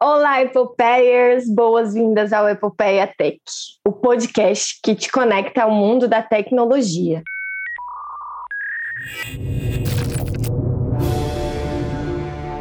Olá, 0.00 0.40
Epopeiers! 0.42 1.50
Boas-vindas 1.50 2.32
ao 2.32 2.48
Epopeia 2.48 3.12
Tech, 3.18 3.40
o 3.84 3.90
podcast 3.90 4.78
que 4.80 4.94
te 4.94 5.10
conecta 5.10 5.64
ao 5.64 5.72
mundo 5.72 6.06
da 6.06 6.22
tecnologia. 6.22 7.20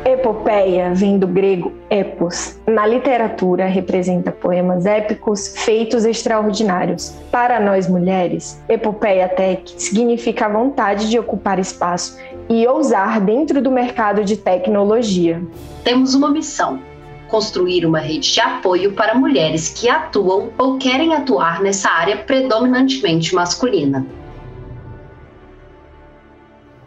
Epopeia 0.03 0.95
vem 0.95 1.19
do 1.19 1.27
grego 1.27 1.71
epos. 1.91 2.59
Na 2.65 2.87
literatura, 2.87 3.67
representa 3.67 4.31
poemas 4.31 4.87
épicos, 4.87 5.55
feitos 5.57 6.05
extraordinários. 6.05 7.11
Para 7.31 7.59
nós 7.59 7.87
mulheres, 7.87 8.59
epopeia 8.67 9.29
tech 9.29 9.79
significa 9.79 10.47
a 10.47 10.49
vontade 10.49 11.07
de 11.07 11.19
ocupar 11.19 11.59
espaço 11.59 12.17
e 12.49 12.65
ousar 12.65 13.21
dentro 13.21 13.61
do 13.61 13.69
mercado 13.69 14.23
de 14.23 14.37
tecnologia. 14.37 15.39
Temos 15.83 16.15
uma 16.15 16.31
missão 16.31 16.79
construir 17.27 17.85
uma 17.85 17.99
rede 17.99 18.33
de 18.33 18.39
apoio 18.39 18.93
para 18.93 19.15
mulheres 19.15 19.69
que 19.69 19.89
atuam 19.89 20.51
ou 20.57 20.77
querem 20.77 21.13
atuar 21.13 21.61
nessa 21.61 21.89
área 21.89 22.17
predominantemente 22.17 23.33
masculina. 23.33 24.05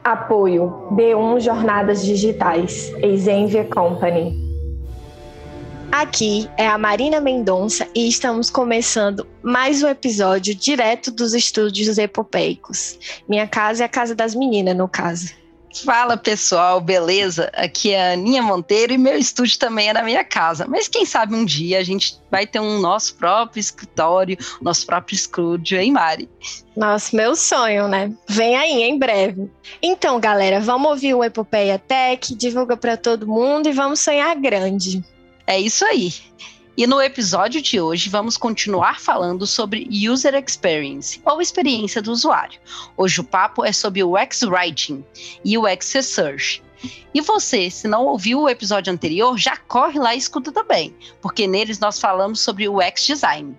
Apoio 0.02 0.88
B1 0.92 1.40
Jornadas 1.40 2.04
Digitais, 2.04 2.92
Exenvia 3.02 3.64
Company. 3.64 4.50
Aqui 5.92 6.48
é 6.56 6.66
a 6.66 6.78
Marina 6.78 7.20
Mendonça 7.20 7.86
e 7.94 8.08
estamos 8.08 8.48
começando 8.48 9.26
mais 9.42 9.82
um 9.82 9.88
episódio 9.88 10.54
direto 10.54 11.10
dos 11.10 11.34
estúdios 11.34 11.98
epopeicos. 11.98 12.96
Minha 13.28 13.46
casa 13.46 13.82
é 13.82 13.86
a 13.86 13.88
casa 13.88 14.14
das 14.14 14.34
meninas, 14.34 14.76
no 14.76 14.88
caso. 14.88 15.39
Fala 15.72 16.16
pessoal, 16.16 16.80
beleza? 16.80 17.50
Aqui 17.54 17.92
é 17.92 18.10
a 18.10 18.12
Aninha 18.14 18.42
Monteiro 18.42 18.92
e 18.92 18.98
meu 18.98 19.16
estúdio 19.16 19.58
também 19.58 19.88
é 19.88 19.92
na 19.92 20.02
minha 20.02 20.24
casa. 20.24 20.66
Mas 20.66 20.88
quem 20.88 21.06
sabe 21.06 21.34
um 21.34 21.44
dia 21.44 21.78
a 21.78 21.82
gente 21.84 22.18
vai 22.30 22.46
ter 22.46 22.58
um 22.58 22.80
nosso 22.80 23.14
próprio 23.14 23.60
escritório, 23.60 24.36
nosso 24.60 24.84
próprio 24.84 25.14
estúdio, 25.14 25.78
hein, 25.78 25.92
Mari? 25.92 26.28
Nossa, 26.76 27.16
meu 27.16 27.36
sonho, 27.36 27.86
né? 27.86 28.12
Vem 28.28 28.56
aí 28.56 28.82
em 28.82 28.98
breve. 28.98 29.48
Então, 29.80 30.18
galera, 30.18 30.60
vamos 30.60 30.90
ouvir 30.90 31.14
o 31.14 31.22
Epopeia 31.22 31.78
Tech, 31.78 32.34
divulga 32.34 32.76
para 32.76 32.96
todo 32.96 33.26
mundo 33.26 33.68
e 33.68 33.72
vamos 33.72 34.00
sonhar 34.00 34.34
grande. 34.36 35.04
É 35.46 35.58
isso 35.58 35.84
aí. 35.84 36.12
E 36.80 36.86
no 36.86 36.98
episódio 36.98 37.60
de 37.60 37.78
hoje 37.78 38.08
vamos 38.08 38.38
continuar 38.38 38.98
falando 39.00 39.46
sobre 39.46 39.86
User 40.10 40.34
Experience, 40.34 41.20
ou 41.26 41.42
experiência 41.42 42.00
do 42.00 42.10
usuário. 42.10 42.58
Hoje 42.96 43.20
o 43.20 43.24
papo 43.24 43.62
é 43.62 43.70
sobre 43.70 44.02
o 44.02 44.14
UX 44.14 44.42
Writing 44.44 45.04
e 45.44 45.58
o 45.58 45.70
UX 45.70 45.92
Research. 45.92 46.62
E 47.12 47.20
você, 47.20 47.70
se 47.70 47.86
não 47.86 48.06
ouviu 48.06 48.40
o 48.40 48.48
episódio 48.48 48.90
anterior, 48.90 49.36
já 49.36 49.58
corre 49.58 49.98
lá 49.98 50.14
e 50.14 50.18
escuta 50.18 50.50
também, 50.50 50.96
porque 51.20 51.46
neles 51.46 51.78
nós 51.78 52.00
falamos 52.00 52.40
sobre 52.40 52.66
o 52.66 52.78
UX 52.78 53.06
Design. 53.06 53.54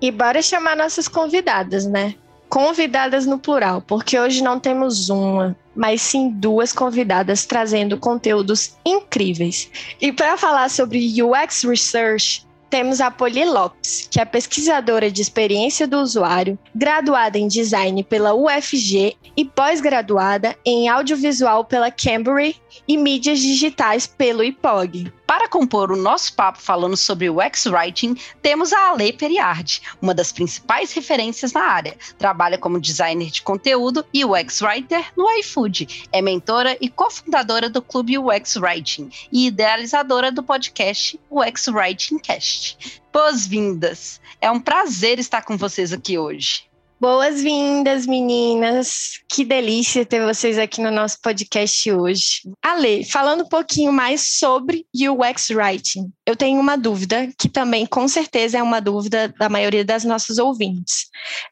E 0.00 0.10
bora 0.10 0.40
chamar 0.40 0.74
nossas 0.74 1.06
convidadas, 1.06 1.84
né? 1.84 2.14
Convidadas 2.48 3.26
no 3.26 3.38
plural, 3.38 3.82
porque 3.82 4.18
hoje 4.18 4.42
não 4.42 4.58
temos 4.58 5.10
uma, 5.10 5.54
mas 5.76 6.00
sim 6.00 6.30
duas 6.30 6.72
convidadas 6.72 7.44
trazendo 7.44 7.98
conteúdos 7.98 8.74
incríveis. 8.86 9.70
E 10.00 10.10
para 10.10 10.38
falar 10.38 10.70
sobre 10.70 11.22
UX 11.22 11.62
Research, 11.64 12.46
temos 12.74 13.00
a 13.00 13.08
Poli 13.08 13.44
Lopes, 13.44 14.08
que 14.10 14.18
é 14.18 14.24
pesquisadora 14.24 15.08
de 15.08 15.22
experiência 15.22 15.86
do 15.86 16.00
usuário, 16.00 16.58
graduada 16.74 17.38
em 17.38 17.46
design 17.46 18.02
pela 18.02 18.34
UFG 18.34 19.14
e 19.36 19.44
pós-graduada 19.44 20.56
em 20.66 20.88
audiovisual 20.88 21.64
pela 21.64 21.88
Cambridge 21.88 22.60
e 22.86 22.96
mídias 22.96 23.40
digitais 23.40 24.06
pelo 24.06 24.42
IPOG. 24.42 25.12
Para 25.26 25.48
compor 25.48 25.90
o 25.90 25.96
nosso 25.96 26.34
papo 26.34 26.60
falando 26.60 26.96
sobre 26.96 27.30
o 27.30 27.40
X-Writing, 27.40 28.16
temos 28.42 28.72
a 28.72 28.90
Ale 28.90 29.12
Periardi, 29.12 29.82
uma 30.00 30.14
das 30.14 30.30
principais 30.32 30.92
referências 30.92 31.52
na 31.52 31.62
área. 31.62 31.96
Trabalha 32.18 32.58
como 32.58 32.80
designer 32.80 33.30
de 33.30 33.42
conteúdo 33.42 34.04
e 34.12 34.24
UX 34.24 34.60
Writer 34.60 35.12
no 35.16 35.30
iFood. 35.38 36.08
É 36.12 36.20
mentora 36.20 36.76
e 36.80 36.88
cofundadora 36.88 37.68
do 37.70 37.80
clube 37.80 38.18
UX 38.18 38.56
Writing 38.56 39.10
e 39.32 39.46
idealizadora 39.46 40.30
do 40.30 40.42
podcast 40.42 41.18
UX 41.30 41.68
Writing 41.68 42.18
Cast. 42.18 43.02
Boas-vindas! 43.12 44.20
É 44.40 44.50
um 44.50 44.60
prazer 44.60 45.18
estar 45.18 45.42
com 45.42 45.56
vocês 45.56 45.92
aqui 45.92 46.18
hoje. 46.18 46.64
Boas-vindas, 47.00 48.06
meninas. 48.06 49.20
Que 49.28 49.44
delícia 49.44 50.06
ter 50.06 50.24
vocês 50.24 50.56
aqui 50.56 50.80
no 50.80 50.92
nosso 50.92 51.20
podcast 51.20 51.90
hoje. 51.90 52.42
Ale, 52.62 53.04
falando 53.04 53.42
um 53.42 53.48
pouquinho 53.48 53.92
mais 53.92 54.38
sobre 54.38 54.86
UX 54.94 55.50
Writing, 55.50 56.12
eu 56.24 56.36
tenho 56.36 56.58
uma 56.60 56.78
dúvida, 56.78 57.28
que 57.38 57.48
também 57.48 57.84
com 57.84 58.06
certeza 58.06 58.58
é 58.58 58.62
uma 58.62 58.80
dúvida 58.80 59.28
da 59.38 59.48
maioria 59.48 59.84
das 59.84 60.04
nossas 60.04 60.38
ouvintes. 60.38 61.06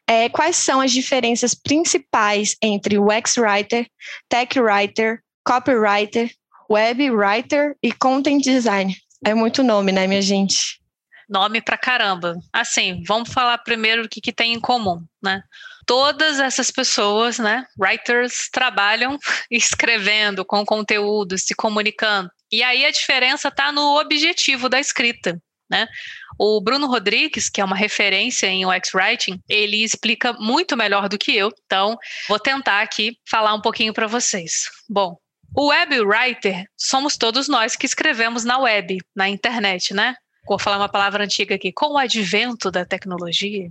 É, 0.07 0.29
quais 0.29 0.55
são 0.55 0.79
as 0.79 0.91
diferenças 0.91 1.53
principais 1.53 2.55
entre 2.61 2.97
UX 2.97 3.37
Writer, 3.37 3.85
Tech 4.29 4.59
Writer, 4.59 5.19
Copywriter, 5.45 6.31
Web 6.71 7.11
Writer 7.11 7.75
e 7.83 7.91
Content 7.91 8.41
Designer? 8.41 8.95
É 9.25 9.33
muito 9.33 9.61
nome, 9.61 9.91
né, 9.91 10.07
minha 10.07 10.21
gente? 10.21 10.82
Nome 11.33 11.61
pra 11.61 11.79
caramba. 11.79 12.35
Assim, 12.53 13.01
vamos 13.07 13.33
falar 13.33 13.57
primeiro 13.57 14.05
o 14.05 14.07
que, 14.07 14.21
que 14.21 14.31
tem 14.31 14.53
em 14.53 14.59
comum, 14.59 15.03
né? 15.19 15.41
Todas 15.83 16.39
essas 16.39 16.69
pessoas, 16.69 17.39
né, 17.39 17.65
writers, 17.75 18.49
trabalham 18.51 19.17
escrevendo, 19.49 20.45
com 20.45 20.63
conteúdo, 20.63 21.35
se 21.39 21.55
comunicando. 21.55 22.29
E 22.51 22.61
aí 22.61 22.85
a 22.85 22.91
diferença 22.91 23.47
está 23.47 23.71
no 23.71 23.99
objetivo 23.99 24.69
da 24.69 24.79
escrita, 24.79 25.41
né? 25.67 25.87
O 26.37 26.61
Bruno 26.61 26.85
Rodrigues, 26.85 27.49
que 27.49 27.59
é 27.59 27.65
uma 27.65 27.75
referência 27.75 28.45
em 28.45 28.63
UX 28.63 28.93
Writing, 28.93 29.41
ele 29.49 29.83
explica 29.83 30.33
muito 30.33 30.77
melhor 30.77 31.09
do 31.09 31.17
que 31.17 31.35
eu. 31.35 31.51
Então, 31.65 31.97
vou 32.29 32.37
tentar 32.37 32.83
aqui 32.83 33.17
falar 33.27 33.55
um 33.55 33.61
pouquinho 33.61 33.91
para 33.91 34.05
vocês. 34.05 34.65
Bom, 34.87 35.17
o 35.55 35.69
web 35.69 35.99
writer 36.01 36.65
somos 36.77 37.17
todos 37.17 37.47
nós 37.47 37.75
que 37.75 37.87
escrevemos 37.87 38.43
na 38.43 38.59
web, 38.59 38.99
na 39.15 39.27
internet, 39.27 39.95
né? 39.95 40.15
Vou 40.45 40.59
falar 40.59 40.77
uma 40.77 40.89
palavra 40.89 41.23
antiga 41.23 41.55
aqui, 41.55 41.71
com 41.71 41.93
o 41.93 41.97
advento 41.97 42.69
da 42.69 42.85
tecnologia, 42.85 43.67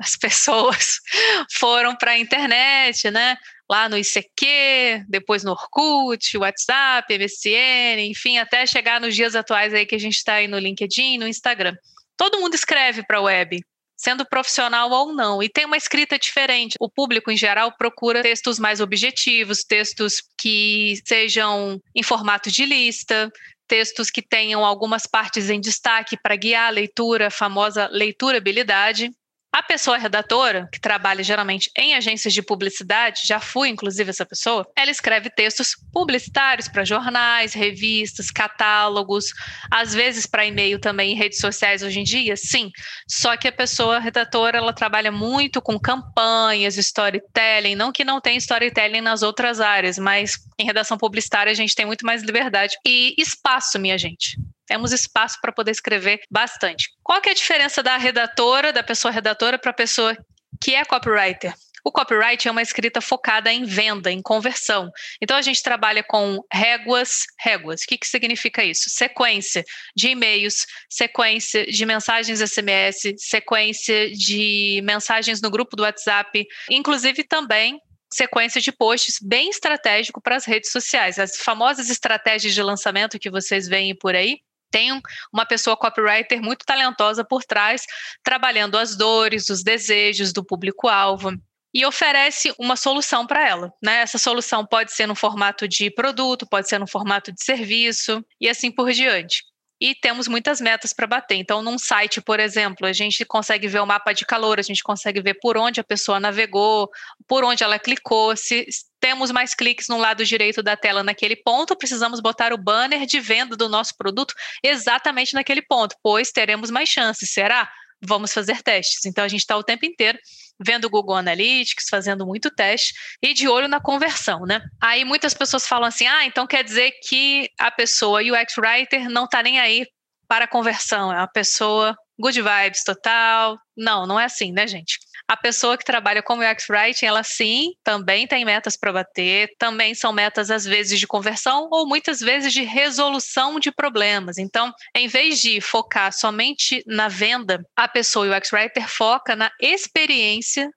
as 0.00 0.16
pessoas 0.16 1.00
foram 1.58 1.94
para 1.96 2.12
a 2.12 2.18
internet, 2.18 3.10
né? 3.10 3.36
Lá 3.68 3.88
no 3.88 3.96
ICQ, 3.96 5.04
depois 5.08 5.42
no 5.42 5.52
Orkut, 5.52 6.36
WhatsApp, 6.38 7.18
MSN, 7.18 8.00
enfim, 8.00 8.38
até 8.38 8.66
chegar 8.66 9.00
nos 9.00 9.14
dias 9.14 9.34
atuais 9.34 9.74
aí 9.74 9.86
que 9.86 9.94
a 9.94 10.00
gente 10.00 10.16
está 10.16 10.34
aí 10.34 10.46
no 10.46 10.58
LinkedIn, 10.58 11.18
no 11.18 11.26
Instagram. 11.26 11.74
Todo 12.16 12.40
mundo 12.40 12.54
escreve 12.54 13.04
para 13.04 13.18
a 13.18 13.22
web, 13.22 13.60
sendo 13.96 14.24
profissional 14.24 14.90
ou 14.90 15.12
não, 15.12 15.42
e 15.42 15.48
tem 15.48 15.64
uma 15.64 15.76
escrita 15.76 16.18
diferente. 16.18 16.76
O 16.78 16.88
público, 16.88 17.30
em 17.30 17.36
geral, 17.36 17.72
procura 17.76 18.22
textos 18.22 18.58
mais 18.58 18.80
objetivos, 18.80 19.64
textos 19.64 20.22
que 20.38 21.00
sejam 21.04 21.80
em 21.94 22.02
formato 22.02 22.50
de 22.50 22.64
lista, 22.64 23.30
textos 23.66 24.10
que 24.10 24.22
tenham 24.22 24.64
algumas 24.64 25.06
partes 25.06 25.50
em 25.50 25.60
destaque 25.60 26.16
para 26.16 26.36
guiar 26.36 26.68
a 26.68 26.70
leitura, 26.70 27.28
a 27.28 27.30
famosa 27.30 27.88
leiturabilidade. 27.92 29.10
A 29.56 29.62
pessoa 29.62 29.96
redatora, 29.96 30.68
que 30.70 30.78
trabalha 30.78 31.24
geralmente 31.24 31.70
em 31.78 31.94
agências 31.94 32.34
de 32.34 32.42
publicidade, 32.42 33.22
já 33.24 33.40
fui 33.40 33.70
inclusive 33.70 34.10
essa 34.10 34.26
pessoa, 34.26 34.70
ela 34.76 34.90
escreve 34.90 35.30
textos 35.30 35.70
publicitários 35.94 36.68
para 36.68 36.84
jornais, 36.84 37.54
revistas, 37.54 38.30
catálogos, 38.30 39.24
às 39.70 39.94
vezes 39.94 40.26
para 40.26 40.44
e-mail 40.44 40.78
também 40.78 41.12
em 41.12 41.16
redes 41.16 41.38
sociais 41.38 41.82
hoje 41.82 42.00
em 42.00 42.04
dia, 42.04 42.36
sim. 42.36 42.70
Só 43.08 43.34
que 43.34 43.48
a 43.48 43.52
pessoa 43.52 43.98
redatora, 43.98 44.58
ela 44.58 44.74
trabalha 44.74 45.10
muito 45.10 45.62
com 45.62 45.80
campanhas, 45.80 46.76
storytelling, 46.76 47.76
não 47.76 47.92
que 47.92 48.04
não 48.04 48.20
tenha 48.20 48.36
storytelling 48.36 49.00
nas 49.00 49.22
outras 49.22 49.58
áreas, 49.58 49.96
mas 49.96 50.36
em 50.58 50.66
redação 50.66 50.98
publicitária 50.98 51.50
a 51.50 51.56
gente 51.56 51.74
tem 51.74 51.86
muito 51.86 52.04
mais 52.04 52.22
liberdade 52.22 52.76
e 52.86 53.14
espaço, 53.16 53.78
minha 53.78 53.96
gente. 53.96 54.36
Temos 54.66 54.92
espaço 54.92 55.38
para 55.40 55.52
poder 55.52 55.70
escrever 55.70 56.20
bastante. 56.30 56.88
Qual 57.02 57.20
que 57.20 57.28
é 57.28 57.32
a 57.32 57.36
diferença 57.36 57.82
da 57.82 57.96
redatora, 57.96 58.72
da 58.72 58.82
pessoa 58.82 59.12
redatora, 59.12 59.58
para 59.58 59.70
a 59.70 59.74
pessoa 59.74 60.16
que 60.60 60.74
é 60.74 60.84
copywriter? 60.84 61.54
O 61.86 61.92
copyright 61.92 62.48
é 62.48 62.50
uma 62.50 62.62
escrita 62.62 63.00
focada 63.00 63.52
em 63.52 63.64
venda, 63.64 64.10
em 64.10 64.20
conversão. 64.20 64.90
Então 65.22 65.36
a 65.36 65.40
gente 65.40 65.62
trabalha 65.62 66.02
com 66.02 66.40
réguas, 66.52 67.26
réguas. 67.38 67.82
O 67.82 67.86
que, 67.86 67.96
que 67.96 68.08
significa 68.08 68.64
isso? 68.64 68.90
Sequência 68.90 69.64
de 69.94 70.08
e-mails, 70.08 70.66
sequência 70.90 71.64
de 71.64 71.86
mensagens 71.86 72.40
SMS, 72.40 73.14
sequência 73.18 74.10
de 74.10 74.80
mensagens 74.82 75.40
no 75.40 75.48
grupo 75.48 75.76
do 75.76 75.84
WhatsApp, 75.84 76.44
inclusive 76.68 77.22
também 77.22 77.78
sequência 78.12 78.60
de 78.60 78.72
posts 78.72 79.18
bem 79.22 79.50
estratégico 79.50 80.20
para 80.20 80.34
as 80.34 80.44
redes 80.44 80.72
sociais. 80.72 81.20
As 81.20 81.36
famosas 81.36 81.88
estratégias 81.88 82.52
de 82.52 82.62
lançamento 82.64 83.16
que 83.16 83.30
vocês 83.30 83.68
veem 83.68 83.94
por 83.94 84.16
aí, 84.16 84.40
tem 84.70 85.00
uma 85.32 85.46
pessoa 85.46 85.76
copywriter 85.76 86.42
muito 86.42 86.64
talentosa 86.64 87.24
por 87.24 87.42
trás, 87.44 87.84
trabalhando 88.22 88.76
as 88.76 88.96
dores, 88.96 89.48
os 89.50 89.62
desejos 89.62 90.32
do 90.32 90.44
público-alvo 90.44 91.32
e 91.74 91.84
oferece 91.84 92.54
uma 92.58 92.74
solução 92.74 93.26
para 93.26 93.46
ela. 93.46 93.70
Né? 93.82 94.00
Essa 94.00 94.16
solução 94.16 94.64
pode 94.64 94.92
ser 94.92 95.06
no 95.06 95.14
formato 95.14 95.68
de 95.68 95.90
produto, 95.90 96.46
pode 96.48 96.68
ser 96.68 96.78
no 96.78 96.86
formato 96.86 97.30
de 97.30 97.44
serviço 97.44 98.24
e 98.40 98.48
assim 98.48 98.70
por 98.70 98.90
diante. 98.92 99.42
e 99.80 99.94
temos 99.94 100.26
muitas 100.26 100.60
metas 100.60 100.92
para 100.92 101.06
bater. 101.06 101.36
Então, 101.36 101.62
num 101.62 101.78
site, 101.78 102.20
por 102.20 102.40
exemplo, 102.40 102.86
a 102.86 102.92
gente 102.92 103.24
consegue 103.24 103.68
ver 103.68 103.80
o 103.80 103.86
mapa 103.86 104.12
de 104.12 104.24
calor, 104.24 104.58
a 104.58 104.62
gente 104.62 104.82
consegue 104.82 105.20
ver 105.20 105.34
por 105.34 105.56
onde 105.56 105.80
a 105.80 105.84
pessoa 105.84 106.18
navegou, 106.18 106.88
por 107.28 107.44
onde 107.44 107.62
ela 107.62 107.78
clicou, 107.78 108.34
se 108.36 108.66
temos 109.06 109.30
mais 109.30 109.54
cliques 109.54 109.86
no 109.86 109.98
lado 109.98 110.24
direito 110.24 110.64
da 110.64 110.76
tela 110.76 111.00
naquele 111.00 111.36
ponto, 111.36 111.76
precisamos 111.76 112.18
botar 112.18 112.52
o 112.52 112.58
banner 112.58 113.06
de 113.06 113.20
venda 113.20 113.56
do 113.56 113.68
nosso 113.68 113.96
produto 113.96 114.34
exatamente 114.64 115.32
naquele 115.32 115.62
ponto, 115.62 115.94
pois 116.02 116.32
teremos 116.32 116.72
mais 116.72 116.88
chances. 116.88 117.30
Será? 117.30 117.70
Vamos 118.04 118.32
fazer 118.32 118.62
testes. 118.62 119.06
Então, 119.06 119.24
a 119.24 119.28
gente 119.28 119.42
está 119.42 119.56
o 119.56 119.62
tempo 119.62 119.86
inteiro 119.86 120.18
vendo 120.58 120.86
o 120.86 120.90
Google 120.90 121.14
Analytics, 121.14 121.86
fazendo 121.88 122.26
muito 122.26 122.50
teste 122.50 122.94
e 123.22 123.32
de 123.32 123.46
olho 123.46 123.68
na 123.68 123.80
conversão, 123.80 124.40
né? 124.40 124.60
Aí 124.82 125.04
muitas 125.04 125.34
pessoas 125.34 125.68
falam 125.68 125.86
assim: 125.86 126.08
ah, 126.08 126.24
então 126.24 126.44
quer 126.44 126.64
dizer 126.64 126.90
que 127.08 127.48
a 127.60 127.70
pessoa 127.70 128.20
UX 128.20 128.58
Writer 128.58 129.08
não 129.08 129.26
está 129.26 129.40
nem 129.40 129.60
aí 129.60 129.86
para 130.26 130.46
a 130.46 130.48
conversão, 130.48 131.12
é 131.12 131.18
uma 131.18 131.28
pessoa 131.28 131.94
good 132.18 132.42
vibes 132.42 132.82
total. 132.82 133.56
Não, 133.76 134.04
não 134.04 134.18
é 134.18 134.24
assim, 134.24 134.50
né, 134.50 134.66
gente? 134.66 134.98
A 135.28 135.36
pessoa 135.36 135.76
que 135.76 135.84
trabalha 135.84 136.22
como 136.22 136.42
UX 136.42 136.68
Writing, 136.70 137.06
ela 137.06 137.24
sim, 137.24 137.72
também 137.82 138.28
tem 138.28 138.44
metas 138.44 138.76
para 138.76 138.92
bater, 138.92 139.50
também 139.58 139.92
são 139.92 140.12
metas 140.12 140.50
às 140.52 140.64
vezes 140.64 141.00
de 141.00 141.06
conversão 141.06 141.68
ou 141.70 141.86
muitas 141.86 142.20
vezes 142.20 142.52
de 142.52 142.62
resolução 142.62 143.58
de 143.58 143.72
problemas. 143.72 144.38
Então, 144.38 144.72
em 144.94 145.08
vez 145.08 145.40
de 145.40 145.60
focar 145.60 146.12
somente 146.12 146.82
na 146.86 147.08
venda, 147.08 147.64
a 147.74 147.88
pessoa 147.88 148.36
UX 148.36 148.52
Writer 148.52 148.88
foca 148.88 149.34
na 149.34 149.50
experiência 149.60 150.70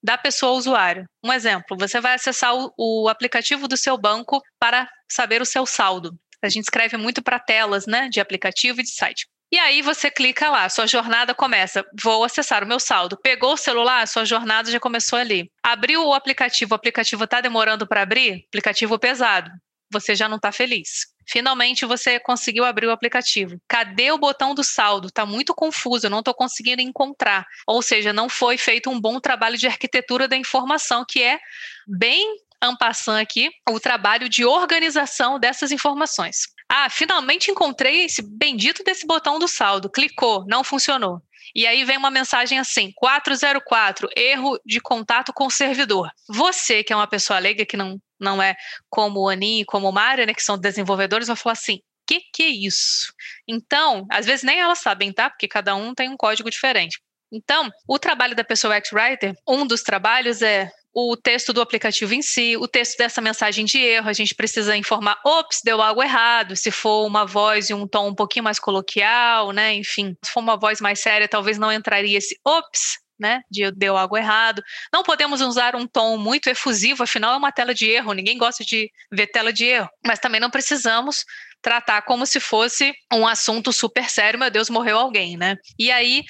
da 0.00 0.16
pessoa 0.16 0.52
usuário. 0.52 1.04
Um 1.24 1.32
exemplo, 1.32 1.76
você 1.76 2.00
vai 2.00 2.14
acessar 2.14 2.54
o, 2.54 2.72
o 2.78 3.08
aplicativo 3.08 3.66
do 3.66 3.76
seu 3.76 3.98
banco 3.98 4.40
para 4.56 4.88
saber 5.10 5.42
o 5.42 5.46
seu 5.46 5.66
saldo. 5.66 6.16
A 6.40 6.48
gente 6.48 6.64
escreve 6.64 6.96
muito 6.96 7.22
para 7.22 7.40
telas, 7.40 7.86
né, 7.86 8.08
de 8.08 8.20
aplicativo 8.20 8.80
e 8.80 8.84
de 8.84 8.90
site. 8.90 9.26
E 9.50 9.58
aí 9.58 9.80
você 9.80 10.10
clica 10.10 10.50
lá, 10.50 10.68
sua 10.68 10.86
jornada 10.86 11.34
começa. 11.34 11.84
Vou 12.02 12.24
acessar 12.24 12.64
o 12.64 12.66
meu 12.66 12.80
saldo. 12.80 13.16
Pegou 13.16 13.52
o 13.52 13.56
celular, 13.56 14.06
sua 14.08 14.24
jornada 14.24 14.70
já 14.70 14.80
começou 14.80 15.18
ali. 15.18 15.50
Abriu 15.62 16.04
o 16.04 16.14
aplicativo, 16.14 16.72
o 16.72 16.74
aplicativo 16.74 17.24
está 17.24 17.40
demorando 17.40 17.86
para 17.86 18.02
abrir? 18.02 18.44
Aplicativo 18.48 18.98
pesado. 18.98 19.50
Você 19.92 20.16
já 20.16 20.28
não 20.28 20.36
está 20.36 20.50
feliz. 20.50 21.06
Finalmente 21.28 21.84
você 21.84 22.20
conseguiu 22.20 22.64
abrir 22.64 22.86
o 22.86 22.92
aplicativo. 22.92 23.60
Cadê 23.68 24.12
o 24.12 24.18
botão 24.18 24.54
do 24.54 24.62
saldo? 24.62 25.08
Está 25.08 25.26
muito 25.26 25.54
confuso, 25.54 26.06
eu 26.06 26.10
não 26.10 26.20
estou 26.20 26.34
conseguindo 26.34 26.82
encontrar. 26.82 27.46
Ou 27.66 27.82
seja, 27.82 28.12
não 28.12 28.28
foi 28.28 28.56
feito 28.56 28.90
um 28.90 29.00
bom 29.00 29.20
trabalho 29.20 29.56
de 29.56 29.66
arquitetura 29.66 30.28
da 30.28 30.36
informação, 30.36 31.04
que 31.08 31.22
é 31.22 31.38
bem 31.86 32.36
ampassando 32.62 33.18
aqui 33.18 33.50
o 33.68 33.78
trabalho 33.80 34.28
de 34.28 34.44
organização 34.44 35.38
dessas 35.38 35.72
informações. 35.72 36.46
Ah, 36.68 36.90
finalmente 36.90 37.50
encontrei 37.50 38.04
esse 38.04 38.22
bendito 38.22 38.82
desse 38.82 39.06
botão 39.06 39.38
do 39.38 39.46
saldo. 39.46 39.90
Clicou, 39.90 40.44
não 40.46 40.64
funcionou. 40.64 41.20
E 41.54 41.66
aí 41.66 41.84
vem 41.84 41.96
uma 41.96 42.10
mensagem 42.10 42.58
assim: 42.58 42.92
404, 42.96 44.08
erro 44.16 44.58
de 44.64 44.80
contato 44.80 45.32
com 45.32 45.46
o 45.46 45.50
servidor. 45.50 46.10
Você, 46.28 46.82
que 46.82 46.92
é 46.92 46.96
uma 46.96 47.06
pessoa 47.06 47.38
leiga, 47.38 47.64
que 47.64 47.76
não, 47.76 48.00
não 48.18 48.42
é 48.42 48.56
como 48.90 49.20
o 49.20 49.28
Aninho 49.28 49.62
e 49.62 49.64
como 49.64 49.88
o 49.88 49.92
Mário, 49.92 50.26
né, 50.26 50.34
que 50.34 50.42
são 50.42 50.58
desenvolvedores, 50.58 51.28
vai 51.28 51.36
falar 51.36 51.52
assim: 51.52 51.80
que 52.06 52.20
que 52.32 52.42
é 52.42 52.48
isso? 52.48 53.12
Então, 53.48 54.06
às 54.10 54.26
vezes 54.26 54.42
nem 54.42 54.60
elas 54.60 54.78
sabem, 54.78 55.12
tá? 55.12 55.30
Porque 55.30 55.48
cada 55.48 55.74
um 55.74 55.94
tem 55.94 56.08
um 56.08 56.16
código 56.16 56.50
diferente. 56.50 57.00
Então, 57.32 57.68
o 57.88 57.98
trabalho 57.98 58.36
da 58.36 58.44
pessoa 58.44 58.76
X-Writer, 58.76 59.34
um 59.48 59.66
dos 59.66 59.82
trabalhos 59.82 60.42
é 60.42 60.70
o 60.98 61.14
texto 61.14 61.52
do 61.52 61.60
aplicativo 61.60 62.14
em 62.14 62.22
si, 62.22 62.56
o 62.56 62.66
texto 62.66 62.96
dessa 62.96 63.20
mensagem 63.20 63.66
de 63.66 63.76
erro, 63.76 64.08
a 64.08 64.14
gente 64.14 64.34
precisa 64.34 64.74
informar, 64.74 65.20
ops, 65.26 65.60
deu 65.62 65.82
algo 65.82 66.02
errado, 66.02 66.56
se 66.56 66.70
for 66.70 67.06
uma 67.06 67.26
voz 67.26 67.68
e 67.68 67.74
um 67.74 67.86
tom 67.86 68.08
um 68.08 68.14
pouquinho 68.14 68.44
mais 68.44 68.58
coloquial, 68.58 69.52
né, 69.52 69.74
enfim, 69.74 70.16
se 70.24 70.32
for 70.32 70.40
uma 70.40 70.56
voz 70.56 70.80
mais 70.80 70.98
séria, 70.98 71.28
talvez 71.28 71.58
não 71.58 71.70
entraria 71.70 72.16
esse 72.16 72.40
ops, 72.42 72.96
né, 73.20 73.42
de 73.50 73.70
deu 73.72 73.94
algo 73.94 74.16
errado. 74.16 74.62
Não 74.90 75.02
podemos 75.02 75.42
usar 75.42 75.76
um 75.76 75.86
tom 75.86 76.16
muito 76.16 76.48
efusivo, 76.48 77.02
afinal 77.02 77.34
é 77.34 77.36
uma 77.36 77.52
tela 77.52 77.74
de 77.74 77.90
erro, 77.90 78.14
ninguém 78.14 78.38
gosta 78.38 78.64
de 78.64 78.90
ver 79.12 79.26
tela 79.26 79.52
de 79.52 79.66
erro, 79.66 79.90
mas 80.06 80.18
também 80.18 80.40
não 80.40 80.48
precisamos 80.48 81.26
tratar 81.60 82.00
como 82.02 82.24
se 82.24 82.40
fosse 82.40 82.94
um 83.12 83.26
assunto 83.26 83.70
super 83.70 84.08
sério, 84.08 84.38
meu 84.38 84.50
Deus, 84.50 84.70
morreu 84.70 84.96
alguém, 84.96 85.36
né? 85.36 85.56
E 85.78 85.90
aí 85.90 86.22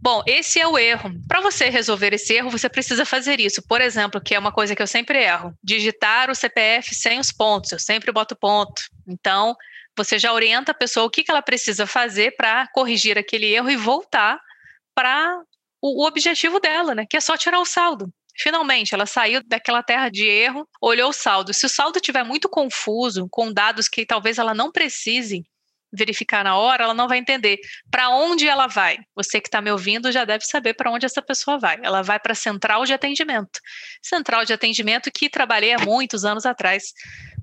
Bom, 0.00 0.22
esse 0.26 0.60
é 0.60 0.66
o 0.66 0.78
erro. 0.78 1.10
Para 1.26 1.40
você 1.40 1.68
resolver 1.68 2.12
esse 2.12 2.34
erro, 2.34 2.50
você 2.50 2.68
precisa 2.68 3.04
fazer 3.04 3.40
isso. 3.40 3.62
Por 3.66 3.80
exemplo, 3.80 4.20
que 4.20 4.34
é 4.34 4.38
uma 4.38 4.52
coisa 4.52 4.76
que 4.76 4.82
eu 4.82 4.86
sempre 4.86 5.22
erro: 5.22 5.54
digitar 5.62 6.30
o 6.30 6.34
CPF 6.34 6.94
sem 6.94 7.18
os 7.18 7.32
pontos. 7.32 7.72
Eu 7.72 7.78
sempre 7.78 8.12
boto 8.12 8.36
ponto. 8.36 8.82
Então, 9.08 9.56
você 9.96 10.18
já 10.18 10.32
orienta 10.32 10.72
a 10.72 10.74
pessoa 10.74 11.06
o 11.06 11.10
que, 11.10 11.24
ela 11.26 11.42
precisa 11.42 11.86
fazer 11.86 12.36
para 12.36 12.68
corrigir 12.68 13.16
aquele 13.16 13.46
erro 13.46 13.70
e 13.70 13.76
voltar 13.76 14.38
para 14.94 15.42
o, 15.80 16.06
objetivo 16.06 16.60
dela, 16.60 16.94
né? 16.94 17.06
Que 17.08 17.16
é 17.16 17.20
só 17.20 17.36
tirar 17.36 17.60
o 17.60 17.64
saldo. 17.64 18.12
Finalmente, 18.38 18.94
ela 18.94 19.06
saiu 19.06 19.42
daquela 19.46 19.82
terra 19.82 20.10
de 20.10 20.26
erro, 20.26 20.68
olhou 20.80 21.08
o 21.08 21.14
saldo. 21.14 21.54
Se 21.54 21.64
o 21.64 21.70
saldo 21.70 21.96
estiver 21.96 22.22
muito 22.22 22.48
confuso, 22.50 23.26
com 23.30 23.50
dados 23.50 23.88
que 23.88 24.04
talvez 24.04 24.36
ela 24.36 24.52
não 24.52 24.70
precise, 24.70 25.42
verificar 25.96 26.44
na 26.44 26.56
hora, 26.56 26.84
ela 26.84 26.94
não 26.94 27.08
vai 27.08 27.18
entender 27.18 27.58
para 27.90 28.08
onde 28.10 28.46
ela 28.46 28.66
vai. 28.66 28.98
Você 29.14 29.40
que 29.40 29.48
está 29.48 29.60
me 29.60 29.70
ouvindo 29.70 30.12
já 30.12 30.24
deve 30.24 30.44
saber 30.44 30.74
para 30.74 30.90
onde 30.90 31.06
essa 31.06 31.22
pessoa 31.22 31.58
vai. 31.58 31.78
Ela 31.82 32.02
vai 32.02 32.18
para 32.20 32.32
a 32.32 32.36
central 32.36 32.84
de 32.84 32.92
atendimento. 32.92 33.60
Central 34.02 34.44
de 34.44 34.52
atendimento 34.52 35.10
que 35.12 35.28
trabalhei 35.28 35.74
há 35.74 35.78
muitos 35.78 36.24
anos 36.24 36.46
atrás, 36.46 36.92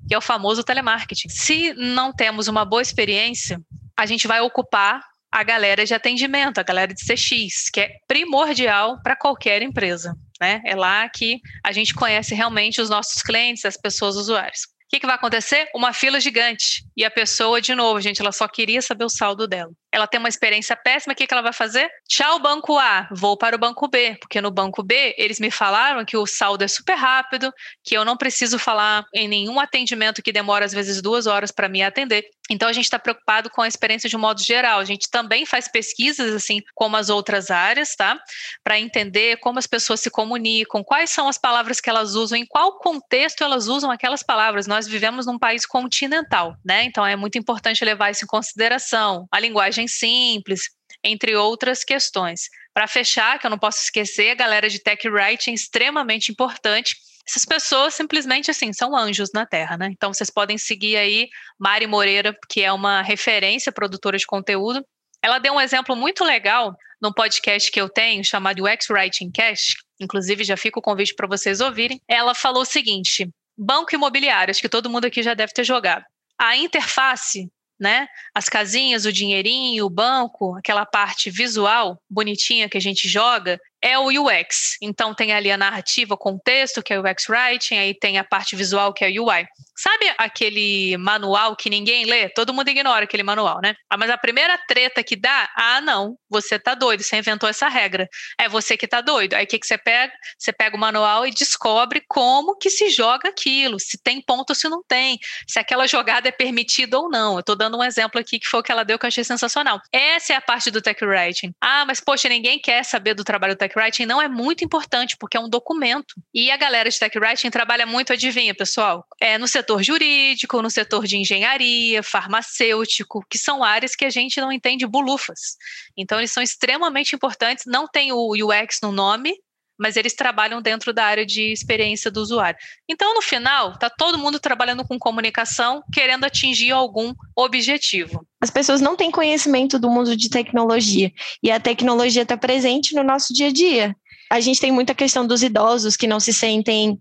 que 0.07 0.13
é 0.13 0.17
o 0.17 0.21
famoso 0.21 0.63
telemarketing. 0.63 1.29
Se 1.29 1.73
não 1.73 2.13
temos 2.13 2.47
uma 2.47 2.65
boa 2.65 2.81
experiência, 2.81 3.59
a 3.97 4.05
gente 4.05 4.27
vai 4.27 4.41
ocupar 4.41 5.01
a 5.31 5.43
galera 5.43 5.83
de 5.83 5.93
atendimento, 5.95 6.59
a 6.59 6.63
galera 6.63 6.93
de 6.93 7.03
CX, 7.03 7.71
que 7.71 7.81
é 7.81 7.89
primordial 8.07 9.01
para 9.01 9.15
qualquer 9.15 9.63
empresa. 9.63 10.15
Né? 10.39 10.61
É 10.65 10.75
lá 10.75 11.09
que 11.09 11.39
a 11.63 11.71
gente 11.71 11.93
conhece 11.93 12.35
realmente 12.35 12.79
os 12.79 12.89
nossos 12.89 13.23
clientes, 13.23 13.65
as 13.65 13.77
pessoas 13.77 14.15
usuárias 14.15 14.72
que, 14.93 14.99
que 14.99 15.07
vai 15.07 15.15
acontecer? 15.15 15.67
Uma 15.73 15.91
fila 15.91 16.19
gigante. 16.19 16.85
E 16.95 17.03
a 17.03 17.09
pessoa, 17.09 17.59
de 17.59 17.73
novo, 17.73 17.99
gente, 17.99 18.21
ela 18.21 18.31
só 18.31 18.47
queria 18.47 18.79
saber 18.79 19.05
o 19.05 19.09
saldo 19.09 19.47
dela. 19.47 19.71
Ela 19.93 20.07
tem 20.07 20.19
uma 20.19 20.27
experiência 20.27 20.75
péssima, 20.75 21.13
o 21.13 21.15
que, 21.15 21.27
que 21.27 21.33
ela 21.33 21.43
vai 21.43 21.53
fazer? 21.53 21.87
Tchau, 22.09 22.39
banco 22.39 22.79
A, 22.79 23.07
vou 23.11 23.37
para 23.37 23.55
o 23.55 23.59
banco 23.59 23.87
B, 23.87 24.17
porque 24.19 24.41
no 24.41 24.49
banco 24.49 24.81
B 24.81 25.13
eles 25.19 25.39
me 25.39 25.51
falaram 25.51 26.03
que 26.03 26.17
o 26.17 26.25
saldo 26.25 26.63
é 26.63 26.67
super 26.67 26.95
rápido, 26.95 27.53
que 27.83 27.95
eu 27.95 28.03
não 28.03 28.17
preciso 28.17 28.57
falar 28.57 29.05
em 29.13 29.27
nenhum 29.27 29.59
atendimento 29.59 30.23
que 30.23 30.31
demora 30.31 30.65
às 30.65 30.73
vezes 30.73 30.99
duas 30.99 31.27
horas 31.27 31.51
para 31.51 31.69
me 31.69 31.83
atender. 31.83 32.25
Então 32.49 32.67
a 32.67 32.73
gente 32.73 32.85
está 32.85 32.99
preocupado 32.99 33.49
com 33.49 33.61
a 33.61 33.67
experiência 33.67 34.09
de 34.09 34.17
um 34.17 34.19
modo 34.19 34.43
geral. 34.43 34.79
A 34.79 34.85
gente 34.85 35.09
também 35.09 35.45
faz 35.45 35.67
pesquisas 35.67 36.33
assim 36.33 36.59
como 36.75 36.97
as 36.97 37.09
outras 37.09 37.49
áreas, 37.49 37.95
tá? 37.95 38.19
Para 38.63 38.79
entender 38.79 39.37
como 39.37 39.59
as 39.59 39.67
pessoas 39.67 40.01
se 40.01 40.09
comunicam, 40.09 40.83
quais 40.83 41.09
são 41.09 41.27
as 41.27 41.37
palavras 41.37 41.79
que 41.79 41.89
elas 41.89 42.15
usam, 42.15 42.37
em 42.37 42.45
qual 42.45 42.79
contexto 42.79 43.43
elas 43.43 43.67
usam 43.67 43.89
aquelas 43.89 44.23
palavras. 44.23 44.67
Nós 44.67 44.87
vivemos 44.87 45.25
num 45.25 45.39
país 45.39 45.65
continental, 45.65 46.55
né? 46.65 46.83
Então 46.83 47.05
é 47.05 47.15
muito 47.15 47.37
importante 47.37 47.85
levar 47.85 48.11
isso 48.11 48.25
em 48.25 48.27
consideração. 48.27 49.25
A 49.31 49.39
linguagem 49.39 49.82
simples, 49.87 50.61
entre 51.03 51.35
outras 51.35 51.83
questões. 51.83 52.41
Para 52.73 52.87
fechar, 52.87 53.39
que 53.39 53.45
eu 53.45 53.51
não 53.51 53.59
posso 53.59 53.83
esquecer, 53.83 54.31
a 54.31 54.35
galera 54.35 54.69
de 54.69 54.79
tech 54.79 55.07
writing 55.07 55.51
é 55.51 55.53
extremamente 55.53 56.31
importante 56.31 56.95
essas 57.27 57.45
pessoas 57.45 57.93
simplesmente 57.93 58.51
assim 58.51 58.73
são 58.73 58.95
anjos 58.95 59.29
na 59.33 59.45
Terra, 59.45 59.77
né? 59.77 59.87
Então 59.91 60.13
vocês 60.13 60.29
podem 60.29 60.57
seguir 60.57 60.97
aí 60.97 61.29
Mari 61.57 61.87
Moreira, 61.87 62.35
que 62.49 62.61
é 62.61 62.71
uma 62.71 63.01
referência 63.01 63.71
produtora 63.71 64.17
de 64.17 64.25
conteúdo. 64.25 64.85
Ela 65.21 65.39
deu 65.39 65.53
um 65.53 65.61
exemplo 65.61 65.95
muito 65.95 66.23
legal 66.23 66.75
num 67.01 67.13
podcast 67.13 67.71
que 67.71 67.79
eu 67.79 67.87
tenho 67.87 68.23
chamado 68.25 68.63
UX 68.63 68.89
Writing 68.89 69.31
Cast, 69.31 69.75
inclusive 69.99 70.43
já 70.43 70.57
fica 70.57 70.79
o 70.79 70.81
convite 70.81 71.15
para 71.15 71.27
vocês 71.27 71.61
ouvirem. 71.61 72.01
Ela 72.09 72.35
falou 72.35 72.63
o 72.63 72.65
seguinte: 72.65 73.29
banco 73.57 73.95
imobiliário, 73.95 74.51
acho 74.51 74.61
que 74.61 74.69
todo 74.69 74.89
mundo 74.89 75.05
aqui 75.05 75.23
já 75.23 75.33
deve 75.33 75.53
ter 75.53 75.63
jogado. 75.63 76.03
A 76.37 76.57
interface 76.57 77.47
né? 77.79 78.07
As 78.33 78.45
casinhas, 78.45 79.05
o 79.05 79.11
dinheirinho, 79.11 79.85
o 79.85 79.89
banco, 79.89 80.55
aquela 80.55 80.85
parte 80.85 81.29
visual 81.29 82.01
bonitinha 82.09 82.69
que 82.69 82.77
a 82.77 82.81
gente 82.81 83.07
joga, 83.07 83.59
é 83.83 83.99
o 83.99 84.07
UX. 84.07 84.77
Então 84.81 85.13
tem 85.13 85.33
ali 85.33 85.51
a 85.51 85.57
narrativa, 85.57 86.13
o 86.13 86.17
contexto, 86.17 86.81
que 86.81 86.93
é 86.93 86.99
o 86.99 87.03
UX 87.03 87.27
Writing, 87.27 87.75
aí 87.75 87.93
tem 87.93 88.17
a 88.17 88.23
parte 88.23 88.55
visual, 88.55 88.93
que 88.93 89.03
é 89.03 89.09
o 89.09 89.25
UI. 89.25 89.45
Sabe 89.75 90.13
aquele 90.17 90.95
manual 90.97 91.55
que 91.55 91.69
ninguém 91.69 92.05
lê? 92.05 92.29
Todo 92.29 92.53
mundo 92.53 92.69
ignora 92.69 93.03
aquele 93.03 93.23
manual, 93.23 93.59
né? 93.61 93.75
Ah, 93.89 93.97
mas 93.97 94.09
a 94.09 94.17
primeira 94.17 94.57
treta 94.67 95.03
que 95.03 95.15
dá, 95.15 95.49
ah, 95.57 95.81
não, 95.81 96.15
você 96.29 96.57
tá 96.57 96.73
doido, 96.73 97.03
você 97.03 97.17
inventou 97.17 97.49
essa 97.49 97.67
regra. 97.67 98.07
É 98.39 98.47
você 98.47 98.77
que 98.77 98.87
tá 98.87 99.01
doido. 99.01 99.33
Aí 99.33 99.43
o 99.43 99.47
que, 99.47 99.59
que 99.59 99.67
você 99.67 99.77
pega? 99.77 100.13
Você 100.37 100.53
pega 100.53 100.77
o 100.77 100.79
manual 100.79 101.27
e 101.27 101.31
descobre 101.31 102.01
como 102.07 102.55
que 102.57 102.69
se 102.69 102.89
joga 102.89 103.29
aquilo, 103.29 103.77
se 103.79 103.97
tem 104.01 104.21
ponto 104.21 104.51
ou 104.51 104.55
se 104.55 104.69
não 104.69 104.81
tem, 104.87 105.19
se 105.47 105.59
aquela 105.59 105.87
jogada 105.87 106.29
é 106.29 106.31
permitida 106.31 106.97
ou 106.97 107.09
não. 107.09 107.35
Eu 107.35 107.43
tô 107.43 107.53
dando 107.53 107.77
um 107.77 107.83
exemplo 107.83 108.21
aqui 108.21 108.39
que 108.39 108.47
foi 108.47 108.61
o 108.61 108.63
que 108.63 108.71
ela 108.71 108.85
deu 108.85 108.97
que 108.97 109.05
eu 109.05 109.09
achei 109.09 109.23
sensacional. 109.23 109.81
Essa 109.91 110.33
é 110.33 110.35
a 110.37 110.41
parte 110.41 110.71
do 110.71 110.81
tech 110.81 111.03
writing. 111.03 111.53
Ah, 111.59 111.83
mas 111.85 111.99
poxa, 111.99 112.29
ninguém 112.29 112.59
quer 112.59 112.85
saber 112.85 113.13
do 113.13 113.23
trabalho 113.23 113.55
tech 113.55 113.72
tech 113.73 113.79
writing 113.79 114.05
não 114.05 114.21
é 114.21 114.27
muito 114.27 114.63
importante, 114.63 115.17
porque 115.17 115.35
é 115.35 115.39
um 115.39 115.49
documento. 115.49 116.13
E 116.33 116.51
a 116.51 116.57
galera 116.57 116.89
de 116.89 116.97
tech 116.97 117.17
writing 117.17 117.49
trabalha 117.49 117.85
muito, 117.85 118.13
adivinha, 118.13 118.53
pessoal? 118.53 119.05
É 119.19 119.37
no 119.37 119.47
setor 119.47 119.83
jurídico, 119.83 120.61
no 120.61 120.69
setor 120.69 121.05
de 121.05 121.17
engenharia, 121.17 122.03
farmacêutico, 122.03 123.25
que 123.29 123.37
são 123.37 123.63
áreas 123.63 123.95
que 123.95 124.05
a 124.05 124.09
gente 124.09 124.39
não 124.39 124.51
entende 124.51 124.85
bulufas. 124.85 125.57
Então, 125.97 126.19
eles 126.19 126.31
são 126.31 126.43
extremamente 126.43 127.15
importantes. 127.15 127.65
Não 127.65 127.87
tem 127.87 128.11
o 128.11 128.31
UX 128.31 128.79
no 128.81 128.91
nome, 128.91 129.35
mas 129.77 129.97
eles 129.97 130.13
trabalham 130.13 130.61
dentro 130.61 130.93
da 130.93 131.05
área 131.05 131.25
de 131.25 131.51
experiência 131.51 132.11
do 132.11 132.21
usuário. 132.21 132.57
Então, 132.87 133.13
no 133.13 133.21
final, 133.21 133.73
está 133.73 133.89
todo 133.89 134.17
mundo 134.17 134.39
trabalhando 134.39 134.85
com 134.85 134.99
comunicação, 134.99 135.83
querendo 135.91 136.25
atingir 136.25 136.71
algum 136.71 137.13
objetivo. 137.35 138.25
As 138.43 138.49
pessoas 138.49 138.81
não 138.81 138.97
têm 138.97 139.09
conhecimento 139.09 139.79
do 139.79 139.89
mundo 139.89 140.17
de 140.17 140.29
tecnologia 140.29 141.13
e 141.41 141.49
a 141.49 141.61
tecnologia 141.61 142.23
está 142.23 142.35
presente 142.35 142.93
no 142.93 143.01
nosso 143.01 143.33
dia 143.33 143.47
a 143.47 143.51
dia. 143.53 143.95
A 144.29 144.41
gente 144.41 144.59
tem 144.59 144.69
muita 144.69 144.93
questão 144.93 145.25
dos 145.25 145.41
idosos 145.41 145.95
que 145.95 146.07
não 146.07 146.19
se 146.19 146.33
sentem 146.33 146.99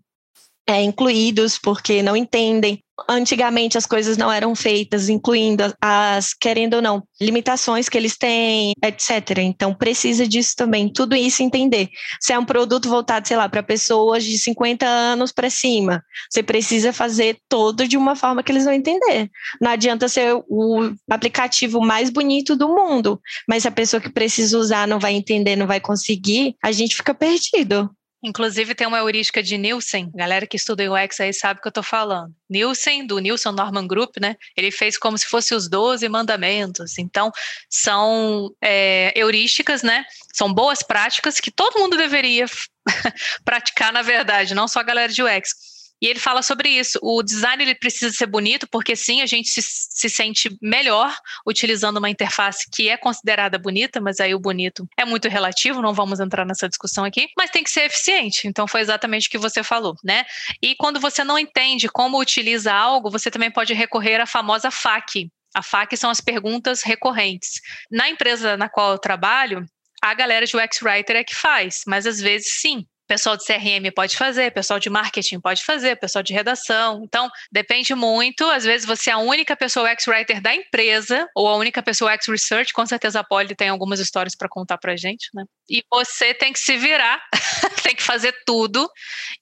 é, 0.67 0.83
incluídos 0.83 1.59
porque 1.59 2.03
não 2.03 2.17
entendem 2.17 2.83
antigamente 3.09 3.79
as 3.79 3.87
coisas 3.87 4.17
não 4.17 4.31
eram 4.31 4.55
feitas, 4.55 5.09
incluindo 5.09 5.75
as, 5.81 6.35
querendo 6.35 6.75
ou 6.75 6.83
não, 6.83 7.03
limitações 7.21 7.89
que 7.89 7.97
eles 7.97 8.17
têm, 8.17 8.73
etc. 8.83 9.39
Então 9.39 9.75
precisa 9.75 10.27
disso 10.27 10.55
também, 10.57 10.93
tudo 10.93 11.15
isso 11.15 11.43
entender. 11.43 11.89
Se 12.21 12.33
é 12.33 12.39
um 12.39 12.45
produto 12.45 12.89
voltado, 12.89 13.27
sei 13.27 13.37
lá, 13.37 13.49
para 13.49 13.63
pessoas 13.63 14.25
de 14.25 14.39
50 14.39 14.87
anos 14.87 15.33
para 15.33 15.51
cima, 15.51 16.03
você 16.31 16.43
precisa 16.43 16.93
fazer 16.93 17.39
todo 17.49 17.89
de 17.89 17.97
uma 17.97 18.15
forma 18.15 18.43
que 18.43 18.53
eles 18.53 18.65
vão 18.65 18.75
entender. 18.75 19.31
Não 19.61 19.71
adianta 19.71 20.09
ser 20.09 20.35
o 20.49 20.93
aplicativo 21.11 21.81
mais 21.81 22.11
bonito 22.11 22.57
do 22.57 22.69
mundo, 22.69 23.21
mas 23.49 23.63
se 23.63 23.69
a 23.69 23.73
pessoa 23.73 24.01
que 24.01 24.11
precisa 24.11 24.59
usar 24.59 24.87
não 24.87 24.99
vai 24.99 25.15
entender, 25.15 25.57
não 25.57 25.67
vai 25.67 25.81
conseguir, 25.81 26.57
a 26.63 26.73
gente 26.73 26.95
fica 26.95 27.15
perdido. 27.15 27.91
Inclusive 28.23 28.75
tem 28.75 28.87
uma 28.87 28.99
heurística 28.99 29.43
de 29.43 29.59
Nielsen, 29.59 30.11
galera 30.15 30.47
que 30.47 30.57
estuda 30.57 30.85
UX 30.93 31.19
aí 31.19 31.33
sabe 31.33 31.59
o 31.59 31.63
que 31.63 31.67
eu 31.67 31.71
estou 31.71 31.83
falando. 31.83 32.33
Nielsen, 32.49 33.05
do 33.05 33.19
Nielsen 33.19 33.53
Norman 33.53 33.87
Group, 33.87 34.19
né? 34.21 34.37
Ele 34.57 34.71
fez 34.71 34.97
como 34.97 35.19
se 35.19 35.27
fosse 35.27 35.55
os 35.55 35.69
12 35.69 36.09
mandamentos. 36.09 36.99
Então, 36.99 37.33
são 37.69 38.55
é, 38.63 39.13
heurísticas, 39.17 39.83
né? 39.83 40.05
São 40.33 40.53
boas 40.53 40.83
práticas 40.85 41.41
que 41.41 41.51
todo 41.51 41.81
mundo 41.81 41.97
deveria 41.97 42.47
praticar, 43.45 43.93
na 43.93 44.03
verdade, 44.03 44.55
não 44.55 44.69
só 44.69 44.81
a 44.81 44.85
galera 44.85 45.13
de 45.13 45.23
UX. 45.23 45.72
E 46.03 46.09
ele 46.09 46.19
fala 46.19 46.43
sobre 46.43 46.69
isso. 46.69 46.99
O 47.01 47.23
design 47.23 47.63
ele 47.63 47.77
precisa 47.77 48.13
ser 48.13 48.27
bonito, 48.27 48.67
porque 48.69 48.97
sim, 48.97 49.23
a 49.23 49.27
gente 49.27 49.49
se, 49.49 49.63
se 49.63 50.11
sente 50.11 50.51
melhor 50.61 51.17
utilizando 51.47 51.99
uma 51.99 52.11
interface 52.11 52.69
que 52.69 52.89
é 52.89 52.97
considerada 52.97 53.57
bonita, 53.57 54.01
mas 54.01 54.19
aí 54.19 54.35
o 54.35 54.41
bonito 54.41 54.85
é 54.99 55.05
muito 55.05 55.29
relativo, 55.29 55.81
não 55.81 55.95
vamos 55.95 56.19
entrar 56.19 56.45
nessa 56.45 56.69
discussão 56.69 57.05
aqui, 57.05 57.29
mas 57.39 57.51
tem 57.51 57.63
que 57.63 57.71
ser 57.71 57.83
eficiente. 57.83 58.49
Então 58.49 58.67
foi 58.67 58.81
exatamente 58.81 59.29
o 59.29 59.31
que 59.31 59.39
você 59.39 59.63
falou, 59.63 59.95
né? 60.03 60.25
E 60.61 60.75
quando 60.75 60.99
você 60.99 61.23
não 61.23 61.39
entende 61.39 61.89
como 61.89 62.19
utiliza 62.19 62.75
algo, 62.75 63.09
você 63.09 63.31
também 63.31 63.51
pode 63.51 63.73
recorrer 63.73 64.21
à 64.21 64.27
famosa 64.27 64.73
FAQ. 64.73 65.29
A 65.55 65.63
FAQ 65.63 65.97
são 65.97 66.11
as 66.11 66.21
perguntas 66.21 66.83
recorrentes. 66.83 67.61
Na 67.89 68.09
empresa 68.09 68.57
na 68.57 68.69
qual 68.69 68.93
eu 68.93 68.99
trabalho, 68.99 69.65
a 70.03 70.15
galera 70.15 70.45
de 70.45 70.57
UX 70.57 70.83
Writer 70.83 71.15
é 71.15 71.23
que 71.23 71.35
faz, 71.35 71.83
mas 71.87 72.07
às 72.07 72.19
vezes 72.19 72.61
sim, 72.61 72.85
pessoal 73.13 73.37
de 73.37 73.45
CRM 73.45 73.93
pode 73.95 74.17
fazer, 74.17 74.55
pessoal 74.55 74.81
de 74.81 74.89
marketing 74.89 75.39
pode 75.39 75.63
fazer, 75.63 75.97
pessoal 75.97 76.23
de 76.23 76.33
redação. 76.33 77.03
Então, 77.05 77.29
depende 77.53 77.95
muito. 77.95 78.43
Às 78.45 78.65
vezes 78.65 78.87
você 78.87 79.11
é 79.11 79.13
a 79.13 79.19
única 79.19 79.55
pessoa 79.55 79.91
ex-writer 79.91 80.41
da 80.41 80.55
empresa 80.55 81.29
ou 81.37 81.47
a 81.47 81.55
única 81.57 81.83
pessoa 81.83 82.15
ex-research. 82.15 82.73
Com 82.73 82.87
certeza 82.87 83.21
a 83.21 83.25
Polly 83.25 83.55
tem 83.55 83.69
algumas 83.69 84.01
histórias 84.01 84.35
para 84.35 84.49
contar 84.49 84.79
para 84.79 84.97
gente, 84.97 85.29
né? 85.35 85.45
E 85.69 85.85
você 85.93 86.33
tem 86.33 86.55
que 86.55 86.59
se 86.59 86.75
virar, 86.79 87.23
tem 87.85 87.95
que 87.95 88.03
fazer 88.03 88.35
tudo, 88.47 88.91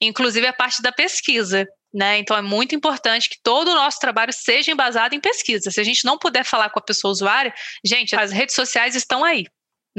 inclusive 0.01 0.49
a 0.49 0.53
parte 0.53 0.83
da 0.83 0.91
pesquisa. 0.91 1.65
Né? 1.95 2.19
Então 2.19 2.37
é 2.37 2.43
muito 2.43 2.75
importante 2.75 3.29
que 3.29 3.37
todo 3.41 3.69
o 3.69 3.75
nosso 3.75 4.01
trabalho 4.01 4.33
seja 4.33 4.73
embasado 4.73 5.15
em 5.15 5.21
pesquisa. 5.21 5.71
Se 5.71 5.81
a 5.81 5.85
gente 5.85 6.05
não 6.05 6.19
puder 6.19 6.45
falar 6.45 6.71
com 6.71 6.81
a 6.81 6.83
pessoa 6.83 7.13
usuária, 7.13 7.55
gente, 7.85 8.17
as 8.17 8.33
redes 8.33 8.57
sociais 8.57 8.97
estão 8.97 9.25
aí. 9.25 9.45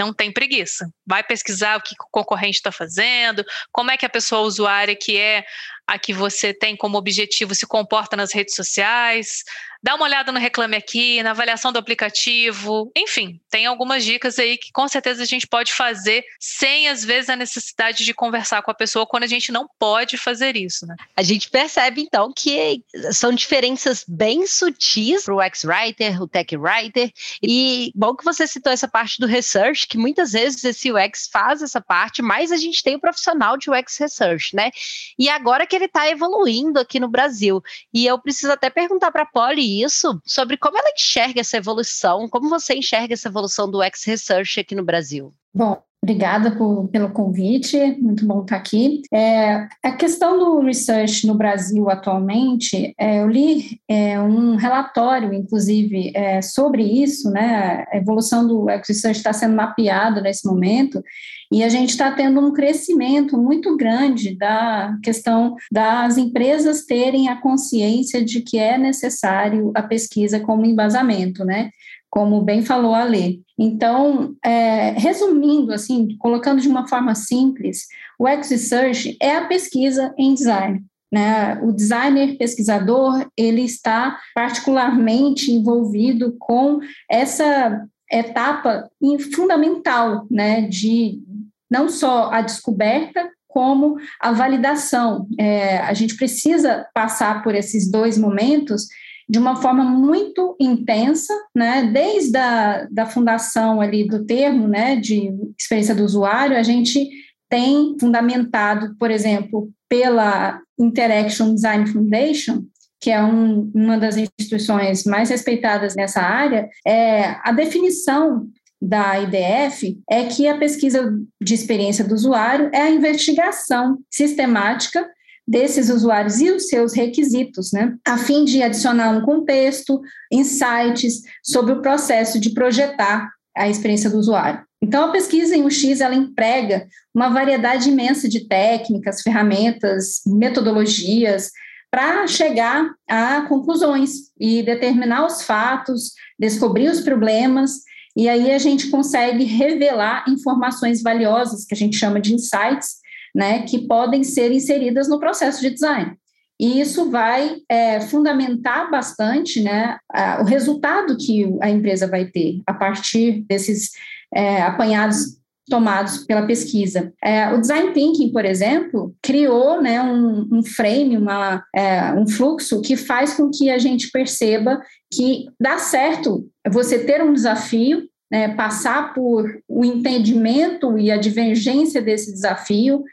Não 0.01 0.11
tem 0.11 0.31
preguiça. 0.31 0.89
Vai 1.05 1.23
pesquisar 1.23 1.77
o 1.77 1.81
que 1.81 1.93
o 1.93 2.09
concorrente 2.09 2.55
está 2.55 2.71
fazendo, 2.71 3.45
como 3.71 3.91
é 3.91 3.97
que 3.97 4.05
a 4.05 4.09
pessoa 4.09 4.41
usuária 4.41 4.95
que 4.95 5.15
é 5.15 5.45
a 5.87 5.99
que 5.99 6.13
você 6.13 6.53
tem 6.53 6.75
como 6.75 6.97
objetivo 6.97 7.53
se 7.53 7.67
comporta 7.67 8.15
nas 8.15 8.33
redes 8.33 8.55
sociais, 8.55 9.43
dá 9.81 9.95
uma 9.95 10.05
olhada 10.05 10.31
no 10.31 10.39
Reclame 10.39 10.75
Aqui, 10.75 11.23
na 11.23 11.31
avaliação 11.31 11.71
do 11.71 11.79
aplicativo, 11.79 12.91
enfim, 12.95 13.41
tem 13.49 13.65
algumas 13.65 14.05
dicas 14.05 14.37
aí 14.37 14.57
que 14.57 14.71
com 14.71 14.87
certeza 14.87 15.23
a 15.23 15.25
gente 15.25 15.47
pode 15.47 15.73
fazer 15.73 16.23
sem, 16.39 16.87
às 16.87 17.03
vezes, 17.03 17.29
a 17.29 17.35
necessidade 17.35 18.05
de 18.05 18.13
conversar 18.13 18.61
com 18.61 18.69
a 18.69 18.75
pessoa 18.75 19.07
quando 19.07 19.23
a 19.23 19.27
gente 19.27 19.51
não 19.51 19.67
pode 19.79 20.17
fazer 20.17 20.55
isso, 20.55 20.85
né? 20.85 20.95
A 21.17 21.23
gente 21.23 21.49
percebe, 21.49 22.01
então, 22.01 22.31
que 22.35 22.83
são 23.11 23.33
diferenças 23.33 24.05
bem 24.07 24.45
sutis 24.45 25.23
para 25.23 25.35
o 25.35 25.41
X-Writer, 25.41 26.21
o 26.21 26.27
Tech 26.27 26.55
Writer, 26.55 27.11
e 27.41 27.91
bom 27.95 28.15
que 28.15 28.23
você 28.23 28.45
citou 28.45 28.71
essa 28.71 28.87
parte 28.87 29.19
do 29.19 29.25
research, 29.25 29.87
que 29.87 29.97
muitas 29.97 30.33
vezes 30.33 30.63
esse 30.63 30.91
UX 30.91 31.27
faz 31.31 31.61
essa 31.61 31.81
parte, 31.81 32.21
mas 32.21 32.51
a 32.51 32.57
gente 32.57 32.83
tem 32.83 32.95
o 32.95 32.99
profissional 32.99 33.57
de 33.57 33.71
UX 33.71 33.97
Research, 33.97 34.55
né? 34.55 34.69
E 35.17 35.27
agora 35.27 35.65
que 35.71 35.75
ele 35.77 35.85
está 35.85 36.09
evoluindo 36.09 36.81
aqui 36.81 36.99
no 36.99 37.07
Brasil, 37.07 37.63
e 37.93 38.05
eu 38.05 38.19
preciso 38.19 38.51
até 38.51 38.69
perguntar 38.69 39.09
para 39.09 39.23
a 39.23 39.25
Polly 39.25 39.81
isso, 39.81 40.21
sobre 40.25 40.57
como 40.57 40.77
ela 40.77 40.91
enxerga 40.91 41.39
essa 41.39 41.55
evolução, 41.55 42.27
como 42.27 42.49
você 42.49 42.75
enxerga 42.75 43.13
essa 43.13 43.29
evolução 43.29 43.71
do 43.71 43.81
X-Research 43.81 44.59
aqui 44.59 44.75
no 44.75 44.83
Brasil. 44.83 45.33
Bom, 45.53 45.81
Obrigada 46.03 46.49
por, 46.55 46.87
pelo 46.87 47.11
convite, 47.11 47.77
muito 48.01 48.25
bom 48.25 48.41
estar 48.41 48.55
aqui. 48.55 49.03
É, 49.13 49.67
a 49.83 49.91
questão 49.91 50.39
do 50.39 50.59
research 50.61 51.27
no 51.27 51.35
Brasil 51.35 51.91
atualmente, 51.91 52.95
é, 52.97 53.21
eu 53.21 53.27
li 53.27 53.79
é, 53.87 54.19
um 54.19 54.55
relatório, 54.55 55.31
inclusive, 55.31 56.11
é, 56.15 56.41
sobre 56.41 56.81
isso, 56.81 57.29
né? 57.29 57.85
A 57.91 57.97
evolução 57.97 58.47
do 58.47 58.65
research 58.65 59.19
está 59.19 59.31
sendo 59.31 59.55
mapeado 59.55 60.21
nesse 60.21 60.47
momento, 60.47 61.03
e 61.51 61.63
a 61.63 61.69
gente 61.69 61.89
está 61.89 62.09
tendo 62.09 62.39
um 62.39 62.53
crescimento 62.53 63.37
muito 63.37 63.75
grande 63.75 64.35
da 64.35 64.97
questão 65.03 65.55
das 65.71 66.17
empresas 66.17 66.85
terem 66.85 67.27
a 67.27 67.41
consciência 67.41 68.23
de 68.23 68.41
que 68.41 68.57
é 68.57 68.77
necessário 68.77 69.71
a 69.75 69.83
pesquisa 69.83 70.39
como 70.39 70.65
embasamento, 70.65 71.43
né? 71.43 71.69
Como 72.11 72.41
bem 72.41 72.61
falou 72.61 72.93
a 72.93 73.03
Lê. 73.03 73.39
Então, 73.57 74.35
é, 74.45 74.91
resumindo, 74.91 75.73
assim, 75.73 76.15
colocando 76.19 76.61
de 76.61 76.67
uma 76.67 76.87
forma 76.87 77.15
simples, 77.15 77.87
o 78.19 78.27
X-Research 78.27 79.17
é 79.19 79.37
a 79.37 79.47
pesquisa 79.47 80.13
em 80.17 80.33
design. 80.33 80.83
Né? 81.11 81.59
O 81.63 81.71
designer 81.71 82.37
pesquisador 82.37 83.25
ele 83.35 83.63
está 83.63 84.19
particularmente 84.35 85.51
envolvido 85.51 86.35
com 86.39 86.79
essa 87.09 87.85
etapa 88.11 88.89
fundamental, 89.33 90.27
né, 90.29 90.61
de 90.61 91.21
não 91.69 91.87
só 91.87 92.29
a 92.31 92.41
descoberta 92.41 93.29
como 93.47 93.97
a 94.19 94.31
validação. 94.31 95.27
É, 95.37 95.77
a 95.79 95.93
gente 95.93 96.15
precisa 96.15 96.87
passar 96.93 97.43
por 97.43 97.55
esses 97.55 97.89
dois 97.89 98.17
momentos 98.17 98.87
de 99.31 99.39
uma 99.39 99.55
forma 99.55 99.85
muito 99.85 100.57
intensa, 100.59 101.33
né? 101.55 101.89
Desde 101.93 102.37
a 102.37 102.85
da 102.91 103.05
fundação 103.05 103.79
ali 103.79 104.05
do 104.05 104.25
termo, 104.25 104.67
né, 104.67 104.97
de 104.97 105.31
experiência 105.57 105.95
do 105.95 106.03
usuário, 106.03 106.57
a 106.57 106.63
gente 106.63 107.09
tem 107.49 107.95
fundamentado, 107.97 108.93
por 108.99 109.09
exemplo, 109.09 109.69
pela 109.87 110.59
Interaction 110.77 111.53
Design 111.53 111.87
Foundation, 111.87 112.63
que 112.99 113.09
é 113.09 113.23
um, 113.23 113.71
uma 113.73 113.97
das 113.97 114.17
instituições 114.17 115.05
mais 115.05 115.29
respeitadas 115.29 115.95
nessa 115.95 116.19
área, 116.19 116.69
é 116.85 117.37
a 117.41 117.53
definição 117.53 118.49
da 118.81 119.17
IDF 119.17 119.97
é 120.09 120.25
que 120.25 120.45
a 120.45 120.57
pesquisa 120.57 121.17
de 121.41 121.53
experiência 121.53 122.03
do 122.03 122.15
usuário 122.15 122.69
é 122.73 122.81
a 122.81 122.91
investigação 122.91 123.97
sistemática 124.09 125.07
desses 125.51 125.89
usuários 125.89 126.39
e 126.39 126.49
os 126.49 126.67
seus 126.67 126.93
requisitos, 126.93 127.71
né, 127.73 127.93
a 128.07 128.17
fim 128.17 128.45
de 128.45 128.63
adicionar 128.63 129.09
um 129.09 129.21
contexto, 129.21 130.01
insights 130.31 131.21
sobre 131.43 131.73
o 131.73 131.81
processo 131.81 132.39
de 132.39 132.51
projetar 132.51 133.29
a 133.55 133.67
experiência 133.67 134.09
do 134.09 134.17
usuário. 134.17 134.63
Então, 134.81 135.03
a 135.03 135.11
pesquisa 135.11 135.55
em 135.55 135.63
UX 135.63 135.99
ela 135.99 136.15
emprega 136.15 136.87
uma 137.13 137.29
variedade 137.29 137.89
imensa 137.89 138.29
de 138.29 138.47
técnicas, 138.47 139.21
ferramentas, 139.21 140.21
metodologias 140.25 141.51
para 141.91 142.25
chegar 142.25 142.89
a 143.07 143.41
conclusões 143.41 144.31
e 144.39 144.63
determinar 144.63 145.25
os 145.25 145.41
fatos, 145.43 146.13
descobrir 146.39 146.89
os 146.89 147.01
problemas 147.01 147.81
e 148.15 148.27
aí 148.27 148.51
a 148.51 148.57
gente 148.57 148.89
consegue 148.89 149.43
revelar 149.43 150.25
informações 150.27 151.01
valiosas, 151.01 151.65
que 151.65 151.73
a 151.73 151.77
gente 151.77 151.97
chama 151.97 152.19
de 152.19 152.33
insights, 152.33 153.00
né, 153.35 153.63
que 153.63 153.87
podem 153.87 154.23
ser 154.23 154.51
inseridas 154.51 155.07
no 155.07 155.19
processo 155.19 155.61
de 155.61 155.69
design. 155.69 156.15
E 156.59 156.79
isso 156.79 157.09
vai 157.09 157.55
é, 157.67 157.99
fundamentar 158.01 158.91
bastante 158.91 159.61
né, 159.63 159.97
a, 160.13 160.41
o 160.41 160.45
resultado 160.45 161.17
que 161.17 161.57
a 161.59 161.69
empresa 161.69 162.07
vai 162.07 162.25
ter 162.25 162.61
a 162.67 162.73
partir 162.73 163.43
desses 163.47 163.89
é, 164.31 164.61
apanhados 164.61 165.41
tomados 165.71 166.19
pela 166.19 166.45
pesquisa. 166.45 167.11
É, 167.23 167.51
o 167.53 167.59
design 167.59 167.93
thinking, 167.93 168.31
por 168.31 168.45
exemplo, 168.45 169.15
criou 169.23 169.81
né, 169.81 170.01
um, 170.03 170.47
um 170.51 170.63
frame, 170.63 171.17
uma, 171.17 171.63
é, 171.73 172.13
um 172.13 172.27
fluxo 172.27 172.81
que 172.81 172.95
faz 172.95 173.33
com 173.33 173.49
que 173.49 173.69
a 173.69 173.79
gente 173.79 174.11
perceba 174.11 174.79
que 175.11 175.45
dá 175.59 175.77
certo 175.77 176.47
você 176.69 176.99
ter 176.99 177.23
um 177.23 177.33
desafio, 177.33 178.07
né, 178.31 178.49
passar 178.49 179.13
por 179.13 179.49
o 179.67 179.83
entendimento 179.83 180.97
e 180.99 181.09
a 181.09 181.17
divergência 181.17 182.01
desse 182.01 182.31
desafio, 182.31 183.03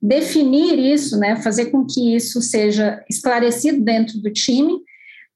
definir 0.00 0.78
isso, 0.78 1.18
né, 1.18 1.36
fazer 1.36 1.66
com 1.66 1.84
que 1.84 2.14
isso 2.14 2.40
seja 2.40 3.02
esclarecido 3.10 3.82
dentro 3.82 4.20
do 4.20 4.32
time 4.32 4.78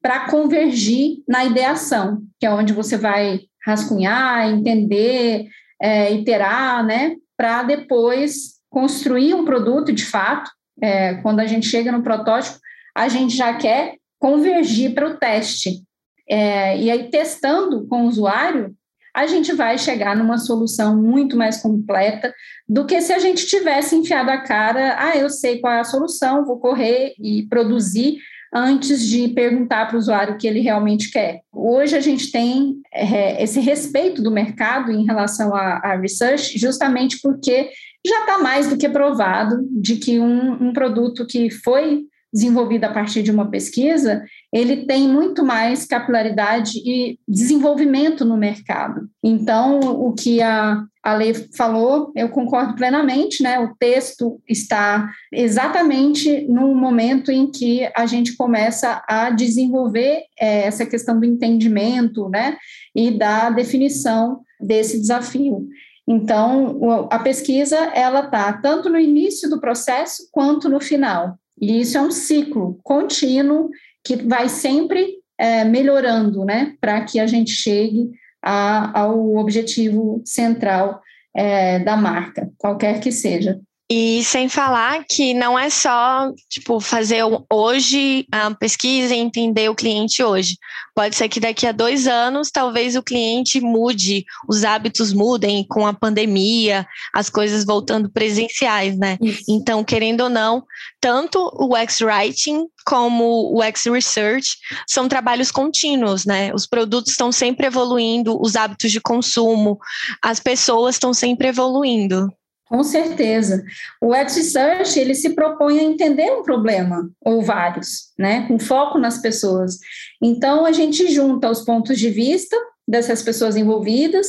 para 0.00 0.28
convergir 0.28 1.22
na 1.28 1.44
ideação, 1.44 2.22
que 2.38 2.46
é 2.46 2.50
onde 2.50 2.72
você 2.72 2.96
vai 2.96 3.40
rascunhar, 3.64 4.50
entender, 4.50 5.48
é, 5.80 6.12
iterar, 6.12 6.84
né, 6.84 7.16
para 7.36 7.62
depois 7.62 8.60
construir 8.70 9.34
um 9.34 9.44
produto 9.44 9.92
de 9.92 10.04
fato. 10.04 10.50
É, 10.80 11.14
quando 11.16 11.40
a 11.40 11.46
gente 11.46 11.66
chega 11.66 11.92
no 11.92 12.02
protótipo, 12.02 12.58
a 12.94 13.08
gente 13.08 13.36
já 13.36 13.54
quer 13.54 13.96
convergir 14.18 14.94
para 14.94 15.08
o 15.08 15.16
teste. 15.16 15.82
É, 16.28 16.78
e 16.78 16.90
aí, 16.90 17.10
testando 17.10 17.86
com 17.86 18.04
o 18.04 18.08
usuário, 18.08 18.74
a 19.14 19.26
gente 19.26 19.52
vai 19.52 19.76
chegar 19.76 20.16
numa 20.16 20.38
solução 20.38 21.00
muito 21.00 21.36
mais 21.36 21.60
completa 21.60 22.32
do 22.68 22.86
que 22.86 23.00
se 23.00 23.12
a 23.12 23.18
gente 23.18 23.46
tivesse 23.46 23.94
enfiado 23.94 24.30
a 24.30 24.38
cara, 24.38 24.96
ah, 24.98 25.16
eu 25.16 25.28
sei 25.28 25.60
qual 25.60 25.72
é 25.72 25.80
a 25.80 25.84
solução, 25.84 26.44
vou 26.44 26.58
correr 26.58 27.14
e 27.18 27.46
produzir 27.48 28.18
antes 28.54 29.06
de 29.06 29.28
perguntar 29.28 29.86
para 29.86 29.96
o 29.96 29.98
usuário 29.98 30.34
o 30.34 30.38
que 30.38 30.46
ele 30.46 30.60
realmente 30.60 31.10
quer. 31.10 31.40
Hoje 31.52 31.96
a 31.96 32.00
gente 32.00 32.30
tem 32.30 32.76
é, 32.92 33.42
esse 33.42 33.60
respeito 33.60 34.22
do 34.22 34.30
mercado 34.30 34.90
em 34.90 35.04
relação 35.04 35.54
à 35.54 35.96
research, 35.96 36.58
justamente 36.58 37.18
porque 37.22 37.70
já 38.06 38.20
está 38.20 38.38
mais 38.38 38.68
do 38.68 38.76
que 38.76 38.88
provado 38.88 39.66
de 39.70 39.96
que 39.96 40.18
um, 40.18 40.68
um 40.68 40.72
produto 40.72 41.26
que 41.26 41.48
foi 41.50 42.04
desenvolvido 42.32 42.84
a 42.84 42.92
partir 42.92 43.22
de 43.22 43.30
uma 43.30 43.50
pesquisa, 43.50 44.24
ele 44.52 44.84
tem 44.84 45.08
muito 45.08 45.42
mais 45.42 45.86
capilaridade 45.86 46.78
e 46.84 47.18
desenvolvimento 47.26 48.22
no 48.22 48.36
mercado. 48.36 49.08
Então, 49.24 49.80
o 49.80 50.12
que 50.12 50.42
a, 50.42 50.84
a 51.02 51.14
lei 51.14 51.32
falou, 51.56 52.12
eu 52.14 52.28
concordo 52.28 52.74
plenamente, 52.74 53.42
né? 53.42 53.58
O 53.58 53.74
texto 53.76 54.40
está 54.46 55.10
exatamente 55.32 56.46
no 56.48 56.74
momento 56.74 57.32
em 57.32 57.50
que 57.50 57.90
a 57.96 58.04
gente 58.04 58.36
começa 58.36 59.02
a 59.08 59.30
desenvolver 59.30 60.24
é, 60.38 60.64
essa 60.64 60.84
questão 60.84 61.18
do 61.18 61.24
entendimento, 61.24 62.28
né? 62.28 62.58
E 62.94 63.10
da 63.10 63.48
definição 63.48 64.40
desse 64.60 65.00
desafio. 65.00 65.66
Então, 66.06 67.08
a 67.10 67.18
pesquisa, 67.18 67.76
ela 67.94 68.26
está 68.26 68.52
tanto 68.52 68.90
no 68.90 68.98
início 68.98 69.48
do 69.48 69.60
processo 69.60 70.28
quanto 70.30 70.68
no 70.68 70.80
final. 70.80 71.38
E 71.60 71.80
isso 71.80 71.96
é 71.96 72.02
um 72.02 72.10
ciclo 72.10 72.78
contínuo 72.82 73.70
que 74.04 74.16
vai 74.16 74.48
sempre 74.48 75.18
é, 75.38 75.64
melhorando, 75.64 76.44
né, 76.44 76.74
para 76.80 77.04
que 77.04 77.18
a 77.18 77.26
gente 77.26 77.50
chegue 77.50 78.10
a, 78.42 79.00
ao 79.00 79.36
objetivo 79.36 80.22
central 80.24 81.00
é, 81.34 81.78
da 81.78 81.96
marca, 81.96 82.50
qualquer 82.58 83.00
que 83.00 83.10
seja. 83.10 83.60
E 83.94 84.24
sem 84.24 84.48
falar 84.48 85.04
que 85.04 85.34
não 85.34 85.58
é 85.58 85.68
só, 85.68 86.32
tipo, 86.48 86.80
fazer 86.80 87.22
hoje 87.52 88.26
a 88.32 88.50
pesquisa 88.54 89.14
e 89.14 89.18
entender 89.18 89.68
o 89.68 89.74
cliente 89.74 90.22
hoje. 90.22 90.56
Pode 90.94 91.14
ser 91.14 91.28
que 91.28 91.38
daqui 91.38 91.66
a 91.66 91.72
dois 91.72 92.06
anos, 92.06 92.50
talvez 92.50 92.96
o 92.96 93.02
cliente 93.02 93.60
mude, 93.60 94.24
os 94.48 94.64
hábitos 94.64 95.12
mudem 95.12 95.62
com 95.68 95.86
a 95.86 95.92
pandemia, 95.92 96.86
as 97.14 97.28
coisas 97.28 97.66
voltando 97.66 98.10
presenciais, 98.10 98.96
né? 98.96 99.18
Isso. 99.20 99.44
Então, 99.46 99.84
querendo 99.84 100.22
ou 100.22 100.30
não, 100.30 100.64
tanto 100.98 101.50
o 101.52 101.76
X-Writing 101.76 102.64
como 102.86 103.54
o 103.54 103.62
X-Research 103.62 104.56
são 104.88 105.06
trabalhos 105.06 105.50
contínuos, 105.50 106.24
né? 106.24 106.50
Os 106.54 106.66
produtos 106.66 107.12
estão 107.12 107.30
sempre 107.30 107.66
evoluindo, 107.66 108.40
os 108.40 108.56
hábitos 108.56 108.90
de 108.90 109.02
consumo, 109.02 109.78
as 110.24 110.40
pessoas 110.40 110.94
estão 110.94 111.12
sempre 111.12 111.48
evoluindo. 111.48 112.32
Com 112.72 112.82
certeza. 112.82 113.62
O 114.00 114.14
X-Research, 114.14 114.98
ele 114.98 115.14
se 115.14 115.34
propõe 115.34 115.78
a 115.78 115.82
entender 115.82 116.32
um 116.32 116.42
problema, 116.42 117.06
ou 117.20 117.42
vários, 117.42 118.14
né, 118.18 118.48
com 118.48 118.58
foco 118.58 118.98
nas 118.98 119.18
pessoas. 119.18 119.78
Então, 120.22 120.64
a 120.64 120.72
gente 120.72 121.12
junta 121.12 121.50
os 121.50 121.60
pontos 121.66 121.98
de 121.98 122.08
vista 122.08 122.56
dessas 122.88 123.22
pessoas 123.22 123.56
envolvidas 123.56 124.28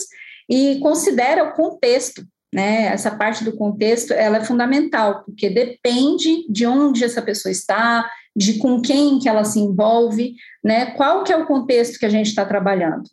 e 0.49 0.77
considera 0.81 1.45
o 1.45 1.53
contexto, 1.53 2.21
né, 2.53 2.87
essa 2.87 3.11
parte 3.11 3.45
do 3.45 3.55
contexto, 3.55 4.11
ela 4.11 4.39
é 4.39 4.43
fundamental, 4.43 5.23
porque 5.23 5.49
depende 5.49 6.45
de 6.49 6.67
onde 6.67 7.05
essa 7.05 7.21
pessoa 7.21 7.49
está, 7.49 8.05
de 8.35 8.55
com 8.55 8.81
quem 8.81 9.19
que 9.19 9.29
ela 9.29 9.45
se 9.45 9.59
envolve, 9.59 10.35
né, 10.61 10.87
qual 10.97 11.23
que 11.23 11.31
é 11.31 11.37
o 11.37 11.45
contexto 11.45 11.97
que 11.97 12.05
a 12.05 12.09
gente 12.09 12.27
está 12.27 12.43
trabalhando. 12.43 13.09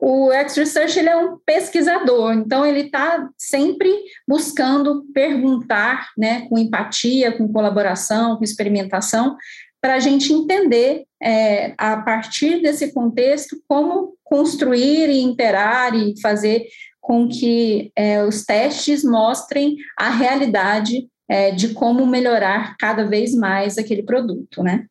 O 0.00 0.32
X-Research 0.32 0.98
ele 0.98 1.10
é 1.10 1.16
um 1.16 1.36
pesquisador, 1.44 2.32
então 2.32 2.64
ele 2.64 2.86
está 2.86 3.28
sempre 3.36 3.94
buscando 4.26 5.04
perguntar, 5.12 6.08
né, 6.16 6.46
com 6.48 6.56
empatia, 6.56 7.36
com 7.36 7.52
colaboração, 7.52 8.38
com 8.38 8.44
experimentação, 8.44 9.36
para 9.78 9.94
a 9.94 9.98
gente 10.00 10.32
entender, 10.32 11.04
é, 11.22 11.74
a 11.76 11.98
partir 11.98 12.62
desse 12.62 12.92
contexto, 12.94 13.56
como 13.68 14.14
construir 14.24 15.10
e 15.10 15.20
interar 15.20 15.94
e 15.94 16.18
fazer 16.20 16.66
com 17.00 17.28
que 17.28 17.90
é, 17.96 18.22
os 18.22 18.44
testes 18.44 19.04
mostrem 19.04 19.76
a 19.98 20.10
realidade 20.10 21.08
é, 21.28 21.50
de 21.50 21.74
como 21.74 22.06
melhorar 22.06 22.76
cada 22.78 23.04
vez 23.04 23.34
mais 23.34 23.78
aquele 23.78 24.02
produto, 24.02 24.62
né? 24.62 24.86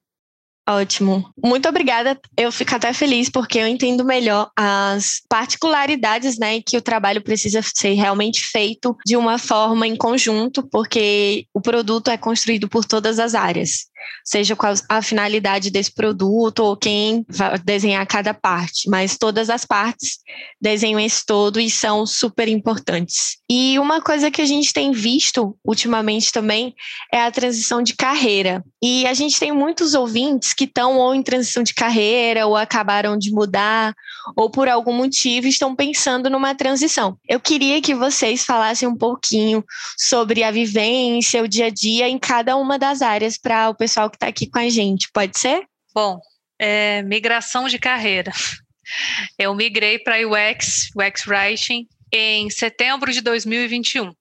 Ótimo. 0.70 1.28
Muito 1.44 1.68
obrigada. 1.68 2.20
Eu 2.38 2.52
fico 2.52 2.76
até 2.76 2.94
feliz 2.94 3.28
porque 3.28 3.58
eu 3.58 3.68
entendo 3.68 4.06
melhor 4.06 4.52
as 4.56 5.20
particularidades, 5.28 6.38
né, 6.38 6.62
que 6.62 6.78
o 6.78 6.82
trabalho 6.82 7.24
precisa 7.24 7.60
ser 7.64 7.94
realmente 7.94 8.46
feito 8.46 8.96
de 9.04 9.18
uma 9.18 9.40
forma 9.40 9.88
em 9.88 9.96
conjunto, 9.96 10.62
porque 10.70 11.46
o 11.56 11.60
produto 11.60 12.12
é 12.12 12.18
construído 12.18 12.70
por 12.70 12.86
todas 12.86 13.18
as 13.18 13.34
áreas 13.34 13.89
seja 14.24 14.56
qual 14.56 14.74
a 14.88 15.02
finalidade 15.02 15.70
desse 15.70 15.92
produto 15.94 16.60
ou 16.60 16.78
quem 16.78 17.26
vai 17.28 17.58
desenhar 17.60 18.06
cada 18.08 18.34
parte, 18.34 18.90
mas 18.90 19.18
todas 19.18 19.50
as 19.50 19.66
partes 19.66 20.20
desenham 20.62 21.00
esse 21.00 21.26
todo 21.26 21.60
e 21.60 21.70
são 21.70 22.06
super 22.06 22.48
importantes. 22.48 23.38
E 23.50 23.78
uma 23.80 24.02
coisa 24.02 24.32
que 24.32 24.42
a 24.42 24.46
gente 24.46 24.72
tem 24.72 24.92
visto 24.92 25.58
ultimamente 25.66 26.32
também 26.32 26.74
é 27.12 27.22
a 27.22 27.32
transição 27.32 27.82
de 27.82 27.96
carreira. 27.96 28.64
E 28.82 29.06
a 29.08 29.14
gente 29.14 29.40
tem 29.40 29.52
muitos 29.52 29.94
ouvintes 29.94 30.54
que 30.54 30.64
estão 30.64 30.98
ou 30.98 31.14
em 31.14 31.24
transição 31.24 31.64
de 31.64 31.74
carreira 31.74 32.48
ou 32.48 32.56
acabaram 32.56 33.18
de 33.18 33.32
mudar 33.32 33.94
ou 34.36 34.50
por 34.50 34.68
algum 34.68 34.94
motivo 34.94 35.48
estão 35.48 35.76
pensando 35.76 36.30
numa 36.30 36.56
transição. 36.56 37.18
Eu 37.28 37.40
queria 37.40 37.82
que 37.82 37.96
vocês 37.96 38.46
falassem 38.46 38.88
um 38.88 38.96
pouquinho 38.96 39.64
sobre 39.98 40.44
a 40.44 40.52
vivência, 40.52 41.44
o 41.44 41.48
dia 41.48 41.66
a 41.66 41.70
dia 41.70 42.08
em 42.08 42.18
cada 42.18 42.56
uma 42.56 42.78
das 42.78 43.02
áreas 43.02 43.38
para 43.38 43.70
o 43.70 43.76
pessoal 43.76 43.89
que 44.10 44.16
está 44.16 44.28
aqui 44.28 44.50
com 44.50 44.60
a 44.60 44.70
gente. 44.70 45.10
Pode 45.14 45.38
ser? 45.40 45.66
Bom, 45.94 46.20
é, 46.60 47.02
migração 47.04 47.68
de 47.68 47.80
carreira. 47.80 48.32
Eu 49.38 49.54
migrei 49.54 50.00
para 50.00 50.18
UX, 50.28 50.90
UX 50.96 51.28
Writing, 51.28 51.88
em 52.12 52.50
setembro 52.50 53.12
de 53.12 53.22
2021. 53.22 54.12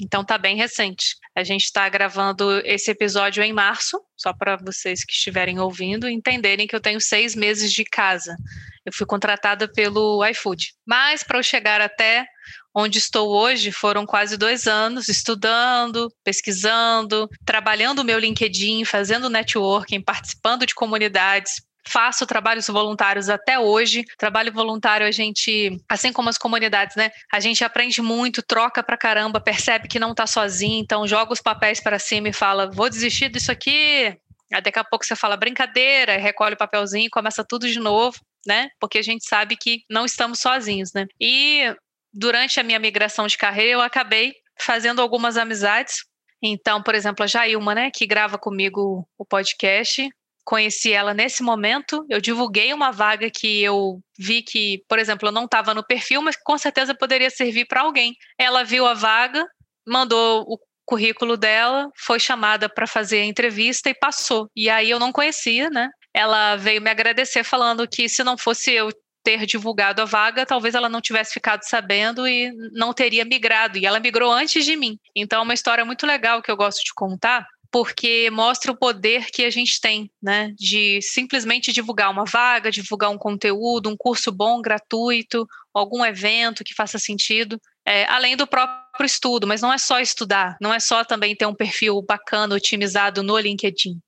Então 0.00 0.24
tá 0.24 0.36
bem 0.36 0.56
recente. 0.56 1.16
A 1.36 1.42
gente 1.42 1.64
está 1.64 1.88
gravando 1.88 2.60
esse 2.64 2.90
episódio 2.90 3.42
em 3.42 3.52
março, 3.52 4.00
só 4.16 4.32
para 4.32 4.56
vocês 4.56 5.04
que 5.04 5.12
estiverem 5.12 5.58
ouvindo 5.58 6.08
entenderem 6.08 6.66
que 6.66 6.74
eu 6.74 6.80
tenho 6.80 7.00
seis 7.00 7.34
meses 7.34 7.72
de 7.72 7.84
casa. 7.84 8.36
Eu 8.84 8.92
fui 8.92 9.06
contratada 9.06 9.66
pelo 9.72 10.24
iFood. 10.26 10.74
Mas 10.86 11.22
para 11.22 11.38
eu 11.38 11.42
chegar 11.42 11.80
até 11.80 12.26
onde 12.74 12.98
estou 12.98 13.30
hoje 13.30 13.70
foram 13.70 14.04
quase 14.04 14.36
dois 14.36 14.66
anos 14.66 15.08
estudando, 15.08 16.10
pesquisando, 16.24 17.28
trabalhando 17.44 18.00
o 18.00 18.04
meu 18.04 18.18
LinkedIn, 18.18 18.84
fazendo 18.84 19.30
networking, 19.30 20.00
participando 20.00 20.66
de 20.66 20.74
comunidades, 20.74 21.62
faço 21.86 22.26
trabalhos 22.26 22.66
voluntários 22.66 23.28
até 23.28 23.58
hoje. 23.58 24.04
Trabalho 24.18 24.52
voluntário, 24.52 25.06
a 25.06 25.10
gente, 25.10 25.78
assim 25.88 26.12
como 26.12 26.28
as 26.28 26.38
comunidades, 26.38 26.96
né? 26.96 27.10
A 27.32 27.40
gente 27.40 27.62
aprende 27.62 28.00
muito, 28.02 28.42
troca 28.42 28.82
pra 28.82 28.96
caramba, 28.96 29.40
percebe 29.40 29.88
que 29.88 29.98
não 29.98 30.14
tá 30.14 30.26
sozinho, 30.26 30.82
então 30.82 31.06
joga 31.06 31.32
os 31.32 31.40
papéis 31.40 31.80
para 31.80 31.98
cima 31.98 32.28
e 32.28 32.32
fala: 32.32 32.70
vou 32.70 32.88
desistir 32.88 33.28
disso 33.28 33.52
aqui. 33.52 34.16
Aí 34.52 34.62
daqui 34.62 34.78
a 34.78 34.84
pouco 34.84 35.04
você 35.04 35.16
fala 35.16 35.36
brincadeira, 35.36 36.16
recolhe 36.16 36.54
o 36.54 36.58
papelzinho, 36.58 37.10
começa 37.10 37.44
tudo 37.44 37.68
de 37.68 37.80
novo, 37.80 38.18
né? 38.46 38.68
Porque 38.78 38.98
a 38.98 39.02
gente 39.02 39.26
sabe 39.26 39.56
que 39.56 39.80
não 39.90 40.04
estamos 40.04 40.38
sozinhos, 40.38 40.92
né? 40.92 41.06
E 41.20 41.74
durante 42.14 42.60
a 42.60 42.62
minha 42.62 42.78
migração 42.78 43.26
de 43.26 43.36
carreira, 43.36 43.72
eu 43.72 43.80
acabei 43.80 44.34
fazendo 44.58 45.02
algumas 45.02 45.36
amizades. 45.36 46.04
Então, 46.40 46.82
por 46.82 46.94
exemplo, 46.94 47.24
a 47.24 47.26
Jailma, 47.26 47.74
né, 47.74 47.90
que 47.90 48.06
grava 48.06 48.38
comigo 48.38 49.06
o 49.18 49.24
podcast, 49.24 50.08
conheci 50.44 50.92
ela 50.92 51.12
nesse 51.12 51.42
momento. 51.42 52.04
Eu 52.08 52.20
divulguei 52.20 52.72
uma 52.72 52.92
vaga 52.92 53.28
que 53.30 53.62
eu 53.62 54.00
vi 54.18 54.42
que, 54.42 54.84
por 54.88 54.98
exemplo, 54.98 55.28
eu 55.28 55.32
não 55.32 55.46
estava 55.46 55.74
no 55.74 55.84
perfil, 55.84 56.22
mas 56.22 56.36
com 56.36 56.56
certeza 56.56 56.94
poderia 56.94 57.30
servir 57.30 57.66
para 57.66 57.80
alguém. 57.80 58.14
Ela 58.38 58.62
viu 58.62 58.86
a 58.86 58.94
vaga, 58.94 59.44
mandou 59.86 60.44
o 60.46 60.58
currículo 60.84 61.36
dela, 61.36 61.88
foi 61.96 62.20
chamada 62.20 62.68
para 62.68 62.86
fazer 62.86 63.22
a 63.22 63.24
entrevista 63.24 63.88
e 63.88 63.94
passou. 63.94 64.48
E 64.54 64.68
aí 64.68 64.90
eu 64.90 64.98
não 64.98 65.10
conhecia, 65.10 65.70
né? 65.70 65.88
Ela 66.12 66.56
veio 66.56 66.80
me 66.80 66.90
agradecer 66.90 67.42
falando 67.42 67.88
que 67.88 68.08
se 68.08 68.22
não 68.22 68.36
fosse 68.36 68.70
eu 68.70 68.90
ter 69.24 69.46
divulgado 69.46 70.02
a 70.02 70.04
vaga, 70.04 70.44
talvez 70.44 70.74
ela 70.74 70.88
não 70.88 71.00
tivesse 71.00 71.32
ficado 71.32 71.62
sabendo 71.62 72.28
e 72.28 72.52
não 72.72 72.92
teria 72.92 73.24
migrado. 73.24 73.78
E 73.78 73.86
ela 73.86 73.98
migrou 73.98 74.30
antes 74.30 74.64
de 74.64 74.76
mim. 74.76 74.98
Então, 75.16 75.40
é 75.40 75.42
uma 75.42 75.54
história 75.54 75.84
muito 75.84 76.06
legal 76.06 76.42
que 76.42 76.50
eu 76.50 76.56
gosto 76.56 76.84
de 76.84 76.92
contar, 76.94 77.46
porque 77.72 78.30
mostra 78.30 78.70
o 78.70 78.76
poder 78.76 79.26
que 79.32 79.44
a 79.44 79.50
gente 79.50 79.80
tem, 79.80 80.10
né? 80.22 80.52
De 80.56 81.00
simplesmente 81.02 81.72
divulgar 81.72 82.10
uma 82.10 82.24
vaga, 82.24 82.70
divulgar 82.70 83.10
um 83.10 83.18
conteúdo, 83.18 83.88
um 83.88 83.96
curso 83.96 84.30
bom, 84.30 84.60
gratuito, 84.60 85.46
algum 85.72 86.04
evento 86.04 86.62
que 86.62 86.74
faça 86.74 86.98
sentido, 86.98 87.58
é, 87.84 88.04
além 88.06 88.36
do 88.36 88.46
próprio 88.46 89.06
estudo. 89.06 89.46
Mas 89.46 89.62
não 89.62 89.72
é 89.72 89.78
só 89.78 89.98
estudar, 89.98 90.56
não 90.60 90.72
é 90.72 90.78
só 90.78 91.02
também 91.02 91.34
ter 91.34 91.46
um 91.46 91.54
perfil 91.54 92.02
bacana, 92.02 92.54
otimizado 92.54 93.22
no 93.22 93.38
LinkedIn. 93.38 93.98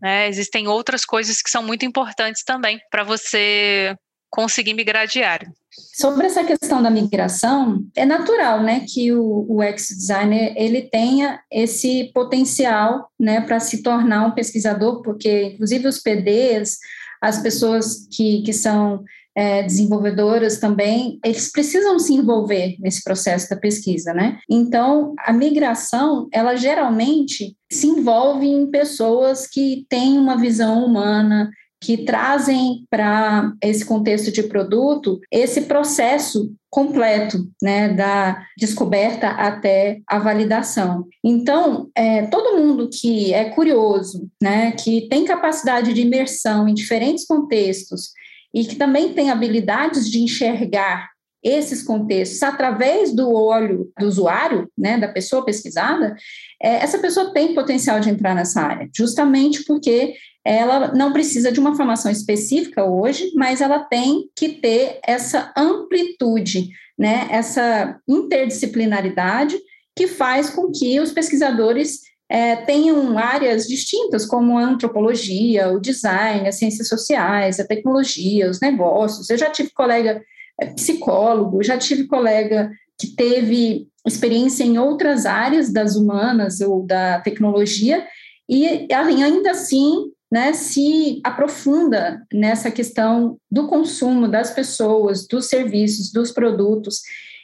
Né? 0.00 0.28
Existem 0.28 0.68
outras 0.68 1.04
coisas 1.04 1.42
que 1.42 1.50
são 1.50 1.62
muito 1.62 1.84
importantes 1.84 2.42
também 2.44 2.80
para 2.90 3.02
você 3.02 3.94
conseguir 4.30 4.74
migrar 4.74 5.06
diário. 5.06 5.52
Sobre 5.94 6.26
essa 6.26 6.44
questão 6.44 6.82
da 6.82 6.90
migração, 6.90 7.84
é 7.94 8.04
natural, 8.04 8.62
né, 8.62 8.84
que 8.88 9.12
o, 9.12 9.46
o 9.48 9.62
ex-designer 9.62 10.52
ele 10.56 10.82
tenha 10.82 11.40
esse 11.50 12.10
potencial, 12.12 13.10
né, 13.18 13.40
para 13.40 13.60
se 13.60 13.82
tornar 13.82 14.26
um 14.26 14.32
pesquisador, 14.32 15.02
porque 15.02 15.44
inclusive 15.44 15.86
os 15.86 15.98
PDs, 15.98 16.78
as 17.20 17.40
pessoas 17.42 18.06
que, 18.10 18.42
que 18.42 18.52
são 18.52 19.04
é, 19.36 19.62
desenvolvedoras 19.62 20.58
também, 20.58 21.18
eles 21.24 21.50
precisam 21.50 21.98
se 21.98 22.12
envolver 22.12 22.76
nesse 22.80 23.02
processo 23.02 23.48
da 23.48 23.56
pesquisa, 23.56 24.12
né? 24.12 24.38
Então, 24.48 25.14
a 25.18 25.32
migração, 25.32 26.28
ela 26.32 26.56
geralmente 26.56 27.56
se 27.70 27.86
envolve 27.86 28.46
em 28.46 28.70
pessoas 28.70 29.46
que 29.46 29.86
têm 29.88 30.18
uma 30.18 30.36
visão 30.36 30.84
humana, 30.84 31.50
que 31.80 32.04
trazem 32.04 32.84
para 32.90 33.52
esse 33.62 33.84
contexto 33.84 34.30
de 34.30 34.42
produto 34.42 35.18
esse 35.30 35.62
processo 35.62 36.52
completo, 36.68 37.50
né, 37.60 37.88
da 37.88 38.44
descoberta 38.56 39.28
até 39.30 40.00
a 40.06 40.18
validação. 40.18 41.06
Então, 41.24 41.90
é, 41.96 42.26
todo 42.26 42.56
mundo 42.56 42.88
que 42.88 43.34
é 43.34 43.50
curioso, 43.50 44.28
né, 44.40 44.70
que 44.72 45.08
tem 45.08 45.24
capacidade 45.24 45.92
de 45.92 46.02
imersão 46.02 46.68
em 46.68 46.74
diferentes 46.74 47.26
contextos 47.26 48.10
e 48.54 48.64
que 48.64 48.76
também 48.76 49.12
tem 49.12 49.30
habilidades 49.30 50.08
de 50.08 50.20
enxergar 50.20 51.08
esses 51.42 51.82
contextos 51.82 52.42
através 52.42 53.14
do 53.14 53.32
olho 53.32 53.90
do 53.98 54.06
usuário, 54.06 54.70
né, 54.76 54.98
da 54.98 55.08
pessoa 55.08 55.44
pesquisada, 55.44 56.14
é, 56.62 56.76
essa 56.76 56.98
pessoa 56.98 57.32
tem 57.32 57.54
potencial 57.54 57.98
de 57.98 58.10
entrar 58.10 58.34
nessa 58.34 58.60
área, 58.60 58.88
justamente 58.94 59.64
porque 59.64 60.14
ela 60.44 60.92
não 60.94 61.12
precisa 61.12 61.52
de 61.52 61.60
uma 61.60 61.76
formação 61.76 62.10
específica 62.10 62.84
hoje, 62.84 63.30
mas 63.34 63.60
ela 63.60 63.80
tem 63.80 64.28
que 64.34 64.48
ter 64.48 64.98
essa 65.06 65.52
amplitude, 65.56 66.70
né, 66.98 67.28
essa 67.30 67.98
interdisciplinaridade 68.08 69.58
que 69.94 70.06
faz 70.06 70.50
com 70.50 70.70
que 70.70 70.98
os 70.98 71.12
pesquisadores 71.12 72.00
é, 72.30 72.56
tenham 72.56 73.18
áreas 73.18 73.66
distintas, 73.66 74.24
como 74.24 74.56
a 74.56 74.62
antropologia, 74.62 75.68
o 75.72 75.80
design, 75.80 76.48
as 76.48 76.56
ciências 76.56 76.88
sociais, 76.88 77.58
a 77.58 77.66
tecnologia, 77.66 78.48
os 78.48 78.60
negócios. 78.60 79.28
Eu 79.28 79.36
já 79.36 79.50
tive 79.50 79.70
colega 79.70 80.22
é, 80.60 80.66
psicólogo, 80.66 81.62
já 81.62 81.76
tive 81.76 82.06
colega 82.06 82.70
que 82.96 83.08
teve 83.08 83.88
experiência 84.06 84.62
em 84.62 84.78
outras 84.78 85.26
áreas 85.26 85.72
das 85.72 85.96
humanas 85.96 86.60
ou 86.60 86.86
da 86.86 87.20
tecnologia, 87.20 88.06
e 88.48 88.86
ainda 88.92 89.50
assim 89.50 90.10
né, 90.30 90.52
se 90.52 91.20
aprofunda 91.24 92.22
nessa 92.32 92.70
questão 92.70 93.36
do 93.50 93.66
consumo 93.66 94.28
das 94.28 94.52
pessoas, 94.52 95.26
dos 95.26 95.46
serviços, 95.46 96.12
dos 96.12 96.30
produtos, 96.30 97.00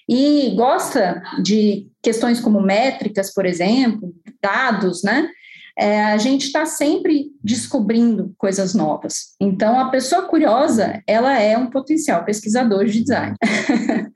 e 0.08 0.54
gosta 0.54 1.20
de 1.42 1.88
questões 2.00 2.38
como 2.38 2.60
métricas, 2.60 3.34
por 3.34 3.44
exemplo, 3.44 4.14
dados, 4.40 5.02
né? 5.02 5.28
É, 5.78 6.04
a 6.04 6.16
gente 6.16 6.46
está 6.46 6.64
sempre 6.64 7.26
descobrindo 7.42 8.32
coisas 8.38 8.72
novas. 8.72 9.34
Então, 9.38 9.78
a 9.78 9.90
pessoa 9.90 10.22
curiosa, 10.22 11.02
ela 11.06 11.38
é 11.38 11.58
um 11.58 11.68
potencial 11.68 12.24
pesquisador 12.24 12.86
de 12.86 13.00
design. 13.00 13.36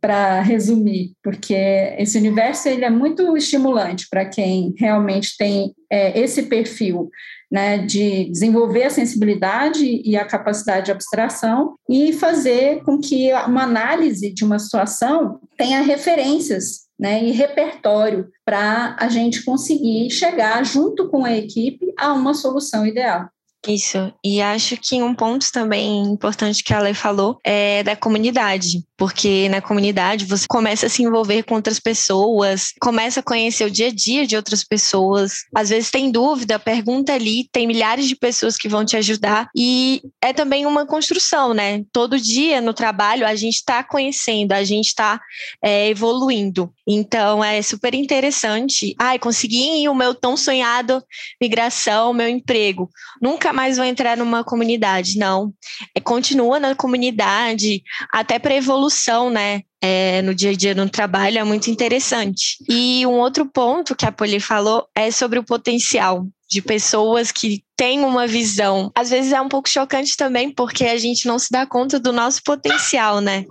para 0.00 0.40
resumir, 0.40 1.12
porque 1.22 1.54
esse 1.98 2.16
universo 2.16 2.68
ele 2.68 2.84
é 2.84 2.90
muito 2.90 3.36
estimulante 3.36 4.06
para 4.08 4.24
quem 4.24 4.74
realmente 4.78 5.36
tem 5.36 5.74
é, 5.90 6.18
esse 6.18 6.44
perfil 6.44 7.10
né, 7.50 7.78
de 7.78 8.30
desenvolver 8.30 8.84
a 8.84 8.90
sensibilidade 8.90 9.84
e 10.04 10.16
a 10.16 10.24
capacidade 10.24 10.86
de 10.86 10.92
abstração 10.92 11.74
e 11.88 12.12
fazer 12.12 12.82
com 12.84 12.98
que 12.98 13.32
uma 13.32 13.64
análise 13.64 14.32
de 14.32 14.44
uma 14.44 14.58
situação 14.58 15.40
tenha 15.56 15.80
referências 15.80 16.88
né, 16.98 17.24
e 17.24 17.32
repertório 17.32 18.28
para 18.44 18.96
a 18.98 19.08
gente 19.08 19.44
conseguir 19.44 20.10
chegar 20.10 20.64
junto 20.64 21.08
com 21.08 21.24
a 21.24 21.36
equipe 21.36 21.92
a 21.98 22.12
uma 22.12 22.34
solução 22.34 22.86
ideal. 22.86 23.28
Isso, 23.66 24.12
e 24.24 24.40
acho 24.40 24.76
que 24.78 25.02
um 25.02 25.14
ponto 25.14 25.46
também 25.52 26.02
importante 26.04 26.64
que 26.64 26.72
a 26.72 26.80
Lei 26.80 26.94
falou 26.94 27.38
é 27.44 27.82
da 27.82 27.94
comunidade, 27.94 28.86
porque 29.00 29.48
na 29.48 29.62
comunidade 29.62 30.26
você 30.26 30.44
começa 30.46 30.84
a 30.84 30.88
se 30.90 31.02
envolver 31.02 31.42
com 31.44 31.54
outras 31.54 31.80
pessoas, 31.80 32.74
começa 32.78 33.20
a 33.20 33.22
conhecer 33.22 33.64
o 33.64 33.70
dia 33.70 33.86
a 33.86 33.90
dia 33.90 34.26
de 34.26 34.36
outras 34.36 34.62
pessoas, 34.62 35.46
às 35.54 35.70
vezes 35.70 35.90
tem 35.90 36.10
dúvida, 36.10 36.58
pergunta 36.58 37.14
ali, 37.14 37.48
tem 37.50 37.66
milhares 37.66 38.06
de 38.06 38.14
pessoas 38.14 38.58
que 38.58 38.68
vão 38.68 38.84
te 38.84 38.98
ajudar, 38.98 39.48
e 39.56 40.02
é 40.20 40.34
também 40.34 40.66
uma 40.66 40.84
construção, 40.84 41.54
né? 41.54 41.82
Todo 41.90 42.20
dia 42.20 42.60
no 42.60 42.74
trabalho 42.74 43.26
a 43.26 43.34
gente 43.34 43.54
está 43.54 43.82
conhecendo, 43.82 44.52
a 44.52 44.62
gente 44.64 44.88
está 44.88 45.18
é, 45.64 45.88
evoluindo, 45.88 46.70
então 46.86 47.42
é 47.42 47.62
super 47.62 47.94
interessante. 47.94 48.94
Ai, 48.98 49.18
consegui 49.18 49.88
o 49.88 49.94
meu 49.94 50.14
tão 50.14 50.36
sonhado 50.36 51.02
migração, 51.40 52.12
meu 52.12 52.28
emprego. 52.28 52.90
Nunca 53.22 53.50
mais 53.50 53.78
vou 53.78 53.86
entrar 53.86 54.18
numa 54.18 54.44
comunidade, 54.44 55.16
não. 55.16 55.54
É, 55.96 56.00
continua 56.00 56.60
na 56.60 56.74
comunidade, 56.74 57.82
até 58.12 58.38
para 58.38 58.54
evolução, 58.54 58.89
né? 59.30 59.62
É, 59.82 60.20
no 60.22 60.34
dia 60.34 60.50
a 60.50 60.54
dia 60.54 60.74
no 60.74 60.88
trabalho 60.88 61.38
é 61.38 61.44
muito 61.44 61.70
interessante. 61.70 62.58
E 62.68 63.06
um 63.06 63.18
outro 63.18 63.46
ponto 63.46 63.96
que 63.96 64.04
a 64.04 64.12
Poli 64.12 64.40
falou 64.40 64.86
é 64.94 65.10
sobre 65.10 65.38
o 65.38 65.44
potencial 65.44 66.26
de 66.50 66.60
pessoas 66.60 67.30
que 67.30 67.62
têm 67.76 68.04
uma 68.04 68.26
visão. 68.26 68.90
Às 68.94 69.10
vezes 69.10 69.32
é 69.32 69.40
um 69.40 69.48
pouco 69.48 69.68
chocante 69.68 70.16
também, 70.16 70.50
porque 70.50 70.84
a 70.84 70.98
gente 70.98 71.26
não 71.26 71.38
se 71.38 71.48
dá 71.50 71.64
conta 71.64 71.98
do 71.98 72.12
nosso 72.12 72.42
potencial, 72.42 73.20
né? 73.20 73.44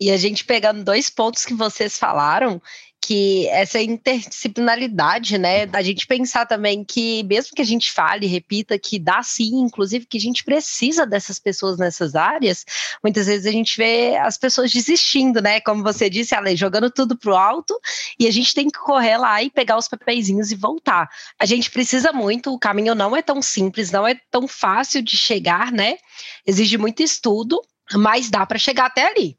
E 0.00 0.10
a 0.10 0.16
gente 0.16 0.44
pegando 0.44 0.84
dois 0.84 1.08
pontos 1.08 1.46
que 1.46 1.54
vocês 1.54 1.96
falaram, 1.96 2.60
que 3.06 3.46
essa 3.48 3.78
interdisciplinaridade, 3.82 5.36
né, 5.36 5.68
a 5.74 5.82
gente 5.82 6.06
pensar 6.06 6.46
também 6.46 6.82
que 6.82 7.22
mesmo 7.24 7.54
que 7.54 7.60
a 7.60 7.66
gente 7.66 7.92
fale, 7.92 8.26
repita 8.26 8.78
que 8.78 8.98
dá 8.98 9.22
sim, 9.22 9.60
inclusive 9.60 10.06
que 10.06 10.16
a 10.16 10.20
gente 10.20 10.42
precisa 10.42 11.06
dessas 11.06 11.38
pessoas 11.38 11.76
nessas 11.76 12.14
áreas, 12.14 12.64
muitas 13.02 13.26
vezes 13.26 13.44
a 13.44 13.50
gente 13.50 13.76
vê 13.76 14.16
as 14.16 14.38
pessoas 14.38 14.72
desistindo, 14.72 15.42
né, 15.42 15.60
como 15.60 15.82
você 15.82 16.08
disse, 16.08 16.34
Ale, 16.34 16.56
jogando 16.56 16.90
tudo 16.90 17.14
pro 17.14 17.36
alto, 17.36 17.78
e 18.18 18.26
a 18.26 18.30
gente 18.30 18.54
tem 18.54 18.70
que 18.70 18.78
correr 18.78 19.18
lá 19.18 19.42
e 19.42 19.50
pegar 19.50 19.76
os 19.76 19.86
papeizinhos 19.86 20.50
e 20.50 20.56
voltar. 20.56 21.06
A 21.38 21.44
gente 21.44 21.70
precisa 21.70 22.10
muito, 22.10 22.54
o 22.54 22.58
caminho 22.58 22.94
não 22.94 23.14
é 23.14 23.20
tão 23.20 23.42
simples, 23.42 23.90
não 23.90 24.08
é 24.08 24.18
tão 24.30 24.48
fácil 24.48 25.02
de 25.02 25.18
chegar, 25.18 25.70
né? 25.70 25.98
Exige 26.46 26.78
muito 26.78 27.02
estudo, 27.02 27.60
mas 27.92 28.30
dá 28.30 28.46
para 28.46 28.58
chegar 28.58 28.86
até 28.86 29.06
ali 29.06 29.36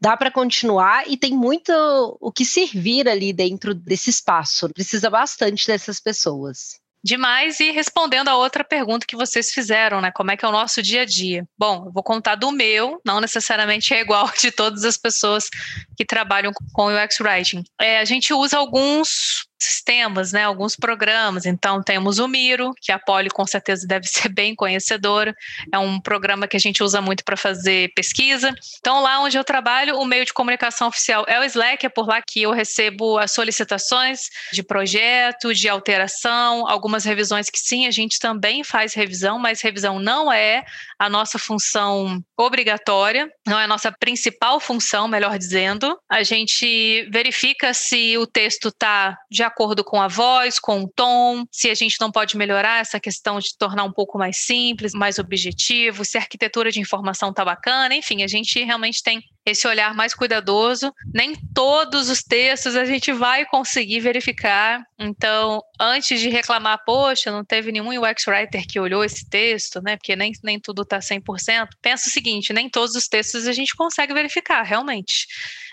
dá 0.00 0.16
para 0.16 0.30
continuar 0.30 1.08
e 1.08 1.16
tem 1.16 1.32
muito 1.32 1.72
o 2.20 2.32
que 2.32 2.44
servir 2.44 3.08
ali 3.08 3.32
dentro 3.32 3.74
desse 3.74 4.10
espaço. 4.10 4.68
Precisa 4.70 5.10
bastante 5.10 5.66
dessas 5.66 6.00
pessoas. 6.00 6.80
Demais, 7.02 7.58
e 7.60 7.70
respondendo 7.70 8.28
a 8.28 8.36
outra 8.36 8.62
pergunta 8.62 9.06
que 9.06 9.16
vocês 9.16 9.50
fizeram, 9.50 10.02
né? 10.02 10.10
Como 10.10 10.30
é 10.30 10.36
que 10.36 10.44
é 10.44 10.48
o 10.48 10.52
nosso 10.52 10.82
dia 10.82 11.02
a 11.02 11.04
dia? 11.06 11.46
Bom, 11.58 11.86
eu 11.86 11.92
vou 11.92 12.02
contar 12.02 12.34
do 12.34 12.52
meu, 12.52 13.00
não 13.06 13.20
necessariamente 13.20 13.94
é 13.94 14.00
igual 14.00 14.30
de 14.38 14.50
todas 14.52 14.84
as 14.84 14.98
pessoas 14.98 15.48
que 15.96 16.04
trabalham 16.04 16.52
com 16.74 16.94
UX 16.94 17.20
Writing. 17.20 17.64
É, 17.80 18.00
a 18.00 18.04
gente 18.04 18.34
usa 18.34 18.58
alguns 18.58 19.46
sistemas, 19.60 20.32
né, 20.32 20.44
alguns 20.44 20.76
programas. 20.76 21.46
Então, 21.46 21.82
temos 21.82 22.18
o 22.18 22.26
Miro, 22.26 22.72
que 22.80 22.92
a 22.92 22.98
Poli 22.98 23.28
com 23.30 23.46
certeza 23.46 23.86
deve 23.86 24.06
ser 24.06 24.28
bem 24.32 24.54
conhecedora. 24.54 25.34
É 25.72 25.78
um 25.78 26.00
programa 26.00 26.48
que 26.48 26.56
a 26.56 26.60
gente 26.60 26.82
usa 26.82 27.00
muito 27.00 27.24
para 27.24 27.36
fazer 27.36 27.92
pesquisa. 27.94 28.54
Então, 28.78 29.02
lá 29.02 29.20
onde 29.20 29.36
eu 29.36 29.44
trabalho, 29.44 29.98
o 29.98 30.04
meio 30.04 30.24
de 30.24 30.32
comunicação 30.32 30.88
oficial 30.88 31.24
é 31.28 31.38
o 31.38 31.44
Slack, 31.44 31.84
é 31.84 31.88
por 31.88 32.06
lá 32.06 32.20
que 32.22 32.42
eu 32.42 32.52
recebo 32.52 33.18
as 33.18 33.32
solicitações 33.32 34.20
de 34.52 34.62
projeto, 34.62 35.54
de 35.54 35.68
alteração, 35.68 36.68
algumas 36.68 37.04
revisões 37.04 37.50
que 37.50 37.58
sim, 37.58 37.86
a 37.86 37.90
gente 37.90 38.18
também 38.18 38.64
faz 38.64 38.94
revisão, 38.94 39.38
mas 39.38 39.60
revisão 39.60 39.98
não 39.98 40.32
é 40.32 40.64
a 40.98 41.08
nossa 41.08 41.38
função 41.38 42.22
obrigatória, 42.36 43.30
não 43.46 43.58
é 43.58 43.64
a 43.64 43.68
nossa 43.68 43.92
principal 43.92 44.60
função, 44.60 45.08
melhor 45.08 45.38
dizendo. 45.38 45.98
A 46.08 46.22
gente 46.22 47.08
verifica 47.10 47.72
se 47.74 48.16
o 48.18 48.26
texto 48.26 48.68
está 48.68 49.16
de 49.30 49.42
acordo 49.50 49.84
com 49.84 50.00
a 50.00 50.08
voz, 50.08 50.58
com 50.58 50.82
o 50.82 50.88
tom, 50.88 51.44
se 51.50 51.70
a 51.70 51.74
gente 51.74 51.96
não 52.00 52.10
pode 52.10 52.36
melhorar 52.36 52.80
essa 52.80 52.98
questão 52.98 53.38
de 53.38 53.56
tornar 53.56 53.84
um 53.84 53.92
pouco 53.92 54.18
mais 54.18 54.38
simples, 54.38 54.92
mais 54.92 55.18
objetivo, 55.18 56.04
se 56.04 56.16
a 56.16 56.20
arquitetura 56.20 56.70
de 56.70 56.80
informação 56.80 57.30
está 57.30 57.44
bacana, 57.44 57.94
enfim, 57.94 58.22
a 58.22 58.26
gente 58.26 58.62
realmente 58.64 59.02
tem 59.02 59.22
esse 59.44 59.66
olhar 59.66 59.94
mais 59.94 60.14
cuidadoso. 60.14 60.92
Nem 61.12 61.34
todos 61.54 62.08
os 62.08 62.22
textos 62.22 62.76
a 62.76 62.84
gente 62.84 63.12
vai 63.12 63.44
conseguir 63.46 64.00
verificar. 64.00 64.82
Então, 64.98 65.60
antes 65.78 66.20
de 66.20 66.28
reclamar, 66.28 66.82
poxa, 66.84 67.30
não 67.30 67.44
teve 67.44 67.72
nenhum 67.72 67.88
UX 67.88 68.26
Writer 68.26 68.66
que 68.66 68.78
olhou 68.78 69.04
esse 69.04 69.28
texto, 69.28 69.80
né? 69.82 69.96
Porque 69.96 70.14
nem, 70.14 70.32
nem 70.42 70.60
tudo 70.60 70.82
está 70.82 70.98
100%. 70.98 71.68
Pensa 71.80 72.08
o 72.08 72.12
seguinte, 72.12 72.52
nem 72.52 72.68
todos 72.68 72.94
os 72.94 73.08
textos 73.08 73.46
a 73.46 73.52
gente 73.52 73.74
consegue 73.74 74.14
verificar, 74.14 74.62
realmente 74.62 75.26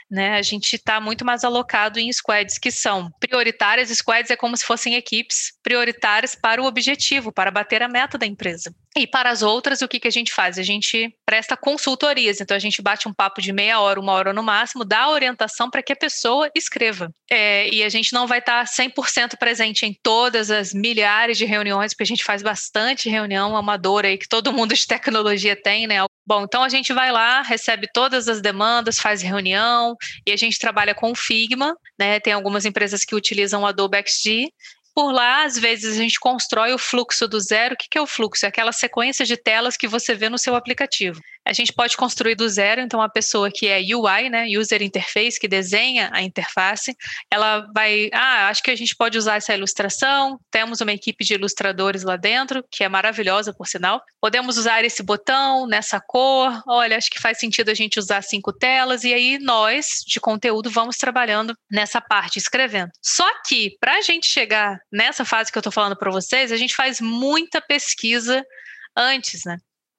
né? 0.10 0.38
A 0.38 0.42
gente 0.42 0.76
está 0.76 1.00
muito 1.00 1.26
mais 1.26 1.44
alocado 1.44 2.00
em 2.00 2.12
squads 2.12 2.58
que 2.58 2.72
são 2.72 3.12
prioritárias. 3.20 3.90
Squads 3.90 4.32
é 4.32 4.36
como 4.36 4.56
se 4.56 4.66
fossem 4.66 4.96
equipes 4.96 5.54
prioritárias 5.62 6.36
para 6.36 6.62
o 6.62 6.66
objetivo, 6.66 7.32
para 7.32 7.52
bater 7.52 7.84
a 7.84 7.90
meta 7.90 8.18
da 8.18 8.26
empresa. 8.26 8.74
E 8.98 9.06
para 9.06 9.30
as 9.30 9.44
outras, 9.44 9.84
o 9.84 9.88
que, 9.88 10.00
que 10.00 10.08
a 10.08 10.12
gente 10.12 10.34
faz? 10.34 10.58
A 10.58 10.64
gente 10.64 11.14
presta 11.24 11.56
consultorias. 11.56 12.42
Então, 12.42 12.58
a 12.58 12.60
gente 12.60 12.82
bate 12.82 13.08
um 13.08 13.14
papo 13.14 13.40
de 13.40 13.54
meia 13.54 13.80
hora, 13.80 14.00
uma 14.00 14.12
hora 14.14 14.34
no 14.34 14.42
máximo, 14.42 14.84
dá 14.84 15.08
orientação 15.10 15.70
para 15.70 15.84
que 15.84 15.94
a 15.94 15.96
pessoa 15.96 16.50
escreva. 16.56 17.12
É, 17.30 17.70
e 17.70 17.84
a 17.84 17.90
gente 17.90 18.12
não 18.12 18.26
vai 18.26 18.40
estar 18.40 18.66
100% 18.66 19.38
presente 19.38 19.86
em 19.86 19.96
todas 20.02 20.50
as 20.50 20.74
milhares 20.74 21.38
de 21.38 21.46
reuniões, 21.46 21.94
porque 21.94 22.04
a 22.04 22.08
gente 22.08 22.24
faz 22.24 22.42
bastante 22.42 23.08
reunião 23.08 23.56
amadora 23.56 24.08
aí 24.08 24.18
que 24.18 24.28
todo 24.28 24.52
mundo 24.52 24.74
de 24.74 24.88
tecnologia 24.88 25.56
tem, 25.56 25.86
né? 25.86 25.98
Bom, 26.26 26.44
então 26.44 26.64
a 26.64 26.70
gente 26.70 26.92
vai 26.92 27.12
lá, 27.12 27.44
recebe 27.44 27.88
todas 27.94 28.28
as 28.28 28.42
demandas, 28.42 29.00
faz 29.00 29.22
reunião 29.22 29.96
e 30.26 30.32
a 30.32 30.36
gente 30.36 30.58
trabalha 30.58 30.96
com 30.96 31.12
o 31.12 31.16
Figma, 31.16 31.76
né? 32.00 32.20
Tem 32.20 32.34
algumas 32.34 32.66
empresas 32.66 33.06
que 33.06 33.16
utilizam 33.16 33.62
o 33.62 33.66
Adobe 33.68 33.98
XD 34.06 34.50
por 34.98 35.12
lá, 35.12 35.44
às 35.44 35.60
vezes, 35.60 35.96
a 35.96 36.02
gente 36.02 36.20
constrói 36.20 36.74
o 36.74 36.78
fluxo 36.80 37.28
do 37.28 37.40
zero. 37.40 37.76
O 37.76 37.78
que 37.78 38.00
é 38.00 38.02
o 38.02 38.08
fluxo? 38.08 38.48
É 38.48 38.50
aquela 38.50 38.72
sequência 38.72 39.28
de 39.28 39.38
telas 39.38 39.78
que 39.78 39.88
você 39.88 40.16
vê 40.16 40.28
no 40.28 40.40
seu 40.40 40.56
aplicativo. 40.56 41.22
A 41.48 41.54
gente 41.54 41.72
pode 41.72 41.96
construir 41.96 42.36
do 42.36 42.48
zero, 42.48 42.82
então 42.82 43.02
a 43.02 43.08
pessoa 43.08 43.50
que 43.50 43.68
é 43.68 43.80
UI, 43.80 44.30
né, 44.30 44.46
User 44.48 44.82
Interface, 44.82 45.40
que 45.40 45.48
desenha 45.48 46.10
a 46.12 46.22
interface, 46.22 46.96
ela 47.32 47.66
vai, 47.74 48.10
ah, 48.14 48.50
acho 48.50 48.62
que 48.62 48.70
a 48.70 48.76
gente 48.76 48.96
pode 48.96 49.18
usar 49.18 49.38
essa 49.38 49.54
ilustração, 49.54 50.38
temos 50.52 50.82
uma 50.82 50.92
equipe 50.92 51.24
de 51.24 51.36
ilustradores 51.36 52.04
lá 52.04 52.18
dentro, 52.18 52.64
que 52.70 52.84
é 52.84 52.90
maravilhosa, 52.90 53.54
por 53.54 53.66
sinal. 53.66 54.02
Podemos 54.20 54.58
usar 54.58 54.84
esse 54.84 55.02
botão 55.02 55.66
nessa 55.66 56.02
cor, 56.02 56.62
olha, 56.68 56.98
acho 56.98 57.10
que 57.10 57.20
faz 57.20 57.40
sentido 57.40 57.70
a 57.70 57.74
gente 57.74 57.98
usar 57.98 58.22
cinco 58.22 58.52
telas, 58.52 59.06
e 59.06 59.14
aí 59.14 59.40
nós, 59.40 60.04
de 60.06 60.20
conteúdo, 60.20 60.70
vamos 60.70 60.98
trabalhando 60.98 61.56
nessa 61.72 62.02
parte, 62.02 62.38
escrevendo. 62.38 62.92
Só 63.02 63.28
que, 63.48 63.78
para 63.80 63.96
a 63.98 64.02
gente 64.02 64.28
chegar 64.28 64.78
nessa 64.92 65.24
fase 65.24 65.52
que 65.52 65.58
eu 65.58 65.62
estou 65.62 65.72
falando 65.72 65.96
para 65.98 66.12
vocês, 66.12 66.52
a 66.52 66.58
gente 66.58 66.76
faz 66.76 67.00
muita 67.00 67.62
pesquisa 67.62 68.44
antes, 68.98 69.46
né? 69.46 69.58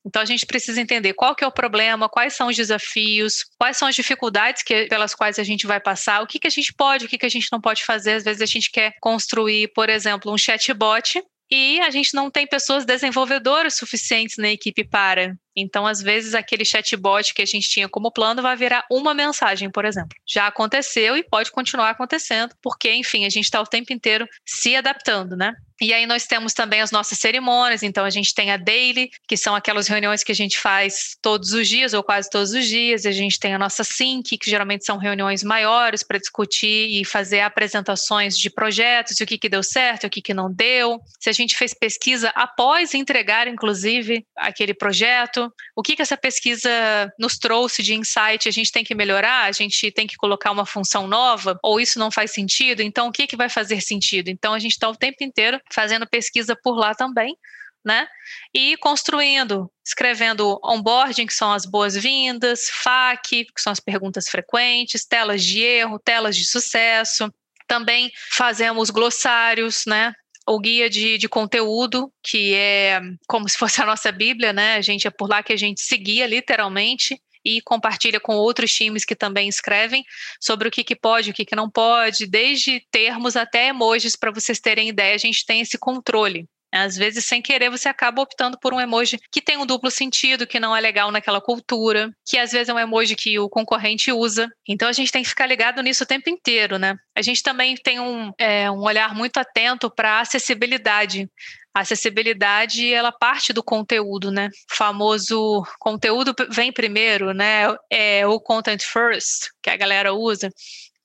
Então 0.08 0.22
a 0.22 0.24
gente 0.24 0.46
precisa 0.46 0.80
entender 0.80 1.12
qual 1.12 1.34
que 1.34 1.44
é 1.44 1.46
o 1.46 1.52
problema, 1.52 2.08
quais 2.08 2.34
são 2.34 2.48
os 2.48 2.56
desafios, 2.56 3.44
quais 3.58 3.76
são 3.76 3.86
as 3.86 3.94
dificuldades 3.94 4.62
que, 4.62 4.86
pelas 4.86 5.14
quais 5.14 5.38
a 5.38 5.44
gente 5.44 5.66
vai 5.66 5.78
passar, 5.78 6.22
o 6.22 6.26
que, 6.26 6.38
que 6.38 6.46
a 6.46 6.50
gente 6.50 6.72
pode, 6.72 7.04
o 7.04 7.08
que, 7.08 7.18
que 7.18 7.26
a 7.26 7.30
gente 7.30 7.48
não 7.52 7.60
pode 7.60 7.84
fazer. 7.84 8.12
Às 8.12 8.24
vezes 8.24 8.40
a 8.40 8.46
gente 8.46 8.70
quer 8.70 8.94
construir, 9.02 9.68
por 9.74 9.90
exemplo, 9.90 10.32
um 10.32 10.38
chatbot 10.38 11.22
e 11.50 11.78
a 11.80 11.90
gente 11.90 12.14
não 12.14 12.30
tem 12.30 12.46
pessoas 12.46 12.86
desenvolvedoras 12.86 13.76
suficientes 13.76 14.36
na 14.38 14.48
equipe 14.48 14.82
para. 14.82 15.36
Então, 15.60 15.86
às 15.86 16.00
vezes, 16.00 16.34
aquele 16.34 16.64
chatbot 16.64 17.34
que 17.34 17.42
a 17.42 17.46
gente 17.46 17.68
tinha 17.68 17.88
como 17.88 18.12
plano 18.12 18.42
vai 18.42 18.56
virar 18.56 18.84
uma 18.90 19.12
mensagem, 19.14 19.70
por 19.70 19.84
exemplo. 19.84 20.16
Já 20.26 20.46
aconteceu 20.46 21.16
e 21.16 21.22
pode 21.22 21.50
continuar 21.50 21.90
acontecendo, 21.90 22.54
porque, 22.62 22.92
enfim, 22.92 23.24
a 23.24 23.30
gente 23.30 23.44
está 23.44 23.60
o 23.60 23.66
tempo 23.66 23.92
inteiro 23.92 24.26
se 24.44 24.76
adaptando, 24.76 25.36
né? 25.36 25.54
E 25.80 25.92
aí 25.92 26.06
nós 26.06 26.26
temos 26.26 26.52
também 26.52 26.80
as 26.80 26.90
nossas 26.90 27.18
cerimônias, 27.18 27.84
então 27.84 28.04
a 28.04 28.10
gente 28.10 28.34
tem 28.34 28.50
a 28.50 28.56
daily, 28.56 29.10
que 29.28 29.36
são 29.36 29.54
aquelas 29.54 29.86
reuniões 29.86 30.24
que 30.24 30.32
a 30.32 30.34
gente 30.34 30.58
faz 30.58 31.16
todos 31.22 31.52
os 31.52 31.68
dias 31.68 31.94
ou 31.94 32.02
quase 32.02 32.28
todos 32.28 32.52
os 32.52 32.66
dias, 32.66 33.06
a 33.06 33.12
gente 33.12 33.38
tem 33.38 33.54
a 33.54 33.58
nossa 33.58 33.84
sync, 33.84 34.36
que 34.36 34.50
geralmente 34.50 34.84
são 34.84 34.98
reuniões 34.98 35.44
maiores 35.44 36.02
para 36.02 36.18
discutir 36.18 37.00
e 37.00 37.04
fazer 37.04 37.40
apresentações 37.40 38.36
de 38.36 38.50
projetos, 38.50 39.20
o 39.20 39.26
que, 39.26 39.38
que 39.38 39.48
deu 39.48 39.62
certo, 39.62 40.08
o 40.08 40.10
que, 40.10 40.20
que 40.20 40.34
não 40.34 40.52
deu, 40.52 41.00
se 41.20 41.30
a 41.30 41.32
gente 41.32 41.56
fez 41.56 41.72
pesquisa 41.72 42.32
após 42.34 42.92
entregar, 42.92 43.46
inclusive, 43.46 44.26
aquele 44.36 44.74
projeto, 44.74 45.47
o 45.76 45.82
que, 45.82 45.96
que 45.96 46.02
essa 46.02 46.16
pesquisa 46.16 46.70
nos 47.18 47.38
trouxe 47.38 47.82
de 47.82 47.94
insight, 47.94 48.48
a 48.48 48.52
gente 48.52 48.72
tem 48.72 48.84
que 48.84 48.94
melhorar, 48.94 49.44
a 49.44 49.52
gente 49.52 49.90
tem 49.90 50.06
que 50.06 50.16
colocar 50.16 50.50
uma 50.50 50.66
função 50.66 51.06
nova, 51.06 51.58
ou 51.62 51.80
isso 51.80 51.98
não 51.98 52.10
faz 52.10 52.32
sentido, 52.32 52.80
então 52.80 53.08
o 53.08 53.12
que, 53.12 53.26
que 53.26 53.36
vai 53.36 53.48
fazer 53.48 53.80
sentido? 53.80 54.28
Então 54.28 54.54
a 54.54 54.58
gente 54.58 54.72
está 54.72 54.88
o 54.88 54.96
tempo 54.96 55.22
inteiro 55.22 55.60
fazendo 55.72 56.06
pesquisa 56.06 56.56
por 56.62 56.76
lá 56.76 56.94
também, 56.94 57.36
né? 57.84 58.06
E 58.52 58.76
construindo, 58.78 59.70
escrevendo 59.84 60.58
onboarding, 60.62 61.26
que 61.26 61.34
são 61.34 61.52
as 61.52 61.64
boas-vindas, 61.64 62.68
FAQ, 62.82 63.44
que 63.44 63.60
são 63.60 63.72
as 63.72 63.80
perguntas 63.80 64.28
frequentes, 64.28 65.06
telas 65.06 65.42
de 65.42 65.62
erro, 65.62 65.98
telas 65.98 66.36
de 66.36 66.44
sucesso. 66.44 67.32
Também 67.66 68.10
fazemos 68.32 68.90
glossários, 68.90 69.84
né? 69.86 70.12
O 70.50 70.58
guia 70.58 70.88
de, 70.88 71.18
de 71.18 71.28
conteúdo, 71.28 72.10
que 72.22 72.54
é 72.54 73.00
como 73.28 73.46
se 73.48 73.58
fosse 73.58 73.82
a 73.82 73.86
nossa 73.86 74.10
Bíblia, 74.10 74.52
né? 74.52 74.76
A 74.76 74.80
gente 74.80 75.06
é 75.06 75.10
por 75.10 75.28
lá 75.28 75.42
que 75.42 75.52
a 75.52 75.56
gente 75.56 75.82
seguia 75.82 76.26
literalmente 76.26 77.20
e 77.44 77.60
compartilha 77.60 78.18
com 78.18 78.34
outros 78.34 78.72
times 78.72 79.04
que 79.04 79.14
também 79.14 79.48
escrevem 79.48 80.04
sobre 80.40 80.68
o 80.68 80.70
que, 80.70 80.82
que 80.82 80.96
pode, 80.96 81.30
o 81.30 81.34
que, 81.34 81.44
que 81.44 81.54
não 81.54 81.70
pode, 81.70 82.26
desde 82.26 82.82
termos 82.90 83.36
até 83.36 83.68
emojis, 83.68 84.16
para 84.16 84.30
vocês 84.30 84.58
terem 84.58 84.88
ideia, 84.88 85.14
a 85.14 85.18
gente 85.18 85.44
tem 85.44 85.60
esse 85.60 85.78
controle. 85.78 86.46
Às 86.72 86.96
vezes, 86.96 87.24
sem 87.24 87.40
querer, 87.40 87.70
você 87.70 87.88
acaba 87.88 88.20
optando 88.20 88.58
por 88.58 88.74
um 88.74 88.80
emoji 88.80 89.18
que 89.32 89.40
tem 89.40 89.56
um 89.56 89.66
duplo 89.66 89.90
sentido, 89.90 90.46
que 90.46 90.60
não 90.60 90.76
é 90.76 90.80
legal 90.80 91.10
naquela 91.10 91.40
cultura, 91.40 92.10
que 92.26 92.38
às 92.38 92.52
vezes 92.52 92.68
é 92.68 92.74
um 92.74 92.78
emoji 92.78 93.16
que 93.16 93.38
o 93.38 93.48
concorrente 93.48 94.12
usa. 94.12 94.48
Então, 94.68 94.88
a 94.88 94.92
gente 94.92 95.10
tem 95.10 95.22
que 95.22 95.28
ficar 95.28 95.46
ligado 95.46 95.82
nisso 95.82 96.04
o 96.04 96.06
tempo 96.06 96.28
inteiro, 96.28 96.78
né? 96.78 96.96
A 97.16 97.22
gente 97.22 97.42
também 97.42 97.74
tem 97.76 97.98
um, 97.98 98.32
é, 98.38 98.70
um 98.70 98.82
olhar 98.82 99.14
muito 99.14 99.38
atento 99.38 99.90
para 99.90 100.18
a 100.18 100.20
acessibilidade. 100.20 101.28
A 101.74 101.80
acessibilidade, 101.80 102.92
ela 102.92 103.12
parte 103.12 103.52
do 103.52 103.62
conteúdo, 103.62 104.30
né? 104.30 104.48
O 104.72 104.76
famoso 104.76 105.62
conteúdo 105.78 106.34
vem 106.50 106.72
primeiro, 106.72 107.32
né? 107.32 107.74
É 107.90 108.26
o 108.26 108.40
content 108.40 108.82
first, 108.82 109.48
que 109.62 109.70
a 109.70 109.76
galera 109.76 110.12
usa. 110.12 110.50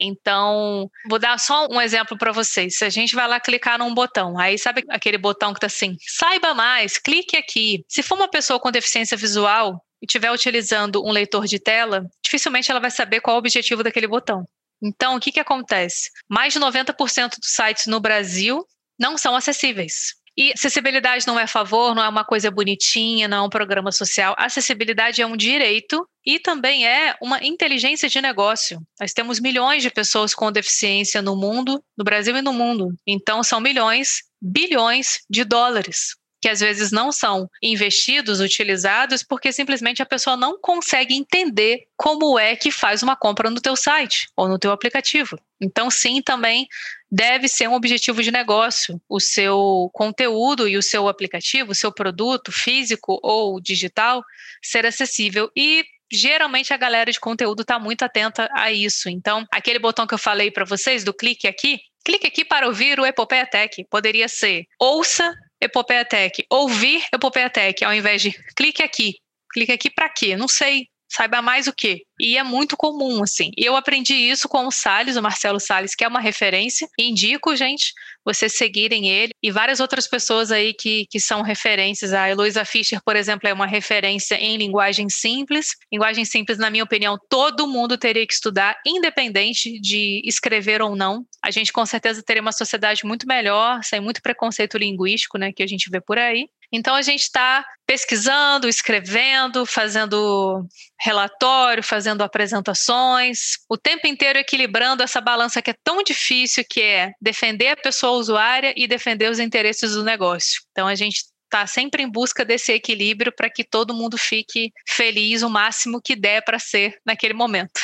Então, 0.06 0.90
vou 1.08 1.18
dar 1.18 1.40
só 1.40 1.68
um 1.72 1.80
exemplo 1.80 2.18
para 2.18 2.34
vocês. 2.34 2.78
Se 2.78 2.84
a 2.84 2.90
gente 2.90 3.16
vai 3.16 3.26
lá 3.26 3.40
clicar 3.40 3.80
num 3.80 3.94
botão, 3.94 4.38
aí 4.38 4.58
sabe 4.58 4.84
aquele 4.90 5.18
botão 5.18 5.54
que 5.54 5.58
está 5.58 5.68
assim, 5.68 5.96
saiba 6.06 6.54
mais, 6.54 6.98
clique 6.98 7.38
aqui. 7.38 7.86
Se 7.88 8.04
for 8.04 8.16
uma 8.16 8.28
pessoa 8.28 8.60
com 8.60 8.70
deficiência 8.70 9.16
visual 9.16 9.82
e 10.02 10.06
estiver 10.06 10.32
utilizando 10.32 11.02
um 11.06 11.12
leitor 11.12 11.46
de 11.46 11.58
tela, 11.58 12.06
dificilmente 12.22 12.70
ela 12.70 12.82
vai 12.82 12.92
saber 12.92 13.22
qual 13.22 13.36
é 13.36 13.38
o 13.38 13.40
objetivo 13.40 13.82
daquele 13.82 14.08
botão. 14.08 14.44
Então, 14.84 15.16
o 15.16 15.20
que, 15.20 15.32
que 15.32 15.40
acontece? 15.40 16.10
Mais 16.30 16.52
de 16.52 16.60
90% 16.60 17.40
dos 17.40 17.50
sites 17.50 17.88
no 17.88 18.02
Brasil 18.02 18.66
não 19.00 19.18
são 19.18 19.34
acessíveis. 19.36 20.16
E 20.36 20.52
acessibilidade 20.52 21.28
não 21.28 21.40
é 21.40 21.46
favor, 21.46 21.94
não 21.94 22.04
é 22.04 22.10
uma 22.10 22.26
coisa 22.26 22.50
bonitinha, 22.50 23.28
não 23.28 23.38
é 23.38 23.42
um 23.42 23.50
programa 23.50 23.92
social. 23.92 24.34
Acessibilidade 24.38 25.22
é 25.22 25.26
um 25.26 25.38
direito 25.38 26.08
e 26.26 26.40
também 26.40 26.88
é 26.88 27.16
uma 27.22 27.44
inteligência 27.44 28.10
de 28.10 28.20
negócio. 28.20 28.82
Nós 29.00 29.14
temos 29.14 29.40
milhões 29.40 29.84
de 29.84 29.92
pessoas 29.92 30.34
com 30.34 30.52
deficiência 30.52 31.22
no 31.22 31.36
mundo, 31.36 31.84
no 31.96 32.04
Brasil 32.04 32.36
e 32.36 32.42
no 32.42 32.52
mundo. 32.52 32.96
Então, 33.06 33.44
são 33.44 33.60
milhões, 33.60 34.24
bilhões 34.42 35.20
de 35.30 35.44
dólares 35.44 36.16
que 36.44 36.50
às 36.50 36.60
vezes 36.60 36.92
não 36.92 37.10
são 37.10 37.50
investidos, 37.62 38.42
utilizados, 38.42 39.24
porque 39.24 39.54
simplesmente 39.54 40.02
a 40.02 40.06
pessoa 40.06 40.36
não 40.36 40.60
consegue 40.60 41.16
entender 41.16 41.86
como 41.96 42.38
é 42.38 42.54
que 42.54 42.70
faz 42.70 43.02
uma 43.02 43.16
compra 43.16 43.50
no 43.50 43.62
teu 43.62 43.78
site 43.78 44.28
ou 44.36 44.50
no 44.50 44.60
teu 44.60 44.74
aplicativo. 44.74 45.40
Então, 45.62 45.90
sim, 45.90 46.22
também 46.22 46.68
deve 47.14 47.48
ser 47.48 47.70
um 47.70 47.76
objetivo 47.76 48.24
de 48.24 48.32
negócio 48.32 49.00
o 49.08 49.20
seu 49.20 49.88
conteúdo 49.94 50.68
e 50.68 50.76
o 50.76 50.82
seu 50.82 51.08
aplicativo, 51.08 51.72
o 51.72 51.76
seu 51.76 51.92
produto 51.92 52.52
físico 52.52 53.20
ou 53.22 53.62
digital 53.62 54.24
ser 54.64 54.84
acessível 54.84 55.48
e 55.56 55.86
geralmente 56.12 56.74
a 56.74 56.78
galera 56.78 57.12
de 57.12 57.20
conteúdo 57.20 57.62
está 57.62 57.78
muito 57.78 58.04
atenta 58.04 58.50
a 58.56 58.72
isso. 58.72 59.10
Então, 59.10 59.46
aquele 59.52 59.78
botão 59.78 60.08
que 60.08 60.14
eu 60.16 60.18
falei 60.18 60.50
para 60.50 60.66
vocês 60.66 61.04
do 61.04 61.14
clique 61.14 61.48
aqui, 61.48 61.80
Clique 62.06 62.28
aqui 62.28 62.44
para 62.44 62.68
ouvir 62.68 63.00
o 63.00 63.06
Epopeia 63.06 63.46
Tech. 63.46 63.82
Poderia 63.90 64.28
ser 64.28 64.66
ouça 64.78 65.34
Epopeia 65.62 66.04
Tech, 66.04 66.46
ouvir 66.50 67.02
Epopeia 67.14 67.50
Tech, 67.50 67.82
ao 67.86 67.94
invés 67.94 68.22
de 68.22 68.34
clique 68.58 68.84
aqui. 68.84 69.14
Clique 69.54 69.72
aqui 69.72 69.90
para 69.90 70.10
quê? 70.10 70.36
Não 70.36 70.50
sei 70.50 70.88
saiba 71.14 71.42
mais 71.42 71.68
o 71.68 71.74
quê? 71.74 72.04
E 72.20 72.38
é 72.38 72.44
muito 72.44 72.76
comum, 72.76 73.22
assim. 73.22 73.52
E 73.58 73.66
eu 73.66 73.76
aprendi 73.76 74.14
isso 74.14 74.48
com 74.48 74.66
o 74.66 74.72
Salles, 74.72 75.16
o 75.16 75.22
Marcelo 75.22 75.60
Salles, 75.60 75.94
que 75.94 76.04
é 76.04 76.08
uma 76.08 76.20
referência. 76.20 76.88
Indico, 76.98 77.56
gente, 77.56 77.94
vocês 78.26 78.58
seguirem 78.58 79.10
ele 79.10 79.32
e 79.42 79.52
várias 79.52 79.80
outras 79.80 80.08
pessoas 80.08 80.52
aí 80.52 80.74
que, 80.74 81.06
que 81.10 81.20
são 81.20 81.42
referências. 81.42 82.14
A 82.14 82.30
Eloisa 82.30 82.66
Fischer, 82.66 83.00
por 83.04 83.16
exemplo, 83.16 83.48
é 83.48 83.54
uma 83.54 83.68
referência 83.68 84.36
em 84.36 84.58
linguagem 84.58 85.08
simples. 85.10 85.76
Linguagem 85.92 86.26
simples, 86.26 86.58
na 86.58 86.70
minha 86.70 86.84
opinião, 86.84 87.18
todo 87.30 87.68
mundo 87.68 87.98
teria 87.98 88.26
que 88.26 88.34
estudar, 88.34 88.76
independente 88.86 89.80
de 89.80 90.22
escrever 90.26 90.82
ou 90.82 90.96
não. 90.96 91.26
A 91.44 91.52
gente 91.52 91.72
com 91.72 91.86
certeza 91.86 92.24
teria 92.24 92.42
uma 92.42 92.52
sociedade 92.52 93.06
muito 93.06 93.28
melhor, 93.28 93.84
sem 93.84 94.00
muito 94.00 94.22
preconceito 94.22 94.78
linguístico, 94.78 95.38
né, 95.38 95.52
que 95.52 95.62
a 95.62 95.68
gente 95.68 95.90
vê 95.90 96.02
por 96.02 96.18
aí. 96.18 96.48
Então 96.74 96.96
a 96.96 97.04
gente 97.04 97.22
está 97.22 97.64
pesquisando, 97.86 98.68
escrevendo, 98.68 99.64
fazendo 99.64 100.68
relatório, 101.00 101.84
fazendo 101.84 102.24
apresentações, 102.24 103.58
o 103.70 103.78
tempo 103.78 104.08
inteiro 104.08 104.40
equilibrando 104.40 105.04
essa 105.04 105.22
balança 105.22 105.62
que 105.62 105.70
é 105.70 105.76
tão 105.84 106.02
difícil, 106.02 106.66
que 106.68 106.82
é 106.82 107.12
defender 107.22 107.68
a 107.68 107.78
pessoa 107.78 108.14
usuária 108.14 108.74
e 108.76 108.88
defender 108.88 109.30
os 109.30 109.38
interesses 109.38 109.92
do 109.92 110.04
negócio. 110.04 110.62
Então 110.72 110.88
a 110.88 110.96
gente 110.96 111.26
está 111.44 111.68
sempre 111.68 112.02
em 112.02 112.10
busca 112.10 112.44
desse 112.44 112.72
equilíbrio 112.72 113.32
para 113.32 113.52
que 113.52 113.64
todo 113.64 113.94
mundo 113.94 114.18
fique 114.18 114.72
feliz 114.88 115.44
o 115.44 115.50
máximo 115.50 116.02
que 116.04 116.16
der 116.16 116.44
para 116.44 116.58
ser 116.58 116.98
naquele 117.06 117.36
momento. 117.36 117.80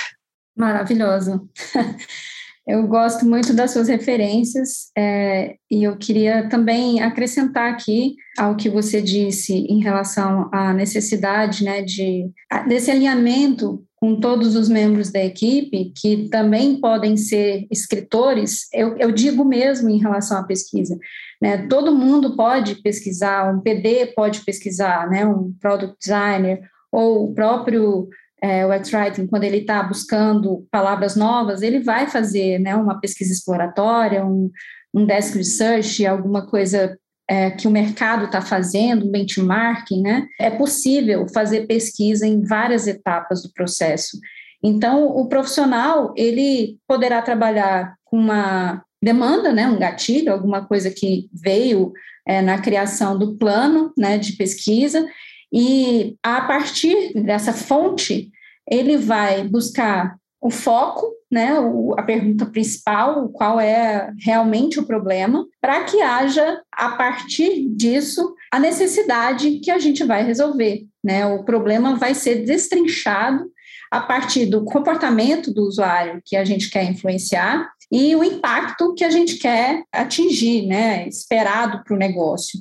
Maravilhoso. 0.57 1.47
Eu 2.69 2.85
gosto 2.85 3.25
muito 3.25 3.51
das 3.51 3.71
suas 3.71 3.87
referências 3.87 4.91
é, 4.95 5.55
e 5.71 5.83
eu 5.83 5.97
queria 5.97 6.47
também 6.49 7.01
acrescentar 7.01 7.73
aqui 7.73 8.15
ao 8.37 8.55
que 8.55 8.69
você 8.69 9.01
disse 9.01 9.65
em 9.67 9.81
relação 9.81 10.47
à 10.53 10.71
necessidade 10.71 11.63
né, 11.63 11.81
de, 11.81 12.29
desse 12.67 12.91
alinhamento 12.91 13.83
com 13.95 14.19
todos 14.19 14.55
os 14.55 14.69
membros 14.69 15.11
da 15.11 15.25
equipe, 15.25 15.91
que 15.99 16.29
também 16.29 16.79
podem 16.79 17.17
ser 17.17 17.65
escritores, 17.71 18.67
eu, 18.71 18.95
eu 18.99 19.11
digo 19.11 19.43
mesmo 19.43 19.89
em 19.89 19.97
relação 19.97 20.37
à 20.37 20.43
pesquisa. 20.43 20.95
Né, 21.41 21.65
todo 21.65 21.95
mundo 21.95 22.35
pode 22.35 22.83
pesquisar, 22.83 23.51
um 23.51 23.61
PD 23.61 24.13
pode 24.15 24.41
pesquisar, 24.41 25.09
né, 25.09 25.25
um 25.25 25.51
product 25.59 25.95
designer, 25.99 26.61
ou 26.91 27.31
o 27.31 27.33
próprio 27.33 28.07
é, 28.41 28.65
o 28.65 28.71
X-Writing, 28.71 29.27
quando 29.27 29.43
ele 29.43 29.57
está 29.57 29.83
buscando 29.83 30.65
palavras 30.71 31.15
novas, 31.15 31.61
ele 31.61 31.79
vai 31.79 32.07
fazer 32.07 32.59
né, 32.59 32.75
uma 32.75 32.99
pesquisa 32.99 33.31
exploratória, 33.31 34.25
um, 34.25 34.49
um 34.93 35.05
desk 35.05 35.35
research, 35.37 36.05
alguma 36.05 36.45
coisa 36.47 36.97
é, 37.29 37.51
que 37.51 37.67
o 37.67 37.71
mercado 37.71 38.25
está 38.25 38.41
fazendo, 38.41 39.05
um 39.05 39.11
benchmarking, 39.11 40.01
né? 40.01 40.27
É 40.39 40.49
possível 40.49 41.27
fazer 41.27 41.67
pesquisa 41.67 42.25
em 42.25 42.41
várias 42.41 42.87
etapas 42.87 43.43
do 43.43 43.53
processo. 43.53 44.17
Então, 44.63 45.05
o 45.05 45.27
profissional, 45.27 46.13
ele 46.17 46.77
poderá 46.87 47.21
trabalhar 47.21 47.95
com 48.03 48.17
uma 48.17 48.83
demanda, 49.01 49.53
né, 49.53 49.67
um 49.67 49.79
gatilho, 49.79 50.33
alguma 50.33 50.65
coisa 50.65 50.89
que 50.89 51.29
veio 51.33 51.93
é, 52.27 52.41
na 52.41 52.59
criação 52.59 53.17
do 53.17 53.37
plano 53.37 53.93
né, 53.97 54.17
de 54.17 54.33
pesquisa, 54.33 55.07
e 55.51 56.15
a 56.23 56.41
partir 56.41 57.13
dessa 57.13 57.53
fonte, 57.53 58.31
ele 58.69 58.97
vai 58.97 59.43
buscar 59.43 60.15
o 60.41 60.49
foco, 60.49 61.11
né, 61.29 61.59
o, 61.59 61.93
a 61.97 62.03
pergunta 62.03 62.45
principal, 62.45 63.29
qual 63.29 63.59
é 63.59 64.11
realmente 64.23 64.79
o 64.79 64.85
problema, 64.85 65.45
para 65.59 65.83
que 65.83 66.01
haja, 66.01 66.61
a 66.71 66.91
partir 66.91 67.67
disso, 67.69 68.33
a 68.51 68.59
necessidade 68.59 69.59
que 69.59 69.69
a 69.69 69.77
gente 69.77 70.03
vai 70.03 70.23
resolver. 70.23 70.85
Né? 71.03 71.25
O 71.25 71.43
problema 71.43 71.95
vai 71.95 72.13
ser 72.13 72.45
destrinchado 72.45 73.45
a 73.91 73.99
partir 73.99 74.45
do 74.45 74.63
comportamento 74.63 75.53
do 75.53 75.63
usuário 75.63 76.21
que 76.23 76.35
a 76.35 76.45
gente 76.45 76.69
quer 76.69 76.83
influenciar 76.83 77.69
e 77.91 78.15
o 78.15 78.23
impacto 78.23 78.93
que 78.93 79.03
a 79.03 79.09
gente 79.09 79.37
quer 79.37 79.83
atingir, 79.91 80.67
né, 80.67 81.07
esperado 81.07 81.83
para 81.83 81.95
o 81.95 81.97
negócio. 81.97 82.59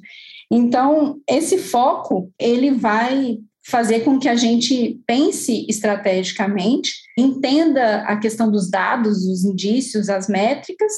Então, 0.51 1.21
esse 1.29 1.59
foco, 1.59 2.33
ele 2.39 2.71
vai 2.71 3.39
fazer 3.67 4.01
com 4.01 4.19
que 4.19 4.29
a 4.29 4.35
gente 4.35 4.99
pense 5.07 5.67
estrategicamente, 5.69 6.93
entenda 7.19 8.03
a 8.05 8.17
questão 8.17 8.51
dos 8.51 8.71
dados, 8.71 9.27
os 9.27 9.45
indícios, 9.45 10.09
as 10.09 10.27
métricas 10.27 10.93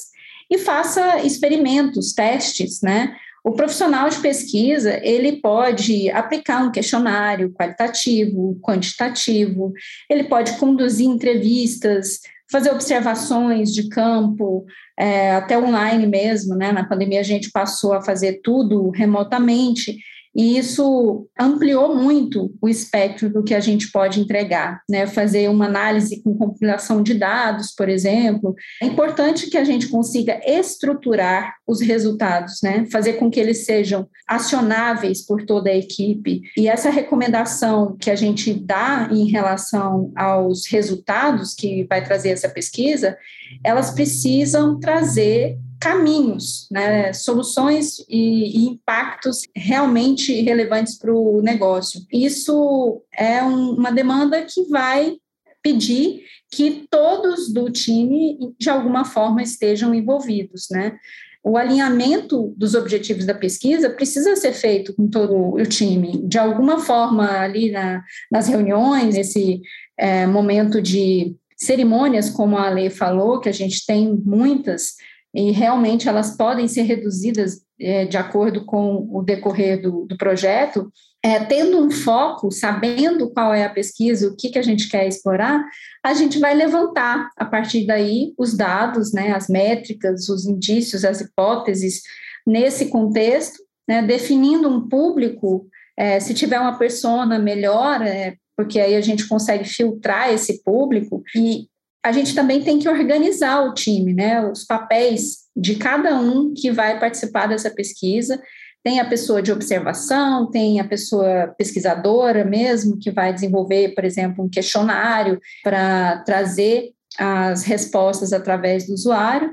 e 0.49 0.57
faça 0.57 1.21
experimentos, 1.21 2.13
testes, 2.13 2.81
né? 2.81 3.17
O 3.45 3.53
profissional 3.53 4.09
de 4.09 4.19
pesquisa, 4.19 5.01
ele 5.03 5.41
pode 5.41 6.11
aplicar 6.11 6.63
um 6.63 6.71
questionário 6.71 7.53
qualitativo, 7.53 8.59
quantitativo, 8.61 9.73
ele 10.09 10.25
pode 10.25 10.59
conduzir 10.59 11.07
entrevistas, 11.07 12.21
fazer 12.51 12.71
observações 12.71 13.73
de 13.73 13.89
campo, 13.89 14.67
é, 14.99 15.33
até 15.33 15.59
online 15.59 16.07
mesmo, 16.07 16.55
né? 16.55 16.73
Na 16.73 16.85
pandemia 16.85 17.21
a 17.21 17.25
gente 17.25 17.51
passou 17.51 17.93
a 17.93 18.03
fazer 18.03 18.41
tudo 18.43 18.91
remotamente, 18.91 19.99
e 20.35 20.57
isso 20.57 21.29
ampliou 21.39 21.95
muito 21.95 22.55
o 22.63 22.69
espectro 22.69 23.29
do 23.29 23.43
que 23.43 23.55
a 23.55 23.61
gente 23.61 23.91
pode 23.91 24.21
entregar, 24.21 24.81
né? 24.89 25.07
Fazer 25.07 25.49
uma 25.51 25.67
análise 25.67 26.23
com 26.23 26.37
compilação 26.37 27.03
de 27.03 27.15
dados, 27.15 27.75
por 27.75 27.89
exemplo. 27.89 28.55
É 28.81 28.87
importante 28.87 29.51
que 29.51 29.59
a 29.59 29.65
gente 29.65 29.89
consiga 29.89 30.41
estruturar 30.47 31.55
os 31.67 31.81
resultados, 31.81 32.61
né? 32.63 32.87
Fazer 32.93 33.15
com 33.15 33.29
que 33.29 33.41
eles 33.41 33.65
sejam 33.65 34.09
acionáveis 34.27 35.27
por 35.27 35.45
toda 35.45 35.69
a 35.69 35.77
equipe. 35.77 36.43
E 36.57 36.69
essa 36.69 36.91
recomendação 36.91 37.97
que 37.99 38.11
a 38.11 38.17
gente 38.17 38.55
dá 38.55 39.09
em 39.11 39.29
relação 39.29 40.13
aos 40.15 40.67
resultados 40.67 41.55
que 41.55 41.85
vai 41.89 42.05
trazer 42.05 42.31
essa 42.31 42.49
pesquisa, 42.49 43.19
elas 43.65 43.91
precisam 43.91 44.79
trazer 44.79 45.59
caminhos, 45.81 46.69
né, 46.71 47.13
soluções 47.13 48.01
e, 48.09 48.59
e, 48.59 48.69
impactos 48.69 49.43
realmente 49.57 50.33
relevantes 50.43 50.99
para 50.99 51.13
o 51.13 51.41
negócio. 51.41 52.03
Isso 52.13 53.03
é 53.13 53.43
um, 53.43 53.73
uma 53.73 53.91
demanda 53.91 54.43
que 54.43 54.65
vai 54.65 55.17
pedir 55.63 56.23
que 56.51 56.87
todos 56.91 57.53
do 57.53 57.71
time, 57.71 58.37
de 58.59 58.69
alguma 58.69 59.05
forma, 59.05 59.43
estejam 59.43 59.95
envolvidos, 59.95 60.67
né? 60.71 60.97
O 61.43 61.57
alinhamento 61.57 62.53
dos 62.57 62.75
objetivos 62.75 63.25
da 63.25 63.33
pesquisa 63.33 63.89
precisa 63.89 64.37
ser 64.37 64.53
feito 64.53 64.95
com 64.95 65.09
todo 65.09 65.55
o 65.55 65.63
time. 65.65 66.23
De 66.27 66.39
alguma 66.39 66.79
forma, 66.81 67.31
ali 67.31 67.71
na, 67.71 68.03
nas 68.31 68.47
reuniões, 68.47 69.15
nesse 69.15 69.63
é, 69.97 70.27
momento 70.27 70.83
de 70.83 71.35
cerimônias, 71.57 72.29
como 72.29 72.59
a 72.59 72.69
lei 72.69 72.91
falou, 72.91 73.41
que 73.41 73.49
a 73.49 73.53
gente 73.53 73.87
tem 73.87 74.15
muitas, 74.23 74.97
e 75.35 75.51
realmente 75.53 76.09
elas 76.09 76.37
podem 76.37 76.67
ser 76.67 76.83
reduzidas 76.83 77.63
é, 77.81 78.05
de 78.05 78.17
acordo 78.17 78.65
com 78.65 79.09
o 79.11 79.23
decorrer 79.23 79.81
do, 79.81 80.05
do 80.07 80.17
projeto, 80.17 80.93
é, 81.23 81.39
tendo 81.45 81.79
um 81.79 81.91
foco, 81.91 82.51
sabendo 82.51 83.31
qual 83.31 83.55
é 83.55 83.65
a 83.65 83.71
pesquisa, 83.71 84.29
o 84.29 84.37
que, 84.37 84.51
que 84.51 84.59
a 84.59 84.63
gente 84.63 84.89
quer 84.89 85.07
explorar, 85.07 85.65
a 86.03 86.15
gente 86.15 86.39
vai 86.39 86.55
levantar 86.55 87.29
a 87.37 87.45
partir 87.45 87.87
daí 87.87 88.33
os 88.39 88.57
dados, 88.57 89.13
né, 89.13 89.33
as 89.33 89.49
métricas, 89.49 90.29
os 90.29 90.47
indícios, 90.47 91.05
as 91.05 91.21
hipóteses 91.21 92.03
nesse 92.47 92.87
contexto, 92.87 93.63
né, 93.89 94.03
definindo 94.03 94.69
um 94.69 94.89
público. 94.89 95.67
É, 95.97 96.19
se 96.19 96.33
tiver 96.33 96.59
uma 96.59 96.79
persona 96.79 97.39
melhor, 97.39 98.01
é, 98.01 98.35
porque 98.57 98.81
aí 98.81 98.95
a 98.97 99.01
gente 99.01 99.29
consegue 99.29 99.65
filtrar 99.65 100.33
esse 100.33 100.63
público 100.63 101.23
e 101.37 101.70
a 102.03 102.13
gente 102.13 102.35
também 102.35 102.63
tem 102.63 102.79
que 102.79 102.89
organizar 102.89 103.63
o 103.63 103.75
time, 103.75 104.15
né? 104.15 104.45
Os 104.47 104.65
papéis 104.65 105.41
de 105.55 105.75
cada 105.75 106.19
um 106.19 106.55
que 106.55 106.71
vai 106.71 106.99
participar 106.99 107.47
dessa 107.47 107.71
pesquisa. 107.71 108.41
Tem 108.83 108.99
a 108.99 109.05
pessoa 109.05 109.43
de 109.43 109.53
observação, 109.53 110.51
tem 110.51 110.81
a 110.81 110.85
pessoa 110.85 111.55
pesquisadora 111.59 112.45
mesmo, 112.45 112.99
que 112.99 113.11
vai 113.11 113.35
desenvolver, 113.35 113.95
por 113.95 114.05
exemplo, 114.05 114.43
um 114.43 114.49
questionário 114.49 115.39
para 115.63 116.23
trazer 116.25 116.93
as 117.19 117.65
respostas 117.65 118.33
através 118.33 118.87
do 118.87 118.95
usuário. 118.95 119.53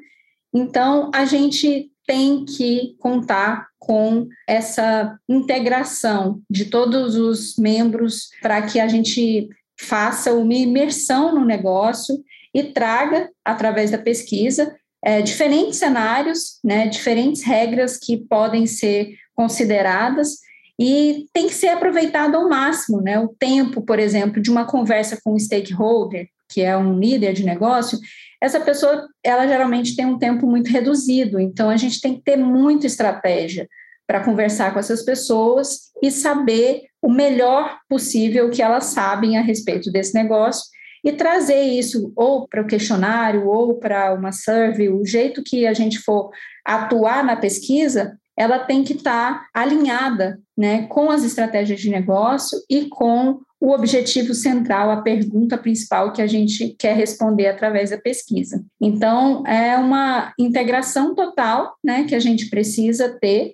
Então, 0.53 1.12
a 1.13 1.25
gente 1.25 1.91
tem 2.05 2.45
que 2.45 2.95
contar 2.99 3.67
com 3.77 4.27
essa 4.47 5.19
integração 5.27 6.41
de 6.49 6.65
todos 6.65 7.15
os 7.15 7.57
membros 7.57 8.29
para 8.41 8.62
que 8.62 8.79
a 8.79 8.88
gente 8.88 9.49
faça 9.79 10.33
uma 10.33 10.53
imersão 10.53 11.36
no 11.36 11.45
negócio 11.45 12.17
e 12.53 12.63
traga, 12.63 13.29
através 13.43 13.91
da 13.91 13.97
pesquisa, 13.97 14.75
é, 15.03 15.21
diferentes 15.21 15.77
cenários, 15.77 16.60
né, 16.63 16.88
diferentes 16.88 17.43
regras 17.43 17.97
que 17.97 18.17
podem 18.17 18.65
ser 18.65 19.15
consideradas 19.36 20.39
e 20.79 21.25
tem 21.33 21.47
que 21.47 21.53
ser 21.53 21.69
aproveitado 21.69 22.36
ao 22.36 22.49
máximo, 22.49 23.01
né? 23.01 23.19
O 23.19 23.30
tempo, 23.30 23.82
por 23.82 23.97
exemplo, 23.99 24.41
de 24.41 24.51
uma 24.51 24.65
conversa 24.65 25.19
com 25.24 25.34
um 25.34 25.39
stakeholder, 25.39 26.28
que 26.49 26.61
é 26.61 26.78
um 26.78 26.99
líder 26.99 27.34
de 27.34 27.43
negócio, 27.43 27.99
essa 28.41 28.59
pessoa, 28.59 29.07
ela 29.24 29.47
geralmente 29.47 29.95
tem 29.95 30.05
um 30.05 30.19
tempo 30.19 30.45
muito 30.45 30.69
reduzido, 30.69 31.39
então 31.39 31.69
a 31.69 31.78
gente 31.78 31.99
tem 31.99 32.15
que 32.15 32.22
ter 32.22 32.38
muita 32.38 32.86
estratégia 32.86 33.67
para 34.05 34.24
conversar 34.24 34.72
com 34.72 34.80
essas 34.80 35.03
pessoas 35.03 35.91
e 36.01 36.11
saber 36.11 36.84
o 37.01 37.09
melhor 37.09 37.80
possível 37.89 38.49
que 38.49 38.61
elas 38.61 38.86
sabem 38.86 39.38
a 39.38 39.41
respeito 39.41 39.91
desse 39.91 40.13
negócio 40.13 40.65
e 41.08 41.14
trazer 41.14 41.62
isso 41.62 42.12
ou 42.18 42.45
para 42.49 42.62
o 42.62 42.68
questionário 42.68 43.47
ou 43.47 43.76
para 43.76 44.14
uma 44.14 44.34
survey, 44.34 44.89
o 44.89 45.05
jeito 45.05 45.41
que 45.41 45.66
a 45.66 45.74
gente 45.74 45.99
for 45.99 46.32
atuar 46.66 47.24
na 47.24 47.38
pesquisa, 47.38 48.20
ela 48.36 48.60
tem 48.60 48.84
que 48.84 48.91
estar 48.91 49.39
tá 49.39 49.47
alinhada 49.53 50.38
né, 50.58 50.86
com 50.88 51.10
as 51.10 51.24
estratégias 51.24 51.80
de 51.80 51.89
negócio 51.89 52.60
e 52.70 52.89
com 52.89 53.39
o 53.58 53.72
objetivo 53.72 54.34
central, 54.34 54.91
a 54.91 55.01
pergunta 55.01 55.58
principal 55.58 56.12
que 56.12 56.22
a 56.22 56.28
gente 56.28 56.76
quer 56.78 56.93
responder 56.93 57.47
através 57.47 57.91
da 57.91 57.97
pesquisa. 57.97 58.62
Então, 58.80 59.47
é 59.47 59.78
uma 59.78 60.34
integração 60.38 61.16
total 61.16 61.74
né, 61.82 62.03
que 62.03 62.16
a 62.16 62.20
gente 62.20 62.49
precisa 62.49 63.18
ter 63.18 63.53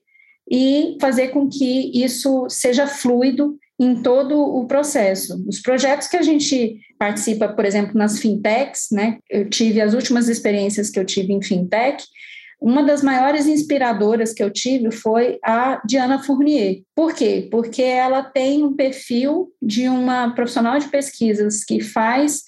e 0.49 0.97
fazer 0.99 1.27
com 1.27 1.47
que 1.47 2.03
isso 2.03 2.47
seja 2.49 2.87
fluido 2.87 3.55
em 3.79 4.01
todo 4.01 4.39
o 4.39 4.65
processo. 4.65 5.43
Os 5.47 5.61
projetos 5.61 6.07
que 6.07 6.17
a 6.17 6.21
gente 6.21 6.79
participa, 7.03 7.49
por 7.49 7.65
exemplo, 7.65 7.97
nas 7.97 8.17
fintechs, 8.17 8.87
né? 8.89 9.17
Eu 9.29 9.49
tive 9.49 9.81
as 9.81 9.93
últimas 9.93 10.29
experiências 10.29 10.89
que 10.89 10.97
eu 10.97 11.03
tive 11.03 11.33
em 11.33 11.41
fintech, 11.41 12.01
uma 12.61 12.81
das 12.81 13.03
maiores 13.03 13.45
inspiradoras 13.45 14.31
que 14.31 14.41
eu 14.41 14.49
tive 14.49 14.89
foi 14.89 15.37
a 15.43 15.81
Diana 15.85 16.23
Fournier. 16.23 16.81
Por 16.95 17.13
quê? 17.13 17.49
Porque 17.51 17.81
ela 17.81 18.23
tem 18.23 18.63
um 18.63 18.73
perfil 18.73 19.51
de 19.61 19.89
uma 19.89 20.33
profissional 20.33 20.79
de 20.79 20.87
pesquisas 20.87 21.65
que 21.65 21.81
faz 21.81 22.43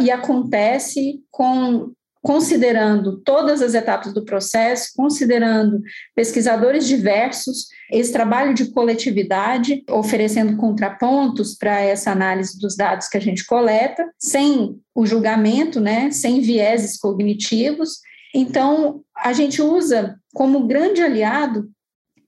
e 0.00 0.10
acontece 0.10 1.20
com 1.30 1.92
considerando 2.26 3.18
todas 3.18 3.62
as 3.62 3.72
etapas 3.72 4.12
do 4.12 4.24
processo, 4.24 4.90
considerando 4.96 5.80
pesquisadores 6.12 6.84
diversos, 6.84 7.68
esse 7.88 8.12
trabalho 8.12 8.52
de 8.52 8.72
coletividade, 8.72 9.84
oferecendo 9.88 10.56
contrapontos 10.56 11.54
para 11.54 11.80
essa 11.80 12.10
análise 12.10 12.58
dos 12.58 12.76
dados 12.76 13.06
que 13.06 13.16
a 13.16 13.20
gente 13.20 13.46
coleta, 13.46 14.04
sem 14.18 14.76
o 14.92 15.06
julgamento, 15.06 15.78
né, 15.78 16.10
sem 16.10 16.40
vieses 16.40 16.98
cognitivos, 16.98 18.00
então, 18.34 19.02
a 19.16 19.32
gente 19.32 19.62
usa 19.62 20.18
como 20.34 20.66
grande 20.66 21.00
aliado 21.00 21.70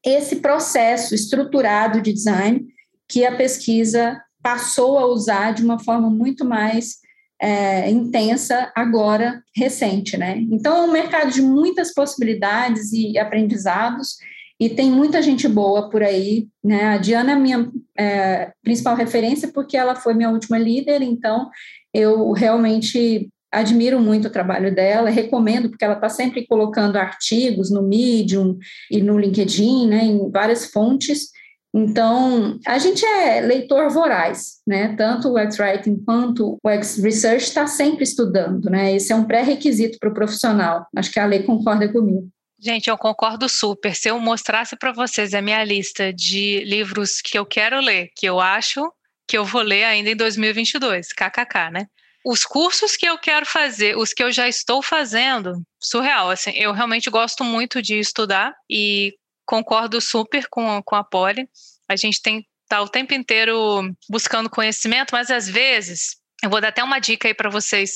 esse 0.06 0.36
processo 0.36 1.12
estruturado 1.12 2.00
de 2.00 2.12
design 2.12 2.64
que 3.08 3.26
a 3.26 3.36
pesquisa 3.36 4.16
passou 4.40 4.96
a 4.96 5.06
usar 5.06 5.52
de 5.52 5.64
uma 5.64 5.80
forma 5.80 6.08
muito 6.08 6.44
mais 6.44 6.98
é, 7.40 7.90
intensa 7.90 8.72
agora, 8.74 9.42
recente, 9.54 10.16
né? 10.16 10.38
Então, 10.50 10.76
é 10.76 10.80
um 10.82 10.92
mercado 10.92 11.30
de 11.30 11.40
muitas 11.40 11.92
possibilidades 11.94 12.92
e 12.92 13.18
aprendizados, 13.18 14.16
e 14.60 14.68
tem 14.68 14.90
muita 14.90 15.22
gente 15.22 15.46
boa 15.46 15.88
por 15.88 16.02
aí, 16.02 16.48
né? 16.64 16.86
A 16.86 16.98
Diana 16.98 17.32
é 17.32 17.36
minha 17.36 17.70
é, 17.96 18.52
principal 18.62 18.96
referência 18.96 19.48
porque 19.52 19.76
ela 19.76 19.94
foi 19.94 20.14
minha 20.14 20.30
última 20.30 20.58
líder, 20.58 21.00
então 21.00 21.48
eu 21.94 22.32
realmente 22.32 23.28
admiro 23.52 24.00
muito 24.00 24.28
o 24.28 24.32
trabalho 24.32 24.74
dela, 24.74 25.08
recomendo, 25.08 25.70
porque 25.70 25.84
ela 25.84 25.94
está 25.94 26.08
sempre 26.08 26.46
colocando 26.46 26.96
artigos 26.96 27.70
no 27.70 27.82
Medium 27.82 28.58
e 28.90 29.00
no 29.00 29.18
LinkedIn, 29.18 29.86
né, 29.86 30.04
em 30.04 30.30
várias 30.30 30.66
fontes. 30.66 31.30
Então, 31.74 32.58
a 32.66 32.78
gente 32.78 33.04
é 33.04 33.40
leitor 33.40 33.90
voraz, 33.90 34.60
né? 34.66 34.94
Tanto 34.96 35.28
o 35.28 35.38
X-Writing 35.38 36.02
quanto 36.04 36.58
o 36.62 36.68
X-Research 36.70 37.44
está 37.44 37.66
sempre 37.66 38.04
estudando, 38.04 38.70
né? 38.70 38.94
Esse 38.94 39.12
é 39.12 39.16
um 39.16 39.24
pré-requisito 39.24 39.98
para 39.98 40.08
o 40.08 40.14
profissional. 40.14 40.86
Acho 40.96 41.12
que 41.12 41.20
a 41.20 41.26
lei 41.26 41.42
concorda 41.42 41.90
comigo. 41.92 42.28
Gente, 42.58 42.88
eu 42.88 42.98
concordo 42.98 43.48
super. 43.48 43.94
Se 43.94 44.08
eu 44.08 44.18
mostrasse 44.18 44.76
para 44.76 44.92
vocês 44.92 45.34
a 45.34 45.42
minha 45.42 45.62
lista 45.62 46.12
de 46.12 46.64
livros 46.64 47.20
que 47.20 47.38
eu 47.38 47.46
quero 47.46 47.80
ler, 47.80 48.08
que 48.16 48.26
eu 48.26 48.40
acho 48.40 48.90
que 49.28 49.36
eu 49.36 49.44
vou 49.44 49.62
ler 49.62 49.84
ainda 49.84 50.10
em 50.10 50.16
2022, 50.16 51.08
kkk, 51.12 51.70
né? 51.70 51.86
os 52.24 52.44
cursos 52.44 52.94
que 52.94 53.06
eu 53.06 53.16
quero 53.16 53.46
fazer, 53.46 53.96
os 53.96 54.12
que 54.12 54.22
eu 54.22 54.30
já 54.30 54.46
estou 54.46 54.82
fazendo, 54.82 55.62
surreal, 55.80 56.30
assim, 56.30 56.50
eu 56.50 56.72
realmente 56.72 57.08
gosto 57.08 57.42
muito 57.42 57.80
de 57.80 57.98
estudar 57.98 58.54
e 58.68 59.14
concordo 59.48 59.98
super 59.98 60.46
com, 60.50 60.82
com 60.82 60.94
a 60.94 61.02
Polly. 61.02 61.48
A 61.88 61.96
gente 61.96 62.20
tem 62.20 62.46
tá 62.68 62.82
o 62.82 62.88
tempo 62.88 63.14
inteiro 63.14 63.80
buscando 64.10 64.50
conhecimento, 64.50 65.12
mas 65.12 65.30
às 65.30 65.48
vezes 65.48 66.18
eu 66.42 66.50
vou 66.50 66.60
dar 66.60 66.68
até 66.68 66.84
uma 66.84 66.98
dica 66.98 67.26
aí 67.26 67.32
para 67.32 67.48
vocês 67.48 67.92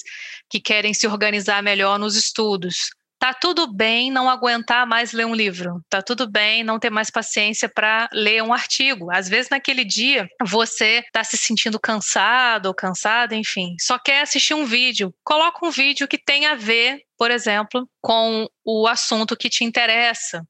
que 0.48 0.58
querem 0.58 0.94
se 0.94 1.06
organizar 1.06 1.62
melhor 1.62 1.98
nos 1.98 2.16
estudos. 2.16 2.88
Tá 3.18 3.34
tudo 3.34 3.70
bem 3.70 4.10
não 4.10 4.30
aguentar 4.30 4.86
mais 4.86 5.12
ler 5.12 5.26
um 5.26 5.34
livro. 5.34 5.80
Tá 5.90 6.00
tudo 6.00 6.28
bem 6.28 6.64
não 6.64 6.78
ter 6.78 6.90
mais 6.90 7.10
paciência 7.10 7.68
para 7.68 8.08
ler 8.14 8.42
um 8.42 8.52
artigo. 8.52 9.12
Às 9.12 9.28
vezes 9.28 9.50
naquele 9.50 9.84
dia 9.84 10.26
você 10.44 11.04
tá 11.12 11.22
se 11.22 11.36
sentindo 11.36 11.78
cansado 11.78 12.66
ou 12.66 12.74
cansada, 12.74 13.36
enfim, 13.36 13.76
só 13.78 13.98
quer 13.98 14.22
assistir 14.22 14.54
um 14.54 14.64
vídeo. 14.64 15.14
Coloca 15.22 15.64
um 15.66 15.70
vídeo 15.70 16.08
que 16.08 16.18
tenha 16.18 16.52
a 16.52 16.56
ver, 16.56 17.02
por 17.18 17.30
exemplo, 17.30 17.86
com 18.00 18.48
o 18.64 18.88
assunto 18.88 19.36
que 19.36 19.50
te 19.50 19.64
interessa. 19.64 20.42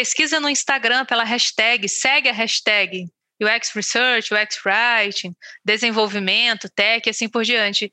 Pesquisa 0.00 0.40
no 0.40 0.48
Instagram 0.48 1.04
pela 1.04 1.24
hashtag, 1.24 1.86
segue 1.86 2.26
a 2.26 2.32
hashtag 2.32 3.04
UX 3.38 3.70
Research, 3.74 4.32
UX 4.32 4.58
Writing, 4.64 5.36
desenvolvimento, 5.62 6.70
tech, 6.74 7.10
assim 7.10 7.28
por 7.28 7.44
diante. 7.44 7.92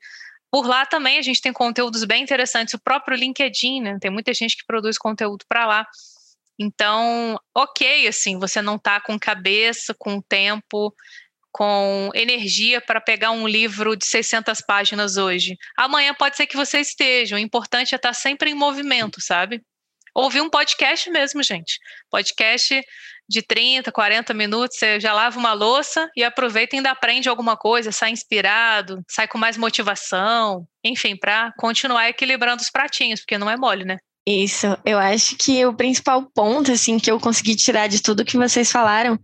Por 0.50 0.66
lá 0.66 0.86
também 0.86 1.18
a 1.18 1.22
gente 1.22 1.42
tem 1.42 1.52
conteúdos 1.52 2.04
bem 2.04 2.22
interessantes, 2.22 2.72
o 2.72 2.78
próprio 2.78 3.14
LinkedIn, 3.14 3.82
né? 3.82 3.98
Tem 4.00 4.10
muita 4.10 4.32
gente 4.32 4.56
que 4.56 4.64
produz 4.66 4.96
conteúdo 4.96 5.44
para 5.46 5.66
lá. 5.66 5.86
Então, 6.58 7.38
ok, 7.54 8.08
assim, 8.08 8.38
você 8.38 8.62
não 8.62 8.76
está 8.76 8.98
com 9.02 9.18
cabeça, 9.18 9.94
com 9.98 10.18
tempo, 10.22 10.94
com 11.52 12.10
energia 12.14 12.80
para 12.80 13.02
pegar 13.02 13.32
um 13.32 13.46
livro 13.46 13.94
de 13.94 14.06
600 14.06 14.62
páginas 14.62 15.18
hoje. 15.18 15.58
Amanhã 15.76 16.14
pode 16.14 16.38
ser 16.38 16.46
que 16.46 16.56
você 16.56 16.80
esteja. 16.80 17.36
O 17.36 17.38
importante 17.38 17.94
é 17.94 17.96
estar 17.96 18.08
tá 18.08 18.14
sempre 18.14 18.48
em 18.50 18.54
movimento, 18.54 19.20
sabe? 19.20 19.62
Ouvir 20.14 20.40
um 20.40 20.50
podcast 20.50 21.10
mesmo, 21.10 21.42
gente. 21.42 21.78
Podcast 22.10 22.82
de 23.28 23.42
30, 23.42 23.92
40 23.92 24.32
minutos, 24.32 24.78
você 24.78 24.98
já 24.98 25.12
lava 25.12 25.38
uma 25.38 25.52
louça 25.52 26.10
e 26.16 26.24
aproveita 26.24 26.74
e 26.74 26.78
ainda 26.78 26.90
aprende 26.90 27.28
alguma 27.28 27.56
coisa, 27.56 27.92
sai 27.92 28.10
inspirado, 28.10 29.02
sai 29.06 29.28
com 29.28 29.36
mais 29.36 29.58
motivação, 29.58 30.66
enfim, 30.82 31.14
para 31.14 31.52
continuar 31.58 32.08
equilibrando 32.08 32.62
os 32.62 32.70
pratinhos, 32.70 33.20
porque 33.20 33.36
não 33.36 33.50
é 33.50 33.56
mole, 33.56 33.84
né? 33.84 33.98
Isso, 34.26 34.66
eu 34.84 34.98
acho 34.98 35.36
que 35.36 35.64
o 35.64 35.74
principal 35.74 36.22
ponto, 36.34 36.70
assim, 36.70 36.98
que 36.98 37.10
eu 37.10 37.18
consegui 37.18 37.56
tirar 37.56 37.86
de 37.86 38.02
tudo 38.02 38.24
que 38.24 38.36
vocês 38.36 38.70
falaram 38.70 39.18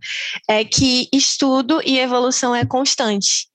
é 0.49 0.65
que 0.65 1.07
estudo 1.13 1.79
e 1.85 1.99
evolução 1.99 2.55
é 2.55 2.65
constante. 2.65 3.47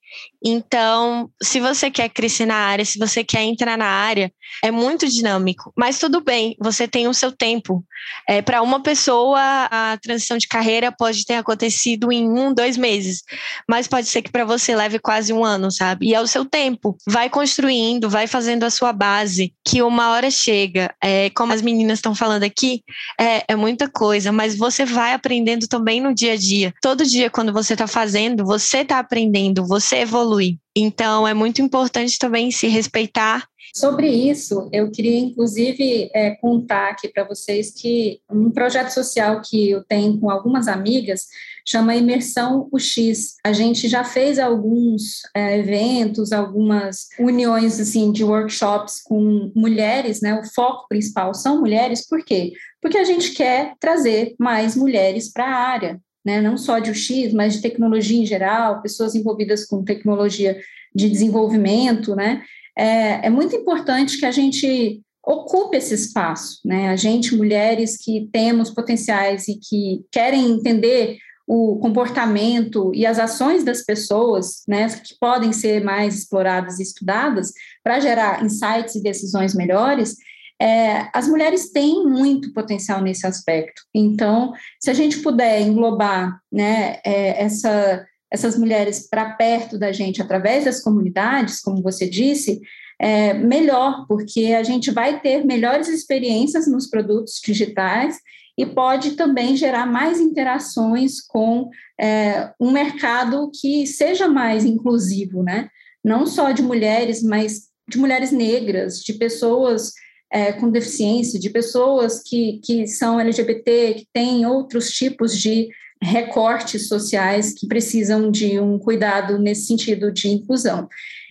Então, 0.42 1.30
se 1.42 1.60
você 1.60 1.90
quer 1.90 2.08
crescer 2.08 2.46
na 2.46 2.56
área, 2.56 2.84
se 2.84 2.98
você 2.98 3.22
quer 3.22 3.42
entrar 3.42 3.76
na 3.76 3.86
área, 3.86 4.32
é 4.64 4.70
muito 4.70 5.06
dinâmico. 5.06 5.72
Mas 5.76 5.98
tudo 5.98 6.20
bem, 6.20 6.56
você 6.58 6.88
tem 6.88 7.06
o 7.06 7.14
seu 7.14 7.30
tempo. 7.30 7.84
É, 8.26 8.40
Para 8.40 8.62
uma 8.62 8.82
pessoa, 8.82 9.40
a 9.70 9.98
transição 10.00 10.38
de 10.38 10.48
carreira 10.48 10.90
pode 10.90 11.24
ter 11.24 11.34
acontecido 11.34 12.10
em 12.10 12.28
um, 12.28 12.52
dois 12.52 12.76
meses, 12.76 13.22
mas 13.68 13.86
pode 13.86 14.08
ser 14.08 14.22
que 14.22 14.30
para 14.30 14.44
você 14.44 14.74
leve 14.74 14.98
quase 14.98 15.32
um 15.32 15.44
ano, 15.44 15.70
sabe? 15.70 16.06
E 16.06 16.14
é 16.14 16.20
o 16.20 16.26
seu 16.26 16.44
tempo. 16.44 16.96
Vai 17.06 17.28
construindo, 17.28 18.08
vai 18.08 18.26
fazendo 18.26 18.64
a 18.64 18.70
sua 18.70 18.92
base, 18.92 19.52
que 19.64 19.82
uma 19.82 20.10
hora 20.10 20.30
chega. 20.30 20.92
É, 21.02 21.30
como 21.30 21.52
as 21.52 21.62
meninas 21.62 21.98
estão 21.98 22.14
falando 22.14 22.44
aqui, 22.44 22.82
é, 23.20 23.44
é 23.48 23.56
muita 23.56 23.88
coisa, 23.88 24.32
mas 24.32 24.56
você 24.56 24.84
vai 24.84 25.12
aprendendo 25.12 25.68
também 25.68 26.00
no 26.00 26.14
dia 26.14 26.32
a 26.32 26.36
dia. 26.36 26.72
Todo 26.80 27.04
dia, 27.04 27.28
quando 27.28 27.52
você 27.52 27.74
está 27.74 27.86
fazendo, 27.86 28.44
você 28.44 28.78
está 28.78 28.98
aprendendo, 28.98 29.66
você 29.66 29.98
evolui 29.98 30.29
evolui. 30.30 30.58
Então, 30.76 31.26
é 31.26 31.34
muito 31.34 31.60
importante 31.60 32.18
também 32.18 32.50
se 32.50 32.68
respeitar. 32.68 33.46
Sobre 33.74 34.08
isso, 34.08 34.68
eu 34.72 34.90
queria 34.90 35.18
inclusive 35.18 36.10
é, 36.12 36.30
contar 36.36 36.90
aqui 36.90 37.08
para 37.08 37.24
vocês 37.24 37.70
que 37.70 38.20
um 38.30 38.50
projeto 38.50 38.90
social 38.90 39.40
que 39.42 39.70
eu 39.70 39.84
tenho 39.84 40.18
com 40.18 40.28
algumas 40.28 40.66
amigas 40.66 41.26
chama 41.66 41.94
Imersão 41.94 42.68
UX. 42.72 43.36
A 43.44 43.52
gente 43.52 43.88
já 43.88 44.02
fez 44.02 44.38
alguns 44.40 45.20
é, 45.36 45.58
eventos, 45.58 46.32
algumas 46.32 47.08
uniões 47.18 47.78
assim 47.78 48.10
de 48.10 48.24
workshops 48.24 49.00
com 49.02 49.52
mulheres, 49.54 50.20
né? 50.20 50.40
O 50.40 50.44
foco 50.52 50.88
principal 50.88 51.32
são 51.32 51.60
mulheres, 51.60 52.06
por 52.08 52.24
quê? 52.24 52.52
Porque 52.82 52.98
a 52.98 53.04
gente 53.04 53.32
quer 53.32 53.74
trazer 53.78 54.34
mais 54.38 54.74
mulheres 54.74 55.30
para 55.30 55.44
a 55.44 55.54
área 55.54 56.00
né, 56.24 56.40
não 56.40 56.56
só 56.56 56.78
de 56.78 56.90
UX, 56.90 57.32
mas 57.32 57.54
de 57.54 57.62
tecnologia 57.62 58.20
em 58.20 58.26
geral, 58.26 58.82
pessoas 58.82 59.14
envolvidas 59.14 59.64
com 59.64 59.84
tecnologia 59.84 60.60
de 60.94 61.08
desenvolvimento, 61.08 62.14
né, 62.14 62.42
é, 62.76 63.26
é 63.26 63.30
muito 63.30 63.54
importante 63.54 64.18
que 64.18 64.26
a 64.26 64.30
gente 64.30 65.02
ocupe 65.24 65.76
esse 65.76 65.94
espaço, 65.94 66.60
né, 66.64 66.88
a 66.88 66.96
gente, 66.96 67.36
mulheres 67.36 67.96
que 67.96 68.28
temos 68.32 68.70
potenciais 68.70 69.48
e 69.48 69.58
que 69.58 70.04
querem 70.10 70.50
entender 70.50 71.18
o 71.46 71.80
comportamento 71.80 72.92
e 72.94 73.04
as 73.04 73.18
ações 73.18 73.64
das 73.64 73.82
pessoas, 73.82 74.62
né, 74.68 74.88
que 74.88 75.16
podem 75.20 75.52
ser 75.52 75.82
mais 75.82 76.16
exploradas 76.16 76.78
e 76.78 76.82
estudadas 76.84 77.52
para 77.82 77.98
gerar 77.98 78.44
insights 78.44 78.94
e 78.94 79.02
decisões 79.02 79.52
melhores, 79.52 80.14
é, 80.60 81.08
as 81.14 81.26
mulheres 81.26 81.70
têm 81.72 82.04
muito 82.04 82.52
potencial 82.52 83.00
nesse 83.00 83.26
aspecto. 83.26 83.82
Então, 83.94 84.52
se 84.78 84.90
a 84.90 84.94
gente 84.94 85.20
puder 85.20 85.62
englobar 85.62 86.38
né, 86.52 86.98
é, 87.04 87.42
essa, 87.42 88.06
essas 88.30 88.58
mulheres 88.58 89.08
para 89.08 89.30
perto 89.30 89.78
da 89.78 89.90
gente 89.90 90.20
através 90.20 90.66
das 90.66 90.82
comunidades, 90.82 91.60
como 91.60 91.82
você 91.82 92.06
disse, 92.08 92.60
é 93.00 93.32
melhor, 93.32 94.06
porque 94.06 94.52
a 94.52 94.62
gente 94.62 94.90
vai 94.90 95.20
ter 95.20 95.46
melhores 95.46 95.88
experiências 95.88 96.66
nos 96.66 96.86
produtos 96.86 97.40
digitais 97.42 98.18
e 98.58 98.66
pode 98.66 99.12
também 99.12 99.56
gerar 99.56 99.86
mais 99.86 100.20
interações 100.20 101.22
com 101.22 101.70
é, 101.98 102.52
um 102.60 102.70
mercado 102.70 103.50
que 103.58 103.86
seja 103.86 104.28
mais 104.28 104.66
inclusivo, 104.66 105.42
né? 105.42 105.70
Não 106.04 106.26
só 106.26 106.50
de 106.50 106.62
mulheres, 106.62 107.22
mas 107.22 107.70
de 107.88 107.96
mulheres 107.96 108.30
negras, 108.30 109.00
de 109.00 109.14
pessoas 109.14 109.92
é, 110.30 110.52
com 110.52 110.70
deficiência, 110.70 111.38
de 111.38 111.50
pessoas 111.50 112.22
que, 112.22 112.60
que 112.64 112.86
são 112.86 113.18
LGBT, 113.18 113.94
que 113.94 114.06
têm 114.12 114.46
outros 114.46 114.90
tipos 114.90 115.36
de 115.36 115.68
recortes 116.02 116.88
sociais 116.88 117.52
que 117.52 117.66
precisam 117.66 118.30
de 118.30 118.58
um 118.58 118.78
cuidado 118.78 119.38
nesse 119.38 119.66
sentido 119.66 120.10
de 120.12 120.28
inclusão. 120.28 120.88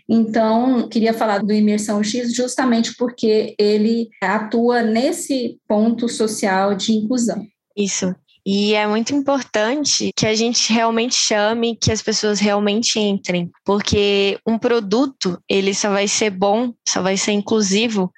Então, 0.08 0.88
queria 0.89 1.14
falar 1.14 1.39
do 1.39 1.54
Imersão 1.54 2.04
X 2.04 2.34
justamente 2.34 2.95
porque 2.95 3.56
ele 3.60 4.10
atua 4.22 4.82
nesse 4.82 5.60
ponto 5.68 6.10
social 6.10 6.76
de 6.76 6.93
inclusão. 6.93 7.45
Isso. 7.78 8.14
E 8.45 8.74
é 8.74 8.88
muito 8.88 9.14
importante 9.14 10.12
que 10.16 10.26
a 10.26 10.34
gente 10.34 10.74
realmente 10.74 11.14
chame, 11.14 11.76
que 11.76 11.91
as 11.91 12.02
pessoas 12.02 12.39
realmente 12.39 12.97
entrem, 12.97 13.52
porque 13.64 14.39
um 14.47 14.58
produto, 14.58 15.39
ele 15.47 15.74
só 15.76 15.91
vai 15.91 16.08
ser 16.08 16.32
bom, 16.32 16.74
só 16.88 17.02
vai 17.02 17.16
ser 17.16 17.34
inclusivo 17.34 18.12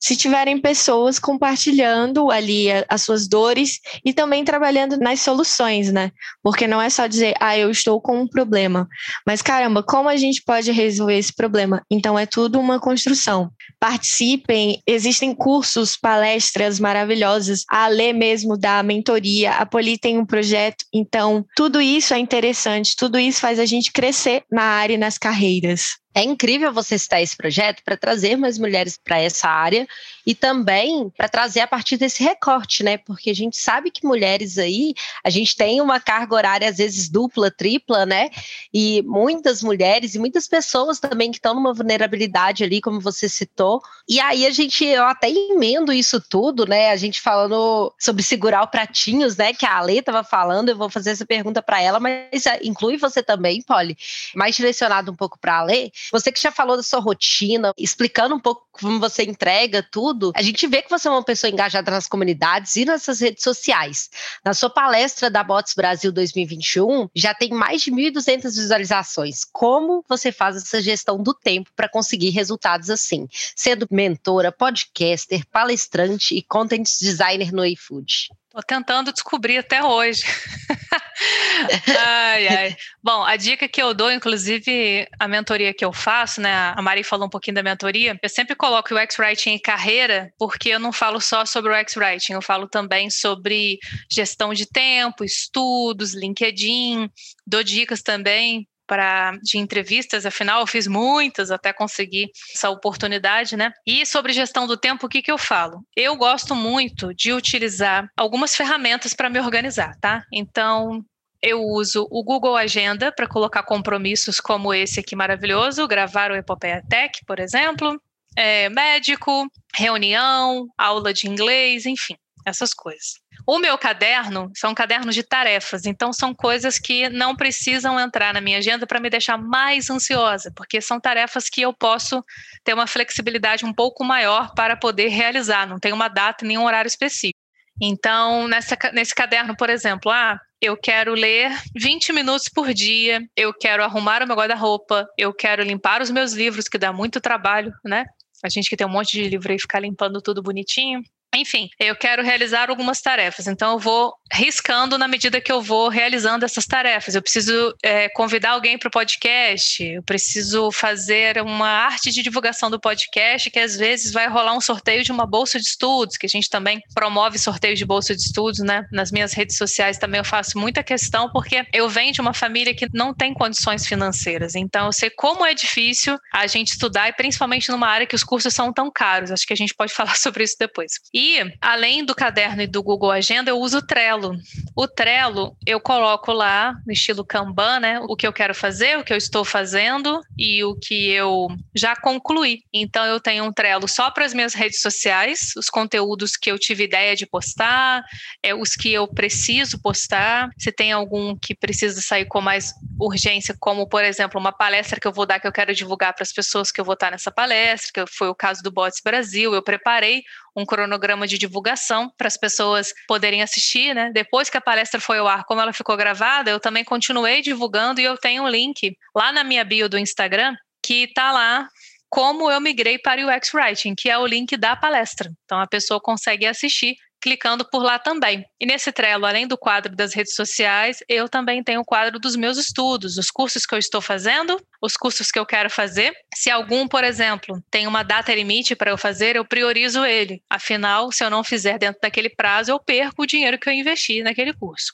se 0.00 0.16
tiverem 0.16 0.60
pessoas 0.60 1.18
compartilhando 1.18 2.30
ali 2.30 2.66
as 2.88 3.02
suas 3.02 3.26
dores 3.28 3.80
e 4.04 4.12
também 4.12 4.44
trabalhando 4.44 4.96
nas 4.98 5.20
soluções, 5.20 5.92
né? 5.92 6.12
Porque 6.42 6.66
não 6.66 6.80
é 6.80 6.88
só 6.88 7.06
dizer, 7.06 7.34
ah, 7.40 7.56
eu 7.56 7.70
estou 7.70 8.00
com 8.00 8.20
um 8.20 8.28
problema, 8.28 8.88
mas 9.26 9.42
caramba, 9.42 9.82
como 9.82 10.08
a 10.08 10.16
gente 10.16 10.42
pode 10.44 10.70
resolver 10.70 11.16
esse 11.16 11.34
problema? 11.34 11.82
Então 11.90 12.18
é 12.18 12.26
tudo 12.26 12.60
uma 12.60 12.78
construção. 12.78 13.50
Participem, 13.80 14.82
existem 14.86 15.34
cursos, 15.34 15.96
palestras 15.96 16.78
maravilhosas, 16.78 17.64
a 17.70 17.88
Lê 17.88 18.12
mesmo 18.12 18.56
da 18.56 18.82
mentoria, 18.82 19.52
a 19.52 19.66
Poli 19.66 19.98
tem 19.98 20.18
um 20.18 20.26
projeto, 20.26 20.84
então 20.92 21.44
tudo 21.56 21.80
isso 21.80 22.14
é 22.14 22.18
interessante, 22.18 22.96
tudo 22.96 23.18
isso 23.18 23.40
faz 23.40 23.58
a 23.58 23.64
gente 23.64 23.92
crescer 23.92 24.42
na 24.50 24.62
área 24.62 24.94
e 24.94 24.98
nas 24.98 25.18
carreiras. 25.18 25.98
É 26.18 26.22
incrível 26.24 26.72
você 26.72 26.98
citar 26.98 27.22
esse 27.22 27.36
projeto 27.36 27.80
para 27.84 27.96
trazer 27.96 28.36
mais 28.36 28.58
mulheres 28.58 28.98
para 28.98 29.20
essa 29.20 29.48
área 29.48 29.86
e 30.26 30.34
também 30.34 31.08
para 31.16 31.28
trazer 31.28 31.60
a 31.60 31.66
partir 31.68 31.96
desse 31.96 32.24
recorte, 32.24 32.82
né? 32.82 32.98
Porque 32.98 33.30
a 33.30 33.34
gente 33.34 33.56
sabe 33.56 33.88
que 33.88 34.04
mulheres 34.04 34.58
aí, 34.58 34.94
a 35.22 35.30
gente 35.30 35.54
tem 35.54 35.80
uma 35.80 36.00
carga 36.00 36.34
horária 36.34 36.68
às 36.68 36.78
vezes 36.78 37.08
dupla, 37.08 37.52
tripla, 37.52 38.04
né? 38.04 38.30
E 38.74 39.00
muitas 39.06 39.62
mulheres 39.62 40.16
e 40.16 40.18
muitas 40.18 40.48
pessoas 40.48 40.98
também 40.98 41.30
que 41.30 41.36
estão 41.36 41.54
numa 41.54 41.72
vulnerabilidade 41.72 42.64
ali, 42.64 42.80
como 42.80 43.00
você 43.00 43.28
citou. 43.28 43.80
E 44.08 44.18
aí 44.18 44.44
a 44.44 44.50
gente, 44.50 44.84
eu 44.84 45.04
até 45.04 45.30
emendo 45.30 45.92
isso 45.92 46.20
tudo, 46.20 46.66
né? 46.66 46.90
A 46.90 46.96
gente 46.96 47.20
falando 47.20 47.94
sobre 47.96 48.24
segurar 48.24 48.64
o 48.64 48.66
pratinhos, 48.66 49.36
né? 49.36 49.52
Que 49.54 49.64
a 49.64 49.78
Ale 49.78 49.98
estava 49.98 50.24
falando, 50.24 50.68
eu 50.68 50.76
vou 50.76 50.90
fazer 50.90 51.10
essa 51.10 51.24
pergunta 51.24 51.62
para 51.62 51.80
ela, 51.80 52.00
mas 52.00 52.44
é, 52.44 52.58
inclui 52.64 52.96
você 52.96 53.22
também, 53.22 53.62
Polly, 53.62 53.96
mais 54.34 54.56
direcionado 54.56 55.12
um 55.12 55.16
pouco 55.16 55.38
para 55.38 55.58
a 55.58 55.60
Ale. 55.60 55.92
Você 56.12 56.32
que 56.32 56.40
já 56.40 56.50
falou 56.50 56.76
da 56.76 56.82
sua 56.82 57.00
rotina, 57.00 57.72
explicando 57.76 58.34
um 58.34 58.40
pouco 58.40 58.66
como 58.72 59.00
você 59.00 59.24
entrega 59.24 59.82
tudo 59.82 60.32
a 60.34 60.42
gente 60.42 60.66
vê 60.66 60.82
que 60.82 60.90
você 60.90 61.08
é 61.08 61.10
uma 61.10 61.24
pessoa 61.24 61.50
engajada 61.50 61.90
nas 61.90 62.06
comunidades 62.06 62.76
e 62.76 62.84
nessas 62.84 63.20
redes 63.20 63.42
sociais. 63.42 64.08
Na 64.44 64.54
sua 64.54 64.70
palestra 64.70 65.30
da 65.30 65.42
Bots 65.42 65.74
Brasil 65.74 66.12
2021, 66.12 67.08
já 67.14 67.34
tem 67.34 67.50
mais 67.50 67.82
de 67.82 67.90
1.200 67.90 68.42
visualizações. 68.44 69.44
Como 69.44 70.04
você 70.08 70.30
faz 70.30 70.56
essa 70.56 70.80
gestão 70.80 71.22
do 71.22 71.34
tempo 71.34 71.70
para 71.74 71.88
conseguir 71.88 72.30
resultados 72.30 72.90
assim? 72.90 73.26
Sendo 73.56 73.86
mentora, 73.90 74.52
podcaster, 74.52 75.44
palestrante 75.50 76.34
e 76.36 76.42
content 76.42 76.86
designer 77.00 77.52
no 77.52 77.64
iFood. 77.64 78.28
Tô 78.50 78.62
tentando 78.62 79.12
descobrir 79.12 79.58
até 79.58 79.84
hoje. 79.84 80.24
ai, 82.00 82.48
ai. 82.48 82.76
Bom, 83.02 83.22
a 83.22 83.36
dica 83.36 83.68
que 83.68 83.80
eu 83.80 83.92
dou, 83.92 84.10
inclusive 84.10 85.06
a 85.18 85.28
mentoria 85.28 85.74
que 85.74 85.84
eu 85.84 85.92
faço, 85.92 86.40
né? 86.40 86.72
A 86.74 86.80
Mari 86.80 87.04
falou 87.04 87.26
um 87.26 87.30
pouquinho 87.30 87.56
da 87.56 87.62
mentoria. 87.62 88.18
Eu 88.22 88.28
sempre 88.28 88.56
coloco 88.56 88.94
o 88.94 88.98
X-Writing 88.98 89.50
em 89.50 89.58
carreira, 89.58 90.32
porque 90.38 90.70
eu 90.70 90.80
não 90.80 90.92
falo 90.92 91.20
só 91.20 91.44
sobre 91.44 91.72
o 91.72 91.74
X-Writing, 91.74 92.32
eu 92.32 92.42
falo 92.42 92.66
também 92.66 93.10
sobre 93.10 93.78
gestão 94.10 94.54
de 94.54 94.64
tempo, 94.64 95.24
estudos, 95.24 96.14
LinkedIn, 96.14 97.10
dou 97.46 97.62
dicas 97.62 98.02
também 98.02 98.66
para 98.88 99.32
de 99.42 99.58
entrevistas, 99.58 100.24
afinal 100.24 100.60
eu 100.60 100.66
fiz 100.66 100.86
muitas 100.86 101.50
até 101.50 101.72
conseguir 101.72 102.30
essa 102.54 102.70
oportunidade, 102.70 103.56
né? 103.56 103.70
E 103.86 104.04
sobre 104.06 104.32
gestão 104.32 104.66
do 104.66 104.76
tempo, 104.76 105.06
o 105.06 105.08
que, 105.08 105.22
que 105.22 105.30
eu 105.30 105.38
falo? 105.38 105.84
Eu 105.94 106.16
gosto 106.16 106.54
muito 106.54 107.14
de 107.14 107.32
utilizar 107.32 108.08
algumas 108.16 108.56
ferramentas 108.56 109.12
para 109.12 109.28
me 109.28 109.38
organizar, 109.38 109.94
tá? 110.00 110.24
Então, 110.32 111.04
eu 111.42 111.62
uso 111.62 112.08
o 112.10 112.24
Google 112.24 112.56
Agenda 112.56 113.12
para 113.12 113.28
colocar 113.28 113.62
compromissos 113.62 114.40
como 114.40 114.74
esse 114.74 114.98
aqui 114.98 115.14
maravilhoso, 115.14 115.86
gravar 115.86 116.32
o 116.32 116.36
Epopeia 116.36 116.82
Tech, 116.88 117.20
por 117.26 117.38
exemplo, 117.38 118.00
é, 118.34 118.68
médico, 118.70 119.46
reunião, 119.76 120.66
aula 120.76 121.12
de 121.12 121.28
inglês, 121.28 121.84
enfim 121.86 122.16
essas 122.48 122.74
coisas. 122.74 123.20
O 123.50 123.58
meu 123.58 123.78
caderno 123.78 124.52
são 124.54 124.74
cadernos 124.74 125.14
de 125.14 125.22
tarefas, 125.22 125.86
então 125.86 126.12
são 126.12 126.34
coisas 126.34 126.78
que 126.78 127.08
não 127.08 127.34
precisam 127.34 127.98
entrar 127.98 128.34
na 128.34 128.42
minha 128.42 128.58
agenda 128.58 128.86
para 128.86 129.00
me 129.00 129.08
deixar 129.08 129.38
mais 129.38 129.88
ansiosa, 129.88 130.52
porque 130.54 130.82
são 130.82 131.00
tarefas 131.00 131.48
que 131.48 131.62
eu 131.62 131.72
posso 131.72 132.22
ter 132.62 132.74
uma 132.74 132.86
flexibilidade 132.86 133.64
um 133.64 133.72
pouco 133.72 134.04
maior 134.04 134.52
para 134.54 134.76
poder 134.76 135.08
realizar, 135.08 135.66
não 135.66 135.78
tem 135.78 135.94
uma 135.94 136.08
data 136.08 136.44
nem 136.44 136.58
um 136.58 136.66
horário 136.66 136.88
específico. 136.88 137.38
Então, 137.80 138.46
nessa, 138.46 138.76
nesse 138.92 139.14
caderno, 139.14 139.56
por 139.56 139.70
exemplo, 139.70 140.12
ah, 140.12 140.38
eu 140.60 140.76
quero 140.76 141.14
ler 141.14 141.50
20 141.74 142.12
minutos 142.12 142.50
por 142.54 142.74
dia, 142.74 143.22
eu 143.34 143.54
quero 143.54 143.82
arrumar 143.82 144.22
o 144.22 144.26
meu 144.26 144.36
guarda-roupa, 144.36 145.08
eu 145.16 145.32
quero 145.32 145.62
limpar 145.62 146.02
os 146.02 146.10
meus 146.10 146.34
livros, 146.34 146.68
que 146.68 146.76
dá 146.76 146.92
muito 146.92 147.18
trabalho, 147.18 147.72
né? 147.82 148.04
A 148.44 148.50
gente 148.50 148.68
que 148.68 148.76
tem 148.76 148.86
um 148.86 148.90
monte 148.90 149.12
de 149.12 149.26
livro 149.26 149.50
e 149.50 149.58
ficar 149.58 149.80
limpando 149.80 150.20
tudo 150.20 150.42
bonitinho. 150.42 151.00
Enfim, 151.34 151.68
eu 151.78 151.94
quero 151.94 152.22
realizar 152.22 152.70
algumas 152.70 153.00
tarefas, 153.00 153.46
então 153.46 153.72
eu 153.72 153.78
vou 153.78 154.14
riscando 154.32 154.96
na 154.96 155.06
medida 155.06 155.40
que 155.40 155.52
eu 155.52 155.60
vou 155.60 155.88
realizando 155.88 156.44
essas 156.44 156.64
tarefas. 156.64 157.14
Eu 157.14 157.22
preciso 157.22 157.74
é, 157.82 158.08
convidar 158.08 158.52
alguém 158.52 158.78
para 158.78 158.88
o 158.88 158.90
podcast, 158.90 159.84
eu 159.84 160.02
preciso 160.02 160.70
fazer 160.72 161.40
uma 161.42 161.68
arte 161.68 162.10
de 162.10 162.22
divulgação 162.22 162.70
do 162.70 162.80
podcast, 162.80 163.50
que 163.50 163.58
às 163.58 163.76
vezes 163.76 164.12
vai 164.12 164.26
rolar 164.26 164.54
um 164.54 164.60
sorteio 164.60 165.04
de 165.04 165.12
uma 165.12 165.26
bolsa 165.26 165.58
de 165.58 165.66
estudos, 165.66 166.16
que 166.16 166.26
a 166.26 166.28
gente 166.28 166.48
também 166.48 166.80
promove 166.94 167.38
sorteio 167.38 167.76
de 167.76 167.84
bolsa 167.84 168.16
de 168.16 168.22
estudos, 168.22 168.60
né? 168.60 168.86
Nas 168.90 169.12
minhas 169.12 169.34
redes 169.34 169.56
sociais 169.56 169.98
também 169.98 170.18
eu 170.18 170.24
faço 170.24 170.58
muita 170.58 170.82
questão, 170.82 171.30
porque 171.30 171.66
eu 171.74 171.88
venho 171.88 172.12
de 172.12 172.20
uma 172.22 172.32
família 172.32 172.74
que 172.74 172.88
não 172.94 173.14
tem 173.14 173.34
condições 173.34 173.86
financeiras, 173.86 174.54
então 174.54 174.86
eu 174.86 174.92
sei 174.92 175.10
como 175.10 175.44
é 175.44 175.54
difícil 175.54 176.18
a 176.32 176.46
gente 176.46 176.68
estudar, 176.68 177.08
e 177.08 177.12
principalmente 177.12 177.70
numa 177.70 177.86
área 177.86 178.06
que 178.06 178.14
os 178.14 178.24
cursos 178.24 178.54
são 178.54 178.72
tão 178.72 178.90
caros. 178.90 179.30
Acho 179.30 179.46
que 179.46 179.52
a 179.52 179.56
gente 179.56 179.74
pode 179.74 179.92
falar 179.94 180.16
sobre 180.16 180.44
isso 180.44 180.56
depois. 180.58 180.92
E, 181.20 181.52
além 181.60 182.04
do 182.04 182.14
caderno 182.14 182.62
e 182.62 182.66
do 182.68 182.80
Google 182.80 183.10
Agenda, 183.10 183.50
eu 183.50 183.58
uso 183.58 183.78
o 183.78 183.82
Trello. 183.82 184.38
O 184.76 184.86
Trello, 184.86 185.56
eu 185.66 185.80
coloco 185.80 186.30
lá, 186.30 186.72
no 186.86 186.92
estilo 186.92 187.24
Kanban, 187.24 187.80
né? 187.80 187.98
O 188.02 188.14
que 188.14 188.24
eu 188.24 188.32
quero 188.32 188.54
fazer, 188.54 188.96
o 188.96 189.02
que 189.02 189.12
eu 189.12 189.16
estou 189.16 189.44
fazendo 189.44 190.20
e 190.38 190.62
o 190.62 190.76
que 190.76 191.10
eu 191.10 191.48
já 191.74 191.96
concluí. 191.96 192.62
Então, 192.72 193.04
eu 193.04 193.18
tenho 193.18 193.42
um 193.42 193.52
Trello 193.52 193.88
só 193.88 194.12
para 194.12 194.24
as 194.24 194.32
minhas 194.32 194.54
redes 194.54 194.80
sociais, 194.80 195.54
os 195.56 195.68
conteúdos 195.68 196.36
que 196.36 196.52
eu 196.52 196.56
tive 196.56 196.84
ideia 196.84 197.16
de 197.16 197.26
postar, 197.26 198.04
é, 198.40 198.54
os 198.54 198.76
que 198.76 198.92
eu 198.92 199.08
preciso 199.08 199.82
postar. 199.82 200.50
Se 200.56 200.70
tem 200.70 200.92
algum 200.92 201.36
que 201.36 201.52
precisa 201.52 202.00
sair 202.00 202.26
com 202.26 202.40
mais 202.40 202.72
urgência, 202.96 203.56
como, 203.58 203.88
por 203.88 204.04
exemplo, 204.04 204.40
uma 204.40 204.52
palestra 204.52 205.00
que 205.00 205.08
eu 205.08 205.12
vou 205.12 205.26
dar 205.26 205.40
que 205.40 205.48
eu 205.48 205.52
quero 205.52 205.74
divulgar 205.74 206.14
para 206.14 206.22
as 206.22 206.32
pessoas 206.32 206.70
que 206.70 206.80
eu 206.80 206.84
vou 206.84 206.94
estar 206.94 207.10
nessa 207.10 207.32
palestra, 207.32 207.90
que 207.92 208.12
foi 208.12 208.28
o 208.28 208.36
caso 208.36 208.62
do 208.62 208.70
Bots 208.70 209.00
Brasil, 209.02 209.52
eu 209.52 209.62
preparei 209.64 210.22
um 210.58 210.66
cronograma 210.66 211.26
de 211.26 211.38
divulgação 211.38 212.12
para 212.18 212.26
as 212.26 212.36
pessoas 212.36 212.92
poderem 213.06 213.42
assistir, 213.42 213.94
né? 213.94 214.10
Depois 214.12 214.50
que 214.50 214.56
a 214.56 214.60
palestra 214.60 215.00
foi 215.00 215.18
ao 215.18 215.28
ar, 215.28 215.44
como 215.44 215.60
ela 215.60 215.72
ficou 215.72 215.96
gravada, 215.96 216.50
eu 216.50 216.58
também 216.58 216.84
continuei 216.84 217.40
divulgando 217.40 218.00
e 218.00 218.04
eu 218.04 218.16
tenho 218.18 218.42
um 218.42 218.48
link 218.48 218.96
lá 219.14 219.30
na 219.30 219.44
minha 219.44 219.64
bio 219.64 219.88
do 219.88 219.98
Instagram 219.98 220.54
que 220.82 221.04
está 221.04 221.30
lá 221.30 221.68
como 222.10 222.50
eu 222.50 222.60
migrei 222.60 222.98
para 222.98 223.24
o 223.24 223.30
UX 223.30 223.52
Writing, 223.52 223.94
que 223.94 224.08
é 224.08 224.18
o 224.18 224.26
link 224.26 224.56
da 224.56 224.74
palestra. 224.74 225.30
Então 225.44 225.60
a 225.60 225.66
pessoa 225.66 226.00
consegue 226.00 226.46
assistir 226.46 226.96
clicando 227.20 227.64
por 227.64 227.82
lá 227.82 227.98
também. 227.98 228.44
E 228.60 228.66
nesse 228.66 228.92
Trello, 228.92 229.26
além 229.26 229.46
do 229.46 229.58
quadro 229.58 229.94
das 229.94 230.14
redes 230.14 230.34
sociais, 230.34 231.02
eu 231.08 231.28
também 231.28 231.62
tenho 231.62 231.80
o 231.80 231.84
quadro 231.84 232.18
dos 232.18 232.36
meus 232.36 232.58
estudos, 232.58 233.16
os 233.16 233.30
cursos 233.30 233.66
que 233.66 233.74
eu 233.74 233.78
estou 233.78 234.00
fazendo, 234.00 234.60
os 234.80 234.94
cursos 234.94 235.30
que 235.30 235.38
eu 235.38 235.46
quero 235.46 235.70
fazer. 235.70 236.12
Se 236.34 236.50
algum, 236.50 236.86
por 236.86 237.04
exemplo, 237.04 237.62
tem 237.70 237.86
uma 237.86 238.02
data 238.02 238.34
limite 238.34 238.76
para 238.76 238.90
eu 238.90 238.98
fazer, 238.98 239.36
eu 239.36 239.44
priorizo 239.44 240.04
ele. 240.04 240.42
Afinal, 240.48 241.10
se 241.12 241.24
eu 241.24 241.30
não 241.30 241.42
fizer 241.42 241.78
dentro 241.78 242.00
daquele 242.00 242.30
prazo, 242.30 242.70
eu 242.70 242.80
perco 242.80 243.22
o 243.22 243.26
dinheiro 243.26 243.58
que 243.58 243.68
eu 243.68 243.72
investi 243.72 244.22
naquele 244.22 244.52
curso. 244.52 244.92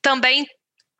Também 0.00 0.46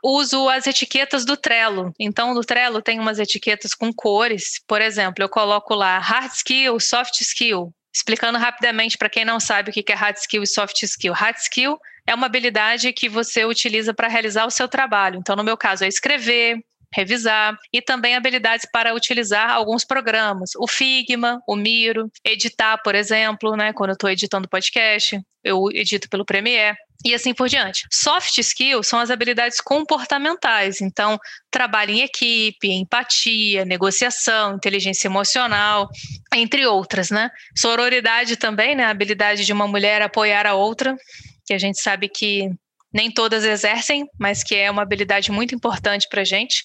uso 0.02 0.48
as 0.48 0.66
etiquetas 0.66 1.24
do 1.24 1.36
Trello. 1.36 1.92
Então, 1.98 2.34
no 2.34 2.42
Trello 2.42 2.82
tem 2.82 2.98
umas 3.00 3.18
etiquetas 3.18 3.74
com 3.74 3.92
cores. 3.92 4.60
Por 4.66 4.80
exemplo, 4.80 5.24
eu 5.24 5.28
coloco 5.28 5.74
lá 5.74 5.98
hard 5.98 6.30
skill, 6.32 6.78
soft 6.78 7.20
skill. 7.20 7.72
Explicando 7.96 8.38
rapidamente 8.38 8.98
para 8.98 9.08
quem 9.08 9.24
não 9.24 9.40
sabe 9.40 9.70
o 9.70 9.72
que 9.72 9.90
é 9.90 9.94
hard 9.94 10.18
skill 10.18 10.42
e 10.42 10.46
soft 10.46 10.82
skill. 10.82 11.14
Hard 11.14 11.38
skill 11.38 11.78
é 12.06 12.14
uma 12.14 12.26
habilidade 12.26 12.92
que 12.92 13.08
você 13.08 13.46
utiliza 13.46 13.94
para 13.94 14.06
realizar 14.06 14.44
o 14.44 14.50
seu 14.50 14.68
trabalho. 14.68 15.18
Então, 15.18 15.34
no 15.34 15.42
meu 15.42 15.56
caso, 15.56 15.82
é 15.82 15.88
escrever, 15.88 16.62
revisar 16.92 17.56
e 17.72 17.82
também 17.82 18.14
habilidades 18.14 18.66
para 18.72 18.94
utilizar 18.94 19.50
alguns 19.50 19.84
programas, 19.84 20.50
o 20.56 20.66
Figma, 20.66 21.40
o 21.46 21.56
Miro, 21.56 22.10
editar, 22.24 22.78
por 22.78 22.94
exemplo, 22.94 23.56
né, 23.56 23.72
quando 23.72 23.90
eu 23.90 23.94
estou 23.94 24.10
editando 24.10 24.48
podcast, 24.48 25.20
eu 25.44 25.68
edito 25.72 26.08
pelo 26.08 26.24
Premiere 26.24 26.76
e 27.04 27.14
assim 27.14 27.32
por 27.32 27.48
diante. 27.48 27.86
Soft 27.92 28.38
skills 28.38 28.88
são 28.88 28.98
as 28.98 29.10
habilidades 29.10 29.60
comportamentais, 29.60 30.80
então 30.80 31.18
trabalho 31.50 31.92
em 31.92 32.00
equipe, 32.00 32.68
empatia, 32.68 33.64
negociação, 33.64 34.56
inteligência 34.56 35.06
emocional, 35.06 35.88
entre 36.34 36.66
outras, 36.66 37.10
né? 37.10 37.30
Sororidade 37.56 38.36
também, 38.36 38.74
né? 38.74 38.84
A 38.84 38.90
habilidade 38.90 39.44
de 39.44 39.52
uma 39.52 39.68
mulher 39.68 40.02
apoiar 40.02 40.46
a 40.46 40.54
outra, 40.54 40.96
que 41.44 41.54
a 41.54 41.58
gente 41.58 41.80
sabe 41.80 42.08
que 42.08 42.50
nem 42.96 43.10
todas 43.10 43.44
exercem, 43.44 44.06
mas 44.18 44.42
que 44.42 44.54
é 44.54 44.70
uma 44.70 44.80
habilidade 44.80 45.30
muito 45.30 45.54
importante 45.54 46.08
para 46.08 46.22
a 46.22 46.24
gente. 46.24 46.64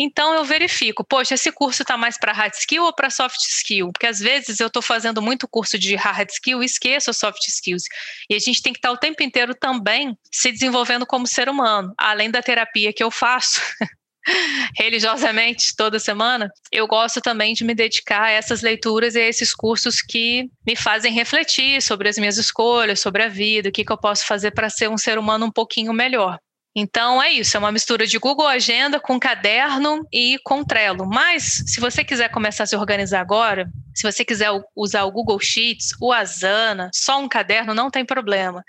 Então 0.00 0.32
eu 0.32 0.44
verifico, 0.44 1.04
poxa, 1.04 1.34
esse 1.34 1.52
curso 1.52 1.82
está 1.82 1.94
mais 1.94 2.16
para 2.16 2.32
hard 2.32 2.54
skill 2.54 2.84
ou 2.84 2.94
para 2.94 3.10
soft 3.10 3.40
skill? 3.40 3.92
Porque 3.92 4.06
às 4.06 4.18
vezes 4.18 4.60
eu 4.60 4.68
estou 4.68 4.80
fazendo 4.80 5.20
muito 5.20 5.46
curso 5.46 5.78
de 5.78 5.94
hard 5.94 6.30
skill 6.30 6.62
e 6.62 6.66
esqueço 6.66 7.12
soft 7.12 7.46
skills. 7.48 7.82
E 8.30 8.34
a 8.34 8.38
gente 8.38 8.62
tem 8.62 8.72
que 8.72 8.78
estar 8.78 8.88
tá 8.88 8.94
o 8.94 8.96
tempo 8.96 9.22
inteiro 9.22 9.54
também 9.54 10.16
se 10.32 10.50
desenvolvendo 10.50 11.04
como 11.04 11.26
ser 11.26 11.50
humano, 11.50 11.92
além 11.98 12.30
da 12.30 12.40
terapia 12.40 12.92
que 12.92 13.02
eu 13.02 13.10
faço. 13.10 13.60
religiosamente 14.76 15.74
toda 15.76 15.98
semana, 15.98 16.48
eu 16.70 16.86
gosto 16.86 17.20
também 17.20 17.54
de 17.54 17.64
me 17.64 17.74
dedicar 17.74 18.24
a 18.24 18.30
essas 18.30 18.62
leituras 18.62 19.14
e 19.14 19.20
a 19.20 19.28
esses 19.28 19.54
cursos 19.54 20.00
que 20.00 20.48
me 20.66 20.76
fazem 20.76 21.12
refletir 21.12 21.82
sobre 21.82 22.08
as 22.08 22.16
minhas 22.16 22.36
escolhas, 22.36 23.00
sobre 23.00 23.22
a 23.22 23.28
vida, 23.28 23.68
o 23.68 23.72
que, 23.72 23.84
que 23.84 23.92
eu 23.92 23.98
posso 23.98 24.26
fazer 24.26 24.50
para 24.52 24.70
ser 24.70 24.88
um 24.88 24.98
ser 24.98 25.18
humano 25.18 25.46
um 25.46 25.52
pouquinho 25.52 25.92
melhor. 25.92 26.38
Então 26.78 27.20
é 27.20 27.32
isso, 27.32 27.56
é 27.56 27.60
uma 27.60 27.72
mistura 27.72 28.06
de 28.06 28.18
Google 28.18 28.46
Agenda 28.46 29.00
com 29.00 29.18
caderno 29.18 30.06
e 30.12 30.38
com 30.44 30.62
Trello. 30.62 31.04
Mas 31.04 31.64
se 31.66 31.80
você 31.80 32.04
quiser 32.04 32.30
começar 32.30 32.62
a 32.62 32.66
se 32.66 32.76
organizar 32.76 33.20
agora, 33.20 33.68
se 33.92 34.04
você 34.04 34.24
quiser 34.24 34.48
usar 34.76 35.02
o 35.02 35.10
Google 35.10 35.40
Sheets, 35.40 35.88
o 36.00 36.12
Asana, 36.12 36.88
só 36.94 37.20
um 37.20 37.28
caderno, 37.28 37.74
não 37.74 37.90
tem 37.90 38.04
problema. 38.04 38.62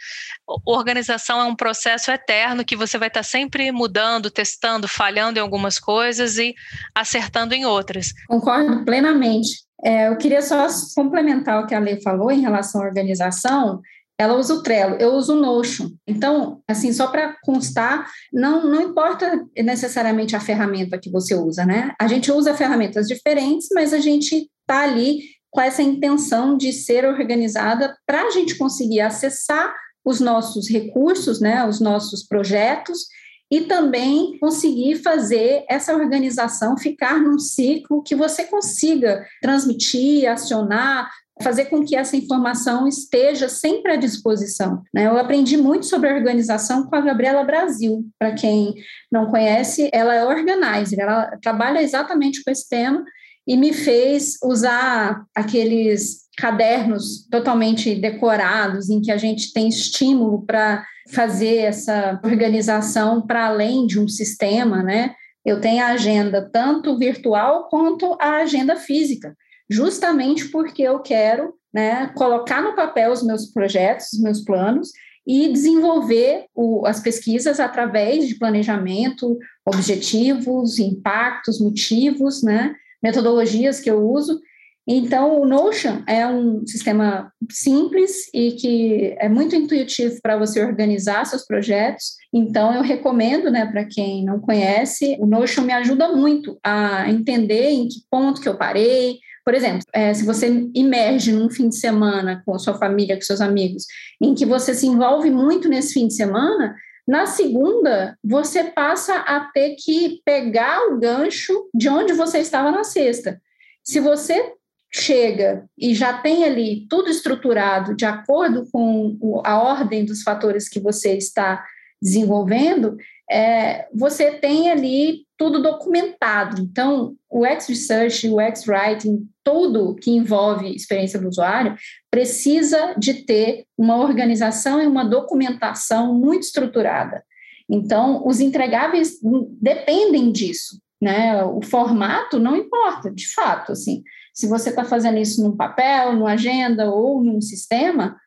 Organização 0.66 1.40
é 1.40 1.44
um 1.44 1.56
processo 1.56 2.10
eterno 2.10 2.66
que 2.66 2.76
você 2.76 2.98
vai 2.98 3.10
estar 3.10 3.22
sempre 3.22 3.72
mudando, 3.72 4.32
testando, 4.32 4.88
falhando 4.88 5.38
em 5.38 5.42
algumas 5.42 5.78
coisas 5.78 6.40
e 6.40 6.56
acertando 6.96 7.54
em 7.54 7.64
outras. 7.64 8.12
Concordo 8.28 8.84
plenamente. 8.84 9.70
É, 9.84 10.08
eu 10.08 10.18
queria 10.18 10.42
só 10.42 10.68
complementar 10.96 11.64
o 11.64 11.68
que 11.68 11.76
a 11.76 11.80
Lei 11.80 12.02
falou 12.02 12.32
em 12.32 12.42
relação 12.42 12.82
à 12.82 12.86
organização 12.86 13.80
ela 14.20 14.36
usa 14.36 14.54
o 14.54 14.62
Trello, 14.62 14.98
eu 15.00 15.14
uso 15.14 15.34
o 15.34 15.40
Notion. 15.40 15.92
Então, 16.06 16.62
assim, 16.68 16.92
só 16.92 17.08
para 17.08 17.38
constar, 17.42 18.06
não, 18.34 18.70
não 18.70 18.82
importa 18.82 19.46
necessariamente 19.58 20.36
a 20.36 20.42
ferramenta 20.42 21.00
que 21.00 21.10
você 21.10 21.34
usa, 21.34 21.66
né? 21.66 21.94
A 21.98 22.06
gente 22.06 22.30
usa 22.30 22.54
ferramentas 22.54 23.08
diferentes, 23.08 23.70
mas 23.74 23.94
a 23.94 24.00
gente 24.00 24.50
está 24.62 24.82
ali 24.82 25.22
com 25.50 25.62
essa 25.62 25.82
intenção 25.82 26.58
de 26.58 26.74
ser 26.74 27.06
organizada 27.06 27.96
para 28.06 28.24
a 28.24 28.30
gente 28.32 28.58
conseguir 28.58 29.00
acessar 29.00 29.74
os 30.04 30.20
nossos 30.20 30.70
recursos, 30.70 31.40
né, 31.40 31.66
os 31.66 31.80
nossos 31.80 32.26
projetos 32.26 33.06
e 33.50 33.62
também 33.62 34.38
conseguir 34.40 34.98
fazer 34.98 35.66
essa 35.70 35.96
organização 35.96 36.78
ficar 36.78 37.20
num 37.20 37.40
ciclo 37.40 38.04
que 38.04 38.16
você 38.16 38.44
consiga 38.44 39.26
transmitir, 39.42 40.30
acionar, 40.30 41.10
fazer 41.42 41.66
com 41.66 41.84
que 41.84 41.96
essa 41.96 42.18
informação 42.18 42.88
esteja 42.88 43.48
sempre 43.48 43.94
à 43.94 43.96
disposição. 43.96 44.84
Né? 44.94 45.08
Eu 45.08 45.18
aprendi 45.18 45.56
muito 45.56 45.86
sobre 45.86 46.12
organização 46.12 46.86
com 46.86 46.96
a 46.96 47.02
Gabriela 47.02 47.44
Brasil. 47.44 48.06
Para 48.20 48.34
quem 48.34 48.76
não 49.12 49.28
conhece, 49.28 49.90
ela 49.94 50.14
é 50.14 50.26
organizer, 50.26 51.00
ela 51.00 51.38
trabalha 51.42 51.82
exatamente 51.82 52.44
com 52.44 52.52
esse 52.52 52.68
tema 52.68 53.04
e 53.48 53.56
me 53.56 53.74
fez 53.74 54.38
usar 54.44 55.24
aqueles 55.34 56.28
cadernos 56.38 57.28
totalmente 57.30 57.96
decorados, 57.96 58.90
em 58.90 59.02
que 59.02 59.12
a 59.12 59.18
gente 59.18 59.52
tem 59.54 59.68
estímulo 59.68 60.46
para 60.46 60.86
fazer 61.10 61.58
essa 61.58 62.20
organização 62.24 63.26
para 63.26 63.48
além 63.48 63.88
de 63.88 64.00
um 64.00 64.08
sistema, 64.08 64.84
né? 64.84 65.16
Eu 65.44 65.60
tenho 65.60 65.84
a 65.84 65.88
agenda 65.88 66.48
tanto 66.52 66.98
virtual 66.98 67.68
quanto 67.70 68.16
a 68.22 68.38
agenda 68.38 68.76
física 68.76 69.36
justamente 69.70 70.50
porque 70.50 70.82
eu 70.82 71.00
quero 71.00 71.54
né, 71.74 72.08
colocar 72.16 72.62
no 72.62 72.76
papel 72.76 73.12
os 73.12 73.24
meus 73.24 73.46
projetos, 73.46 74.14
os 74.14 74.20
meus 74.20 74.42
planos 74.42 74.92
e 75.28 75.52
desenvolver 75.52 76.46
o, 76.56 76.88
as 76.88 77.00
pesquisas 77.00 77.60
através 77.60 78.28
de 78.28 78.36
planejamento, 78.36 79.38
objetivos, 79.66 80.80
impactos, 80.80 81.62
motivos, 81.62 82.42
né, 82.42 82.74
metodologias 83.02 83.80
que 83.80 83.92
eu 83.92 84.02
uso. 84.10 84.40
Então, 84.88 85.40
o 85.40 85.46
Notion 85.46 86.02
é 86.08 86.26
um 86.26 86.66
sistema 86.66 87.32
simples 87.52 88.28
e 88.34 88.54
que 88.54 89.16
é 89.20 89.30
muito 89.30 89.56
intuitivo 89.56 90.20
para 90.20 90.36
você 90.36 90.66
organizar 90.66 91.26
seus 91.26 91.46
projetos. 91.46 92.16
Então, 92.34 92.74
eu 92.74 92.82
recomendo, 92.82 93.52
né, 93.52 93.68
para 93.68 93.86
quem 93.86 94.26
não 94.26 94.40
conhece, 94.40 95.16
o 95.20 95.28
Notion 95.28 95.62
me 95.62 95.74
ajuda 95.74 96.16
muito 96.16 96.58
a 96.64 97.08
entender 97.08 97.70
em 97.70 97.88
que 97.88 98.02
ponto 98.10 98.42
que 98.42 98.50
eu 98.50 98.58
parei, 98.58 99.20
por 99.44 99.54
exemplo, 99.54 99.82
é, 99.94 100.14
se 100.14 100.26
você 100.26 100.70
imerge 100.74 101.32
num 101.32 101.50
fim 101.50 101.70
de 101.70 101.76
semana 101.76 102.42
com 102.46 102.56
a 102.56 102.60
sua 102.60 102.76
família, 102.76 103.16
com 103.16 103.22
seus 103.22 103.42
amigos, 103.42 103.86
em 104.22 104.34
que 104.34 104.46
você 104.46 104.74
se 104.74 104.88
envolve 104.88 105.30
muito 105.30 105.68
nesse 105.68 105.94
fim 105.94 106.08
de 106.08 106.14
semana, 106.14 106.76
na 107.08 107.26
segunda, 107.26 108.16
você 108.24 108.66
passa 108.66 109.16
a 109.16 109.40
ter 109.52 109.76
que 109.84 110.22
pegar 110.24 110.80
o 110.90 111.00
gancho 111.00 111.68
de 111.74 111.90
onde 111.90 112.14
você 112.14 112.38
estava 112.38 112.70
na 112.70 112.84
sexta. 112.84 113.42
Se 113.84 114.00
você 114.00 114.54
chega 114.92 115.66
e 115.78 115.96
já 115.96 116.14
tem 116.14 116.44
ali 116.44 116.86
tudo 116.88 117.10
estruturado 117.10 117.96
de 117.96 118.06
acordo 118.06 118.68
com 118.72 119.42
a 119.44 119.60
ordem 119.60 120.06
dos 120.06 120.22
fatores 120.22 120.70
que 120.70 120.80
você 120.80 121.16
está 121.16 121.64
desenvolvendo, 122.02 122.96
é, 123.30 123.88
você 123.94 124.32
tem 124.32 124.72
ali 124.72 125.26
tudo 125.38 125.62
documentado. 125.62 126.62
Então, 126.62 127.16
o 127.30 127.46
X-Research, 127.46 128.28
o 128.28 128.40
X-Writing, 128.40 129.30
tudo 129.44 129.96
que 129.96 130.12
envolve 130.12 130.76
experiência 130.76 131.20
do 131.20 131.30
usuário, 131.30 131.76
precisa 132.10 132.96
de 132.98 133.26
ter 133.26 133.66
uma 133.78 133.98
organização 133.98 134.82
e 134.82 134.88
uma 134.88 135.06
documentação 135.06 136.14
muito 136.14 136.44
estruturada. 136.44 137.24
Então, 137.70 138.26
os 138.26 138.40
entregáveis 138.40 139.20
dependem 139.62 140.32
disso, 140.32 140.82
né? 141.00 141.44
O 141.44 141.62
formato 141.62 142.40
não 142.40 142.56
importa, 142.56 143.12
de 143.12 143.32
fato, 143.32 143.72
assim. 143.72 144.04
Se 144.34 144.48
você 144.48 144.70
está 144.70 144.84
fazendo 144.84 145.20
isso 145.20 145.44
num 145.44 145.56
papel, 145.56 146.14
numa 146.14 146.32
agenda 146.32 146.90
ou 146.90 147.24
num 147.24 147.40
sistema, 147.40 148.18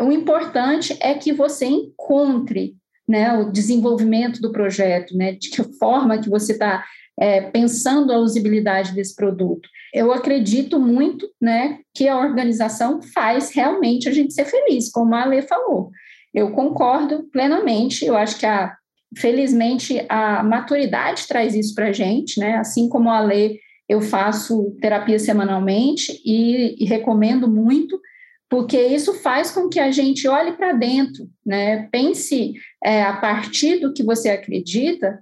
o 0.00 0.10
importante 0.10 0.96
é 1.00 1.14
que 1.14 1.32
você 1.32 1.66
encontre 1.66 2.74
né, 3.08 3.32
o 3.34 3.50
desenvolvimento 3.50 4.40
do 4.40 4.52
projeto, 4.52 5.16
né, 5.16 5.32
de 5.32 5.50
que 5.50 5.62
forma 5.78 6.18
que 6.18 6.28
você 6.28 6.52
está 6.52 6.84
é, 7.18 7.40
pensando 7.40 8.12
a 8.12 8.18
usabilidade 8.18 8.94
desse 8.94 9.14
produto. 9.14 9.68
Eu 9.94 10.12
acredito 10.12 10.78
muito 10.78 11.28
né, 11.40 11.78
que 11.94 12.08
a 12.08 12.18
organização 12.18 13.00
faz 13.00 13.50
realmente 13.50 14.08
a 14.08 14.12
gente 14.12 14.34
ser 14.34 14.44
feliz, 14.44 14.90
como 14.90 15.14
a 15.14 15.22
Ale 15.22 15.42
falou. 15.42 15.90
Eu 16.34 16.50
concordo 16.50 17.24
plenamente, 17.32 18.04
eu 18.04 18.16
acho 18.16 18.38
que 18.38 18.44
a, 18.44 18.76
felizmente 19.16 20.04
a 20.08 20.42
maturidade 20.42 21.26
traz 21.26 21.54
isso 21.54 21.74
para 21.74 21.88
a 21.88 21.92
gente, 21.92 22.38
né? 22.38 22.56
assim 22.56 22.88
como 22.88 23.08
a 23.08 23.18
Ale, 23.18 23.58
eu 23.88 24.00
faço 24.00 24.76
terapia 24.80 25.18
semanalmente 25.18 26.20
e, 26.24 26.82
e 26.82 26.84
recomendo 26.84 27.48
muito, 27.48 27.98
porque 28.48 28.80
isso 28.80 29.14
faz 29.14 29.50
com 29.50 29.68
que 29.68 29.80
a 29.80 29.90
gente 29.90 30.28
olhe 30.28 30.52
para 30.52 30.72
dentro, 30.72 31.28
né? 31.44 31.88
Pense 31.90 32.54
é, 32.84 33.02
a 33.02 33.16
partir 33.16 33.80
do 33.80 33.92
que 33.92 34.02
você 34.02 34.30
acredita, 34.30 35.18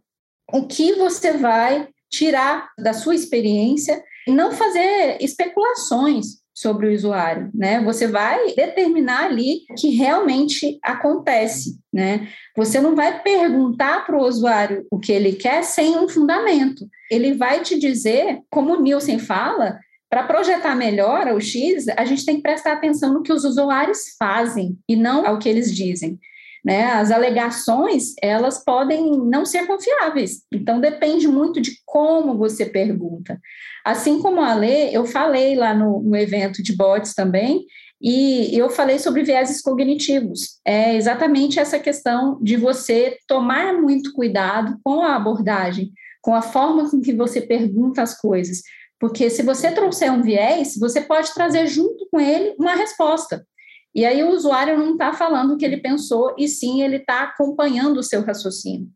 o 0.52 0.66
que 0.66 0.94
você 0.94 1.32
vai 1.32 1.88
tirar 2.10 2.70
da 2.78 2.92
sua 2.92 3.14
experiência 3.14 4.02
e 4.26 4.30
não 4.30 4.52
fazer 4.52 5.18
especulações. 5.20 6.42
sobre 6.56 6.86
o 6.86 6.94
usuário, 6.94 7.50
né? 7.52 7.82
Você 7.82 8.06
vai 8.06 8.54
determinar 8.54 9.24
ali 9.24 9.62
o 9.68 9.74
que 9.74 9.90
realmente 9.90 10.78
acontece, 10.84 11.76
né? 11.92 12.28
Você 12.56 12.80
não 12.80 12.94
vai 12.94 13.20
perguntar 13.22 14.06
para 14.06 14.16
o 14.16 14.24
usuário 14.24 14.86
o 14.88 15.00
que 15.00 15.10
ele 15.10 15.32
quer 15.32 15.64
sem 15.64 15.98
um 15.98 16.08
fundamento. 16.08 16.86
Ele 17.10 17.34
vai 17.34 17.60
te 17.62 17.76
dizer, 17.76 18.38
como 18.48 18.74
o 18.74 18.80
Nielsen 18.80 19.18
fala, 19.18 19.80
para 20.14 20.22
projetar 20.22 20.76
melhor 20.76 21.26
o 21.26 21.40
X, 21.40 21.88
a 21.88 22.04
gente 22.04 22.24
tem 22.24 22.36
que 22.36 22.42
prestar 22.42 22.74
atenção 22.74 23.12
no 23.12 23.20
que 23.20 23.32
os 23.32 23.42
usuários 23.42 24.14
fazem 24.16 24.78
e 24.88 24.94
não 24.94 25.26
ao 25.26 25.40
que 25.40 25.48
eles 25.48 25.74
dizem. 25.74 26.20
Né? 26.64 26.84
As 26.84 27.10
alegações, 27.10 28.14
elas 28.22 28.62
podem 28.64 29.10
não 29.10 29.44
ser 29.44 29.66
confiáveis. 29.66 30.42
Então, 30.52 30.78
depende 30.80 31.26
muito 31.26 31.60
de 31.60 31.72
como 31.84 32.38
você 32.38 32.64
pergunta. 32.64 33.40
Assim 33.84 34.22
como 34.22 34.40
a 34.40 34.54
Lê, 34.54 34.96
eu 34.96 35.04
falei 35.04 35.56
lá 35.56 35.74
no, 35.74 36.00
no 36.00 36.16
evento 36.16 36.62
de 36.62 36.76
bots 36.76 37.12
também, 37.12 37.64
e 38.00 38.56
eu 38.56 38.70
falei 38.70 39.00
sobre 39.00 39.24
vieses 39.24 39.60
cognitivos. 39.60 40.60
É 40.64 40.94
exatamente 40.94 41.58
essa 41.58 41.80
questão 41.80 42.38
de 42.40 42.56
você 42.56 43.18
tomar 43.26 43.74
muito 43.74 44.12
cuidado 44.12 44.78
com 44.84 45.02
a 45.02 45.16
abordagem, 45.16 45.90
com 46.22 46.36
a 46.36 46.40
forma 46.40 46.88
com 46.88 47.00
que 47.00 47.12
você 47.12 47.40
pergunta 47.40 48.00
as 48.00 48.16
coisas. 48.16 48.62
Porque 49.04 49.28
se 49.28 49.42
você 49.42 49.70
trouxer 49.70 50.10
um 50.10 50.22
viés, 50.22 50.78
você 50.78 50.98
pode 50.98 51.34
trazer 51.34 51.66
junto 51.66 52.08
com 52.10 52.18
ele 52.18 52.54
uma 52.58 52.74
resposta. 52.74 53.46
E 53.94 54.02
aí 54.02 54.22
o 54.22 54.30
usuário 54.30 54.78
não 54.78 54.92
está 54.92 55.12
falando 55.12 55.52
o 55.52 55.56
que 55.58 55.64
ele 55.66 55.76
pensou, 55.76 56.34
e 56.38 56.48
sim 56.48 56.80
ele 56.80 56.96
está 56.96 57.24
acompanhando 57.24 57.98
o 57.98 58.02
seu 58.02 58.22
raciocínio. 58.22 58.88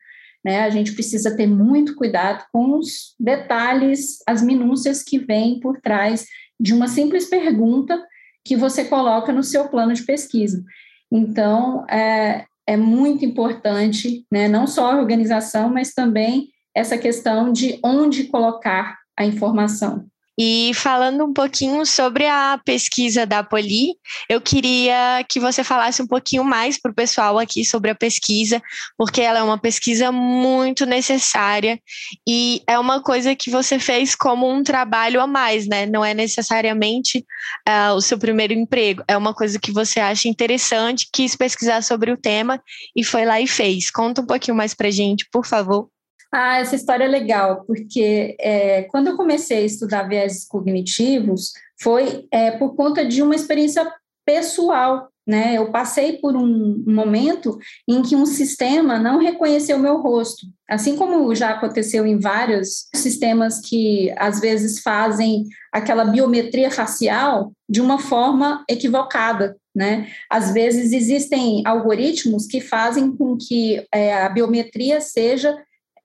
Né? 0.42 0.62
A 0.62 0.70
gente 0.70 0.92
precisa 0.92 1.36
ter 1.36 1.46
muito 1.46 1.94
cuidado 1.94 2.46
com 2.50 2.78
os 2.78 3.14
detalhes, 3.20 4.20
as 4.26 4.40
minúcias 4.40 5.02
que 5.02 5.18
vêm 5.18 5.60
por 5.60 5.78
trás 5.78 6.24
de 6.58 6.72
uma 6.72 6.88
simples 6.88 7.26
pergunta 7.26 8.02
que 8.42 8.56
você 8.56 8.86
coloca 8.86 9.30
no 9.30 9.42
seu 9.42 9.68
plano 9.68 9.92
de 9.92 10.04
pesquisa. 10.04 10.64
Então, 11.12 11.84
é, 11.86 12.46
é 12.66 12.78
muito 12.78 13.26
importante, 13.26 14.24
né, 14.32 14.48
não 14.48 14.66
só 14.66 14.90
a 14.90 14.96
organização, 14.98 15.68
mas 15.68 15.92
também 15.92 16.48
essa 16.74 16.96
questão 16.96 17.52
de 17.52 17.78
onde 17.84 18.24
colocar 18.24 18.97
a 19.18 19.24
informação. 19.24 20.06
E 20.40 20.70
falando 20.72 21.24
um 21.24 21.32
pouquinho 21.32 21.84
sobre 21.84 22.24
a 22.24 22.60
pesquisa 22.64 23.26
da 23.26 23.42
Poli, 23.42 23.96
eu 24.30 24.40
queria 24.40 25.24
que 25.28 25.40
você 25.40 25.64
falasse 25.64 26.00
um 26.00 26.06
pouquinho 26.06 26.44
mais 26.44 26.80
para 26.80 26.92
o 26.92 26.94
pessoal 26.94 27.40
aqui 27.40 27.64
sobre 27.64 27.90
a 27.90 27.94
pesquisa, 27.94 28.62
porque 28.96 29.20
ela 29.20 29.40
é 29.40 29.42
uma 29.42 29.58
pesquisa 29.58 30.12
muito 30.12 30.86
necessária 30.86 31.80
e 32.24 32.62
é 32.68 32.78
uma 32.78 33.02
coisa 33.02 33.34
que 33.34 33.50
você 33.50 33.80
fez 33.80 34.14
como 34.14 34.48
um 34.48 34.62
trabalho 34.62 35.20
a 35.20 35.26
mais, 35.26 35.66
né? 35.66 35.86
Não 35.86 36.04
é 36.04 36.14
necessariamente 36.14 37.26
uh, 37.68 37.94
o 37.94 38.00
seu 38.00 38.16
primeiro 38.16 38.52
emprego, 38.52 39.02
é 39.08 39.16
uma 39.16 39.34
coisa 39.34 39.58
que 39.58 39.72
você 39.72 39.98
acha 39.98 40.28
interessante, 40.28 41.08
quis 41.12 41.34
pesquisar 41.34 41.82
sobre 41.82 42.12
o 42.12 42.16
tema 42.16 42.62
e 42.94 43.02
foi 43.02 43.24
lá 43.24 43.40
e 43.40 43.48
fez. 43.48 43.90
Conta 43.90 44.20
um 44.20 44.26
pouquinho 44.26 44.56
mais 44.56 44.72
para 44.72 44.88
gente, 44.88 45.26
por 45.32 45.44
favor. 45.44 45.88
Ah, 46.30 46.58
essa 46.58 46.76
história 46.76 47.04
é 47.04 47.08
legal, 47.08 47.64
porque 47.66 48.36
é, 48.38 48.82
quando 48.82 49.08
eu 49.08 49.16
comecei 49.16 49.58
a 49.58 49.66
estudar 49.66 50.08
viéses 50.08 50.46
cognitivos, 50.46 51.52
foi 51.80 52.26
é, 52.30 52.50
por 52.50 52.74
conta 52.76 53.04
de 53.04 53.22
uma 53.22 53.34
experiência 53.34 53.90
pessoal. 54.26 55.08
Né? 55.26 55.58
Eu 55.58 55.70
passei 55.70 56.14
por 56.18 56.34
um 56.34 56.82
momento 56.86 57.58
em 57.86 58.00
que 58.00 58.16
um 58.16 58.24
sistema 58.24 58.98
não 58.98 59.18
reconheceu 59.18 59.78
meu 59.78 59.98
rosto, 60.00 60.46
assim 60.68 60.96
como 60.96 61.34
já 61.34 61.50
aconteceu 61.50 62.06
em 62.06 62.18
vários 62.18 62.88
sistemas 62.94 63.60
que 63.60 64.10
às 64.16 64.40
vezes 64.40 64.80
fazem 64.80 65.44
aquela 65.70 66.06
biometria 66.06 66.70
facial 66.70 67.52
de 67.68 67.80
uma 67.80 67.98
forma 67.98 68.64
equivocada. 68.68 69.54
Né? 69.76 70.08
Às 70.30 70.52
vezes 70.52 70.92
existem 70.92 71.62
algoritmos 71.66 72.46
que 72.46 72.60
fazem 72.60 73.14
com 73.14 73.36
que 73.36 73.86
é, 73.92 74.22
a 74.22 74.28
biometria 74.30 74.98
seja 75.00 75.54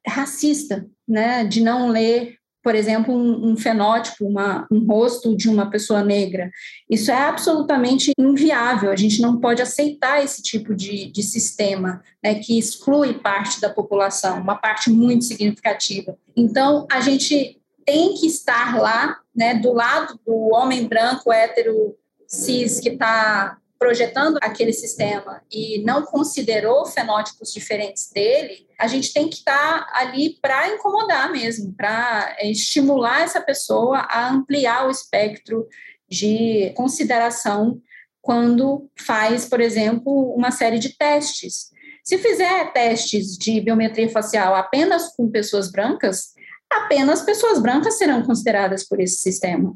racista, 0.08 0.86
né, 1.08 1.44
de 1.44 1.62
não 1.62 1.90
ler, 1.90 2.38
por 2.64 2.76
exemplo, 2.76 3.14
um, 3.14 3.52
um 3.52 3.58
fenótipo, 3.58 4.26
uma, 4.26 4.66
um 4.72 4.86
rosto 4.86 5.36
de 5.36 5.50
uma 5.50 5.70
pessoa 5.70 6.02
negra. 6.02 6.50
Isso 6.90 7.12
é 7.12 7.16
absolutamente 7.16 8.14
inviável. 8.18 8.90
A 8.90 8.96
gente 8.96 9.22
não 9.22 9.38
pode 9.38 9.62
aceitar 9.62 10.24
esse 10.24 10.42
tipo 10.42 10.74
de, 10.74 11.12
de 11.12 11.22
sistema 11.22 12.02
né, 12.24 12.36
que 12.36 12.58
exclui 12.58 13.16
parte 13.16 13.60
da 13.60 13.70
população, 13.70 14.40
uma 14.40 14.56
parte 14.56 14.90
muito 14.90 15.26
significativa. 15.26 16.18
Então, 16.36 16.88
a 16.90 17.02
gente 17.02 17.60
tem 17.86 18.14
que 18.14 18.28
estar 18.28 18.80
lá, 18.80 19.20
né, 19.36 19.56
do 19.56 19.74
lado 19.74 20.18
do 20.26 20.54
homem 20.54 20.88
branco 20.88 21.34
hétero 21.34 21.96
cis 22.26 22.80
que 22.80 22.90
está 22.90 23.58
projetando 23.84 24.40
aquele 24.42 24.72
sistema 24.72 25.42
e 25.52 25.84
não 25.84 26.04
considerou 26.04 26.86
fenótipos 26.86 27.52
diferentes 27.52 28.10
dele, 28.10 28.66
a 28.80 28.88
gente 28.88 29.12
tem 29.12 29.28
que 29.28 29.36
estar 29.36 29.90
ali 29.94 30.38
para 30.42 30.74
incomodar 30.74 31.30
mesmo, 31.30 31.74
para 31.74 32.34
estimular 32.44 33.24
essa 33.24 33.42
pessoa 33.42 33.98
a 34.10 34.32
ampliar 34.32 34.88
o 34.88 34.90
espectro 34.90 35.68
de 36.10 36.72
consideração 36.78 37.82
quando 38.22 38.90
faz, 38.98 39.46
por 39.50 39.60
exemplo, 39.60 40.34
uma 40.34 40.50
série 40.50 40.80
de 40.80 40.96
testes. 40.98 41.70
Se 42.06 42.18
fizer 42.18 42.72
testes 42.72 43.38
de 43.38 43.60
biometria 43.60 44.10
facial 44.10 44.56
apenas 44.56 45.14
com 45.14 45.30
pessoas 45.30 45.70
brancas, 45.70 46.32
apenas 46.70 47.22
pessoas 47.22 47.62
brancas 47.62 47.98
serão 47.98 48.24
consideradas 48.24 48.88
por 48.88 49.02
esse 49.02 49.18
sistema. 49.18 49.76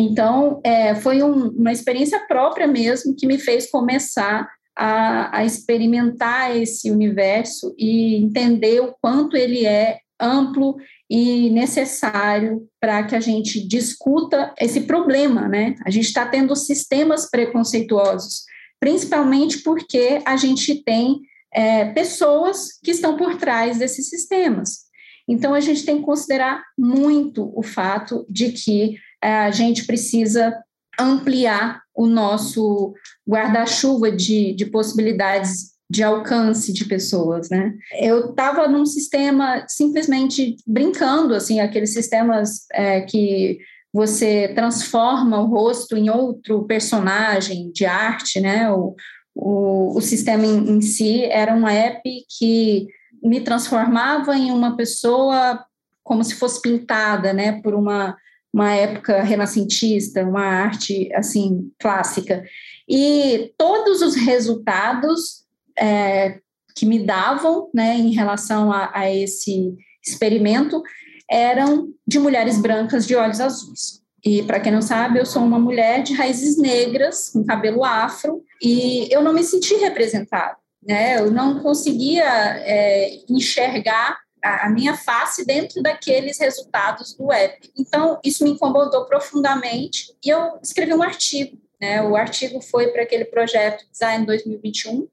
Então, 0.00 0.60
é, 0.62 0.94
foi 0.94 1.24
um, 1.24 1.48
uma 1.48 1.72
experiência 1.72 2.20
própria 2.28 2.68
mesmo 2.68 3.16
que 3.16 3.26
me 3.26 3.36
fez 3.36 3.68
começar 3.68 4.48
a, 4.76 5.38
a, 5.38 5.44
experimentar 5.44 6.56
esse 6.56 6.88
universo 6.88 7.74
e 7.76 8.14
entender 8.14 8.78
o 8.78 8.94
quanto 9.02 9.36
ele 9.36 9.66
é 9.66 9.98
amplo 10.20 10.76
e 11.10 11.50
necessário 11.50 12.64
para 12.80 13.02
que 13.02 13.16
a 13.16 13.20
gente 13.20 13.66
discuta 13.66 14.54
esse 14.60 14.82
problema, 14.82 15.48
né? 15.48 15.74
A 15.84 15.90
gente 15.90 16.06
está 16.06 16.24
tendo 16.24 16.54
sistemas 16.54 17.28
preconceituosos, 17.28 18.44
principalmente 18.78 19.58
porque 19.64 20.22
a 20.24 20.36
gente 20.36 20.80
tem 20.84 21.22
é, 21.52 21.86
pessoas 21.86 22.78
que 22.84 22.92
estão 22.92 23.16
por 23.16 23.34
trás 23.36 23.78
desses 23.78 24.08
sistemas. 24.08 24.86
Então, 25.28 25.54
a 25.54 25.60
gente 25.60 25.84
tem 25.84 25.98
que 25.98 26.04
considerar 26.04 26.62
muito 26.78 27.52
o 27.52 27.64
fato 27.64 28.24
de 28.30 28.52
que 28.52 28.96
a 29.22 29.50
gente 29.50 29.86
precisa 29.86 30.54
ampliar 30.98 31.82
o 31.94 32.06
nosso 32.06 32.94
guarda-chuva 33.28 34.10
de, 34.10 34.52
de 34.54 34.66
possibilidades 34.66 35.78
de 35.90 36.02
alcance 36.02 36.72
de 36.72 36.84
pessoas, 36.84 37.48
né? 37.48 37.74
Eu 37.98 38.30
estava 38.30 38.68
num 38.68 38.84
sistema 38.84 39.64
simplesmente 39.66 40.56
brincando, 40.66 41.34
assim, 41.34 41.60
aqueles 41.60 41.94
sistemas 41.94 42.66
é, 42.72 43.00
que 43.00 43.58
você 43.92 44.48
transforma 44.54 45.40
o 45.40 45.46
rosto 45.46 45.96
em 45.96 46.10
outro 46.10 46.64
personagem 46.64 47.70
de 47.72 47.86
arte, 47.86 48.38
né? 48.38 48.70
O, 48.70 48.94
o, 49.34 49.96
o 49.96 50.00
sistema 50.02 50.44
em, 50.44 50.72
em 50.72 50.80
si 50.82 51.24
era 51.24 51.54
um 51.54 51.66
app 51.66 52.02
que 52.38 52.86
me 53.22 53.40
transformava 53.40 54.36
em 54.36 54.50
uma 54.50 54.76
pessoa 54.76 55.64
como 56.04 56.22
se 56.22 56.34
fosse 56.34 56.60
pintada, 56.60 57.32
né? 57.32 57.62
Por 57.62 57.74
uma 57.74 58.14
uma 58.52 58.72
época 58.72 59.22
renascentista, 59.22 60.24
uma 60.24 60.44
arte 60.44 61.12
assim 61.14 61.70
clássica. 61.78 62.42
E 62.88 63.52
todos 63.56 64.02
os 64.02 64.14
resultados 64.14 65.44
é, 65.78 66.38
que 66.74 66.86
me 66.86 66.98
davam, 66.98 67.68
né, 67.74 67.96
em 67.96 68.12
relação 68.12 68.72
a, 68.72 68.90
a 68.92 69.12
esse 69.12 69.74
experimento, 70.04 70.82
eram 71.30 71.92
de 72.06 72.18
mulheres 72.18 72.58
brancas 72.58 73.06
de 73.06 73.14
olhos 73.14 73.40
azuis. 73.40 74.02
E 74.24 74.42
para 74.42 74.60
quem 74.60 74.72
não 74.72 74.82
sabe, 74.82 75.18
eu 75.18 75.26
sou 75.26 75.42
uma 75.42 75.58
mulher 75.58 76.02
de 76.02 76.14
raízes 76.14 76.58
negras, 76.58 77.28
com 77.28 77.44
cabelo 77.44 77.84
afro, 77.84 78.42
e 78.62 79.06
eu 79.12 79.22
não 79.22 79.32
me 79.32 79.44
senti 79.44 79.74
representada, 79.74 80.56
né? 80.82 81.18
Eu 81.18 81.30
não 81.30 81.60
conseguia 81.60 82.24
é, 82.24 83.20
enxergar 83.28 84.18
a, 84.42 84.70
minha 84.70 84.96
face 84.96 85.44
dentro 85.44 85.82
daqueles 85.82 86.38
resultados 86.38 87.14
do 87.14 87.26
web. 87.26 87.54
Então, 87.76 88.18
isso 88.24 88.44
me 88.44 88.50
incomodou 88.50 89.04
profundamente 89.06 90.14
e 90.24 90.28
eu 90.28 90.58
escrevi 90.62 90.94
um 90.94 91.02
artigo. 91.02 91.58
Né? 91.80 92.02
O 92.02 92.16
artigo 92.16 92.60
foi 92.60 92.88
para 92.88 93.02
aquele 93.02 93.24
projeto 93.24 93.84
Design 93.90 94.26
2021, 94.26 95.08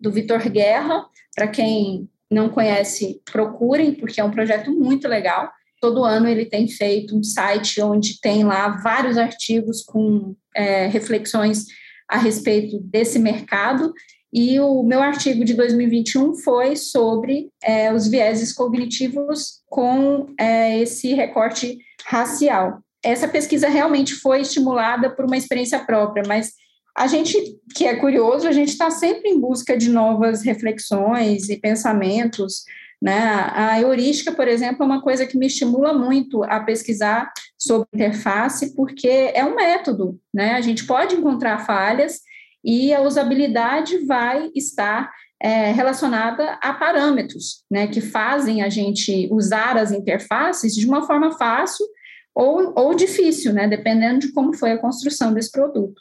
do 0.00 0.10
Vitor 0.10 0.48
Guerra. 0.48 1.06
Para 1.34 1.48
quem 1.48 2.08
não 2.30 2.48
conhece, 2.48 3.20
procurem, 3.30 3.94
porque 3.94 4.20
é 4.20 4.24
um 4.24 4.30
projeto 4.30 4.70
muito 4.70 5.08
legal. 5.08 5.50
Todo 5.80 6.04
ano 6.04 6.28
ele 6.28 6.46
tem 6.46 6.68
feito 6.68 7.16
um 7.16 7.22
site 7.22 7.80
onde 7.80 8.20
tem 8.20 8.44
lá 8.44 8.68
vários 8.68 9.16
artigos 9.16 9.82
com 9.82 10.34
é, 10.54 10.86
reflexões 10.86 11.66
a 12.08 12.18
respeito 12.18 12.80
desse 12.80 13.18
mercado 13.18 13.92
e 14.32 14.60
o 14.60 14.82
meu 14.82 15.00
artigo 15.00 15.44
de 15.44 15.54
2021 15.54 16.34
foi 16.36 16.76
sobre 16.76 17.50
é, 17.62 17.92
os 17.92 18.06
vieses 18.06 18.52
cognitivos 18.52 19.62
com 19.68 20.34
é, 20.38 20.78
esse 20.80 21.14
recorte 21.14 21.78
racial. 22.04 22.80
essa 23.02 23.28
pesquisa 23.28 23.68
realmente 23.68 24.14
foi 24.14 24.40
estimulada 24.40 25.10
por 25.10 25.24
uma 25.24 25.36
experiência 25.36 25.78
própria, 25.78 26.22
mas 26.26 26.52
a 26.96 27.06
gente 27.06 27.38
que 27.74 27.86
é 27.86 27.94
curioso, 27.94 28.48
a 28.48 28.52
gente 28.52 28.70
está 28.70 28.90
sempre 28.90 29.30
em 29.30 29.40
busca 29.40 29.76
de 29.76 29.88
novas 29.88 30.42
reflexões 30.42 31.48
e 31.48 31.56
pensamentos. 31.56 32.64
Né? 33.00 33.16
A 33.54 33.80
heurística, 33.80 34.32
por 34.32 34.48
exemplo, 34.48 34.82
é 34.82 34.86
uma 34.86 35.00
coisa 35.00 35.24
que 35.24 35.38
me 35.38 35.46
estimula 35.46 35.92
muito 35.92 36.42
a 36.42 36.58
pesquisar 36.60 37.30
sobre 37.56 37.88
interface, 37.94 38.74
porque 38.74 39.30
é 39.32 39.44
um 39.44 39.54
método. 39.54 40.18
Né? 40.34 40.54
A 40.54 40.60
gente 40.60 40.84
pode 40.86 41.14
encontrar 41.14 41.64
falhas 41.64 42.20
e 42.64 42.92
a 42.92 43.00
usabilidade 43.00 43.98
vai 44.06 44.50
estar 44.54 45.10
é, 45.40 45.70
relacionada 45.72 46.58
a 46.60 46.72
parâmetros, 46.74 47.64
né, 47.70 47.86
que 47.86 48.00
fazem 48.00 48.62
a 48.62 48.68
gente 48.68 49.28
usar 49.30 49.76
as 49.76 49.92
interfaces 49.92 50.74
de 50.74 50.86
uma 50.86 51.06
forma 51.06 51.32
fácil 51.38 51.86
ou, 52.34 52.72
ou 52.76 52.94
difícil, 52.94 53.52
né, 53.52 53.68
dependendo 53.68 54.20
de 54.20 54.32
como 54.32 54.52
foi 54.54 54.72
a 54.72 54.78
construção 54.78 55.32
desse 55.32 55.50
produto. 55.50 56.00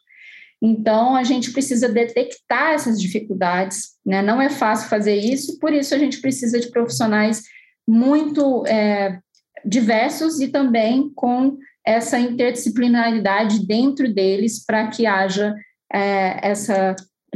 Então, 0.61 1.15
a 1.15 1.23
gente 1.23 1.51
precisa 1.51 1.87
detectar 1.87 2.73
essas 2.73 2.99
dificuldades, 2.99 3.91
né? 4.03 4.23
Não 4.23 4.41
é 4.41 4.49
fácil 4.49 4.89
fazer 4.89 5.15
isso, 5.15 5.59
por 5.59 5.71
isso 5.71 5.93
a 5.93 5.99
gente 5.99 6.19
precisa 6.19 6.59
de 6.59 6.71
profissionais 6.71 7.43
muito 7.87 8.65
é, 8.65 9.19
diversos 9.63 10.39
e 10.39 10.47
também 10.47 11.11
com 11.15 11.57
essa 11.85 12.19
interdisciplinaridade 12.19 13.65
dentro 13.65 14.11
deles 14.11 14.65
para 14.65 14.87
que 14.87 15.05
haja 15.05 15.55
é, 15.91 16.49
essa 16.49 16.95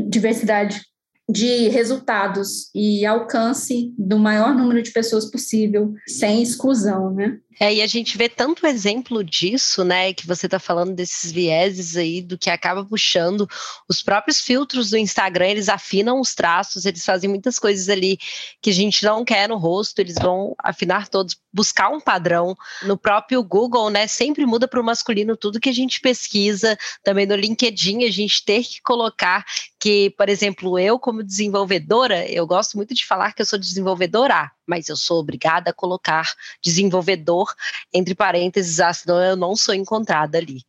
diversidade 0.09 0.81
de 1.29 1.69
resultados 1.69 2.69
e 2.75 3.05
alcance 3.05 3.93
do 3.97 4.19
maior 4.19 4.53
número 4.53 4.81
de 4.81 4.91
pessoas 4.91 5.29
possível, 5.31 5.93
sem 6.07 6.41
exclusão, 6.43 7.13
né? 7.13 7.37
É, 7.63 7.71
e 7.75 7.79
a 7.83 7.85
gente 7.85 8.17
vê 8.17 8.27
tanto 8.27 8.65
exemplo 8.65 9.23
disso, 9.23 9.83
né, 9.83 10.13
que 10.13 10.25
você 10.25 10.47
está 10.47 10.57
falando 10.57 10.95
desses 10.95 11.31
vieses 11.31 11.95
aí, 11.95 12.19
do 12.19 12.35
que 12.35 12.49
acaba 12.49 12.83
puxando 12.83 13.47
os 13.87 14.01
próprios 14.01 14.41
filtros 14.41 14.89
do 14.89 14.97
Instagram, 14.97 15.45
eles 15.45 15.69
afinam 15.69 16.19
os 16.19 16.33
traços, 16.33 16.87
eles 16.87 17.05
fazem 17.05 17.29
muitas 17.29 17.59
coisas 17.59 17.87
ali 17.87 18.17
que 18.59 18.71
a 18.71 18.73
gente 18.73 19.05
não 19.05 19.23
quer 19.23 19.47
no 19.47 19.57
rosto, 19.57 19.99
eles 19.99 20.15
vão 20.15 20.55
afinar 20.57 21.07
todos, 21.07 21.39
buscar 21.53 21.89
um 21.89 22.01
padrão. 22.01 22.55
No 22.81 22.97
próprio 22.97 23.43
Google, 23.43 23.91
né, 23.91 24.07
sempre 24.07 24.43
muda 24.43 24.67
para 24.67 24.81
o 24.81 24.83
masculino 24.83 25.37
tudo 25.37 25.59
que 25.59 25.69
a 25.69 25.73
gente 25.73 26.01
pesquisa, 26.01 26.75
também 27.03 27.27
no 27.27 27.35
LinkedIn 27.35 28.05
a 28.05 28.09
gente 28.09 28.43
ter 28.43 28.63
que 28.63 28.81
colocar 28.81 29.45
que, 29.79 30.09
por 30.17 30.29
exemplo, 30.29 30.79
eu 30.79 30.97
como 30.97 31.21
desenvolvedora, 31.21 32.27
eu 32.27 32.47
gosto 32.47 32.75
muito 32.75 32.95
de 32.95 33.05
falar 33.05 33.33
que 33.33 33.43
eu 33.43 33.45
sou 33.45 33.59
desenvolvedora, 33.59 34.49
mas 34.71 34.87
eu 34.87 34.95
sou 34.95 35.19
obrigada 35.19 35.71
a 35.71 35.73
colocar 35.73 36.33
desenvolvedor 36.63 37.53
entre 37.93 38.15
parênteses, 38.15 38.79
ah, 38.79 38.93
senão 38.93 39.21
eu 39.21 39.35
não 39.35 39.53
sou 39.53 39.75
encontrada 39.75 40.37
ali. 40.37 40.61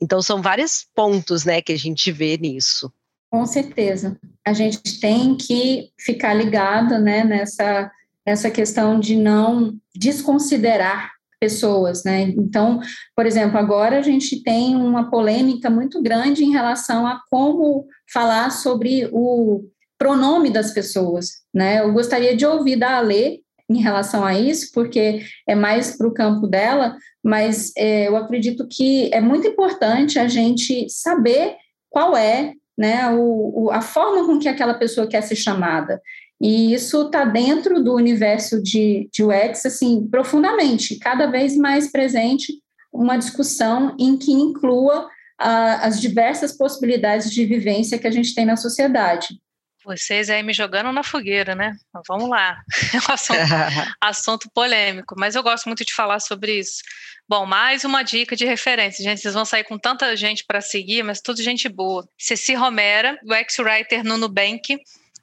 Então 0.00 0.22
são 0.22 0.40
vários 0.40 0.86
pontos, 0.94 1.44
né, 1.44 1.60
que 1.60 1.72
a 1.72 1.76
gente 1.76 2.12
vê 2.12 2.38
nisso. 2.38 2.92
Com 3.28 3.44
certeza. 3.44 4.16
A 4.46 4.52
gente 4.52 5.00
tem 5.00 5.36
que 5.36 5.90
ficar 5.98 6.32
ligado, 6.34 7.00
né, 7.00 7.24
nessa 7.24 7.90
essa 8.24 8.50
questão 8.50 9.00
de 9.00 9.16
não 9.16 9.74
desconsiderar 9.96 11.12
pessoas, 11.40 12.04
né? 12.04 12.22
Então, 12.22 12.78
por 13.16 13.24
exemplo, 13.24 13.56
agora 13.58 13.98
a 13.98 14.02
gente 14.02 14.42
tem 14.42 14.76
uma 14.76 15.08
polêmica 15.08 15.70
muito 15.70 16.02
grande 16.02 16.44
em 16.44 16.52
relação 16.52 17.06
a 17.06 17.22
como 17.30 17.86
falar 18.12 18.50
sobre 18.50 19.08
o 19.12 19.64
pronome 19.96 20.50
das 20.50 20.72
pessoas, 20.72 21.42
né? 21.52 21.80
Eu 21.80 21.92
gostaria 21.92 22.36
de 22.36 22.44
ouvir 22.44 22.76
da 22.76 22.98
Ale 22.98 23.40
em 23.68 23.80
relação 23.80 24.24
a 24.24 24.38
isso, 24.38 24.70
porque 24.72 25.20
é 25.46 25.54
mais 25.54 25.96
para 25.96 26.08
o 26.08 26.14
campo 26.14 26.46
dela, 26.46 26.96
mas 27.22 27.72
é, 27.76 28.08
eu 28.08 28.16
acredito 28.16 28.66
que 28.66 29.12
é 29.12 29.20
muito 29.20 29.46
importante 29.46 30.18
a 30.18 30.26
gente 30.26 30.88
saber 30.88 31.56
qual 31.90 32.16
é 32.16 32.54
né, 32.76 33.10
o, 33.10 33.64
o, 33.64 33.70
a 33.70 33.80
forma 33.80 34.24
com 34.24 34.38
que 34.38 34.48
aquela 34.48 34.74
pessoa 34.74 35.06
quer 35.06 35.22
ser 35.22 35.36
chamada. 35.36 36.00
E 36.40 36.72
isso 36.72 37.02
está 37.02 37.24
dentro 37.24 37.82
do 37.82 37.94
universo 37.94 38.62
de, 38.62 39.08
de 39.12 39.24
UX, 39.24 39.66
assim, 39.66 40.06
profundamente, 40.08 40.98
cada 40.98 41.26
vez 41.26 41.56
mais 41.56 41.90
presente 41.90 42.52
uma 42.92 43.16
discussão 43.16 43.96
em 43.98 44.16
que 44.16 44.32
inclua 44.32 45.08
a, 45.38 45.86
as 45.86 46.00
diversas 46.00 46.56
possibilidades 46.56 47.30
de 47.30 47.44
vivência 47.44 47.98
que 47.98 48.06
a 48.06 48.10
gente 48.10 48.34
tem 48.34 48.46
na 48.46 48.56
sociedade. 48.56 49.40
Vocês 49.84 50.28
aí 50.28 50.42
me 50.42 50.52
jogando 50.52 50.92
na 50.92 51.02
fogueira, 51.02 51.54
né? 51.54 51.76
Mas 51.92 52.02
vamos 52.06 52.28
lá. 52.28 52.60
É 52.92 52.96
um 52.96 53.14
assunto, 53.14 53.38
assunto, 54.00 54.50
polêmico, 54.52 55.14
mas 55.16 55.34
eu 55.34 55.42
gosto 55.42 55.66
muito 55.66 55.84
de 55.84 55.94
falar 55.94 56.20
sobre 56.20 56.58
isso. 56.58 56.82
Bom, 57.28 57.44
mais 57.44 57.84
uma 57.84 58.02
dica 58.02 58.34
de 58.34 58.46
referência, 58.46 59.04
gente. 59.04 59.20
Vocês 59.20 59.34
vão 59.34 59.44
sair 59.44 59.64
com 59.64 59.78
tanta 59.78 60.16
gente 60.16 60.44
para 60.46 60.60
seguir, 60.60 61.02
mas 61.02 61.20
tudo 61.20 61.42
gente 61.42 61.68
boa. 61.68 62.08
Ceci 62.18 62.54
Romera, 62.54 63.18
UX 63.24 63.58
Writer 63.58 64.02
no 64.02 64.16
Nubank. 64.16 64.78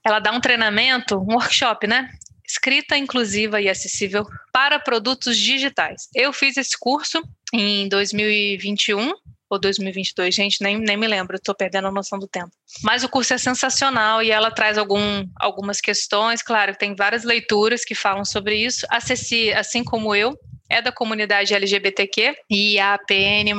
Ela 0.06 0.20
dá 0.20 0.32
um 0.32 0.40
treinamento, 0.40 1.18
um 1.18 1.34
workshop, 1.34 1.88
né? 1.88 2.10
Escrita 2.48 2.96
inclusiva 2.96 3.60
e 3.60 3.68
acessível 3.68 4.26
para 4.54 4.80
produtos 4.80 5.36
digitais. 5.36 6.08
Eu 6.14 6.32
fiz 6.32 6.58
esse 6.58 6.78
curso 6.78 7.22
em 7.52 7.90
2021 7.90 9.12
ou 9.50 9.60
2022, 9.60 10.34
gente, 10.34 10.62
nem, 10.62 10.78
nem 10.78 10.98
me 10.98 11.08
lembro, 11.08 11.36
estou 11.36 11.54
perdendo 11.56 11.88
a 11.88 11.92
noção 11.92 12.18
do 12.18 12.28
tempo. 12.28 12.52
Mas 12.84 13.04
o 13.04 13.10
curso 13.10 13.34
é 13.34 13.38
sensacional 13.38 14.24
e 14.24 14.32
ela 14.32 14.52
traz 14.52 14.78
algum, 14.78 15.26
algumas 15.40 15.80
questões, 15.80 16.42
claro, 16.42 16.76
tem 16.76 16.96
várias 16.96 17.24
leituras 17.24 17.86
que 17.86 17.96
falam 17.96 18.26
sobre 18.26 18.58
isso. 18.58 18.86
A 18.90 19.00
Ceci, 19.00 19.52
assim 19.54 19.84
como 19.84 20.16
eu, 20.16 20.38
é 20.70 20.82
da 20.82 20.92
comunidade 20.92 21.54
LGBTQ 21.54 22.36
e 22.50 22.80
a 22.80 22.98
PN+, 22.98 23.54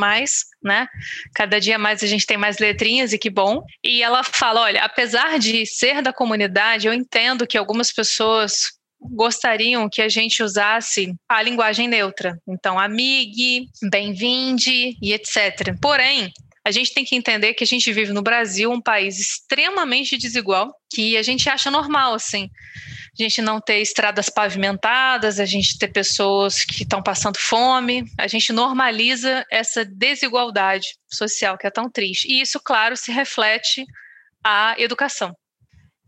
né? 0.62 0.88
Cada 1.34 1.60
dia 1.60 1.78
mais 1.78 2.02
a 2.02 2.06
gente 2.06 2.26
tem 2.26 2.36
mais 2.36 2.58
letrinhas 2.58 3.12
e 3.12 3.18
que 3.18 3.30
bom. 3.30 3.62
E 3.82 4.02
ela 4.02 4.24
fala, 4.24 4.62
olha, 4.62 4.82
apesar 4.82 5.38
de 5.38 5.64
ser 5.66 6.02
da 6.02 6.12
comunidade, 6.12 6.86
eu 6.86 6.92
entendo 6.92 7.46
que 7.46 7.56
algumas 7.56 7.92
pessoas 7.92 8.75
gostariam 9.00 9.88
que 9.88 10.02
a 10.02 10.08
gente 10.08 10.42
usasse 10.42 11.14
a 11.28 11.42
linguagem 11.42 11.88
neutra. 11.88 12.40
Então, 12.46 12.78
amigue, 12.78 13.68
bem-vinde 13.90 14.96
e 15.00 15.12
etc. 15.12 15.76
Porém, 15.80 16.32
a 16.66 16.72
gente 16.72 16.92
tem 16.92 17.04
que 17.04 17.14
entender 17.14 17.54
que 17.54 17.62
a 17.62 17.66
gente 17.66 17.92
vive 17.92 18.12
no 18.12 18.22
Brasil, 18.22 18.72
um 18.72 18.80
país 18.80 19.20
extremamente 19.20 20.18
desigual, 20.18 20.74
que 20.92 21.16
a 21.16 21.22
gente 21.22 21.48
acha 21.48 21.70
normal, 21.70 22.14
assim. 22.14 22.50
A 23.18 23.22
gente 23.22 23.40
não 23.40 23.60
ter 23.60 23.80
estradas 23.80 24.28
pavimentadas, 24.28 25.38
a 25.38 25.44
gente 25.44 25.78
ter 25.78 25.88
pessoas 25.88 26.64
que 26.64 26.82
estão 26.82 27.00
passando 27.00 27.38
fome, 27.38 28.04
a 28.18 28.26
gente 28.26 28.52
normaliza 28.52 29.46
essa 29.50 29.84
desigualdade 29.84 30.88
social 31.08 31.56
que 31.56 31.68
é 31.68 31.70
tão 31.70 31.88
triste. 31.88 32.26
E 32.28 32.40
isso, 32.40 32.58
claro, 32.58 32.96
se 32.96 33.12
reflete 33.12 33.86
a 34.42 34.74
educação. 34.76 35.34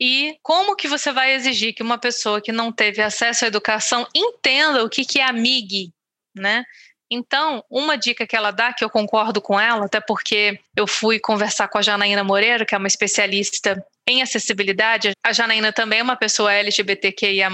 E 0.01 0.37
como 0.43 0.77
que 0.77 0.89
você 0.89 1.13
vai 1.13 1.35
exigir 1.35 1.75
que 1.75 1.83
uma 1.83 1.99
pessoa 1.99 2.41
que 2.41 2.53
não 2.53 2.71
teve 2.71 3.03
acesso 3.03 3.45
à 3.45 3.49
educação 3.49 4.07
entenda 4.15 4.85
o 4.85 4.89
que, 4.89 5.05
que 5.05 5.21
é 5.21 5.25
amigue, 5.25 5.93
né? 6.35 6.65
Então, 7.11 7.65
uma 7.71 7.97
dica 7.97 8.27
que 8.27 8.37
ela 8.37 8.51
dá, 8.51 8.73
que 8.73 8.85
eu 8.85 8.91
concordo 8.91 9.41
com 9.41 9.59
ela, 9.59 9.87
até 9.87 9.99
porque 10.01 10.61
eu 10.77 10.87
fui 10.87 11.19
conversar 11.19 11.67
com 11.69 11.79
a 11.79 11.83
Janaína 11.83 12.23
Moreira, 12.23 12.67
que 12.67 12.75
é 12.75 12.79
uma 12.79 12.87
especialista 12.87 13.83
em 14.07 14.21
acessibilidade. 14.23 15.13
A 15.25 15.33
Janaína 15.33 15.73
também 15.73 16.01
é 16.01 16.03
uma 16.03 16.17
pessoa 16.17 16.53
LGBTQIA+, 16.53 17.51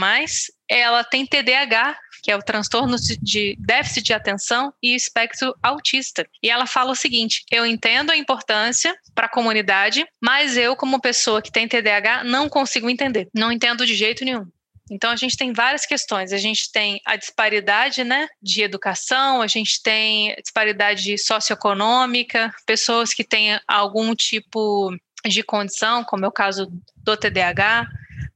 ela 0.69 1.05
tem 1.05 1.25
TDAH, 1.25 1.97
que 2.25 2.31
é 2.31 2.37
o 2.37 2.43
transtorno 2.43 2.97
de 3.21 3.55
déficit 3.59 4.07
de 4.07 4.15
atenção 4.15 4.73
e 4.83 4.95
espectro 4.95 5.55
autista. 5.63 6.27
E 6.43 6.49
ela 6.49 6.67
fala 6.67 6.93
o 6.93 6.97
seguinte: 6.97 7.45
eu 7.53 7.67
entendo 7.67 8.11
a 8.11 8.17
importância 8.17 8.97
para 9.15 9.27
a 9.27 9.31
comunidade, 9.31 10.07
mas 10.23 10.57
eu, 10.57 10.75
como 10.75 10.99
pessoa 11.03 11.43
que 11.43 11.53
tem 11.53 11.69
TDAH, 11.69 12.25
não 12.25 12.49
consigo 12.49 12.89
entender. 12.89 13.29
Não 13.35 13.53
entendo 13.53 13.85
de 13.85 13.95
jeito 13.95 14.25
nenhum. 14.25 14.47
Então 14.91 15.11
a 15.11 15.17
gente 15.17 15.37
tem 15.37 15.53
várias 15.53 15.85
questões. 15.85 16.33
A 16.33 16.39
gente 16.39 16.73
tem 16.73 16.99
a 17.05 17.17
disparidade, 17.17 18.03
né, 18.03 18.27
de 18.43 18.63
educação, 18.63 19.43
a 19.43 19.47
gente 19.47 19.83
tem 19.83 20.35
disparidade 20.37 21.19
socioeconômica, 21.19 22.51
pessoas 22.65 23.13
que 23.13 23.23
têm 23.23 23.61
algum 23.69 24.15
tipo 24.15 24.97
de 25.27 25.43
condição, 25.43 26.03
como 26.05 26.25
é 26.25 26.29
o 26.29 26.33
caso 26.33 26.73
do 26.97 27.17
TDAH, 27.17 27.87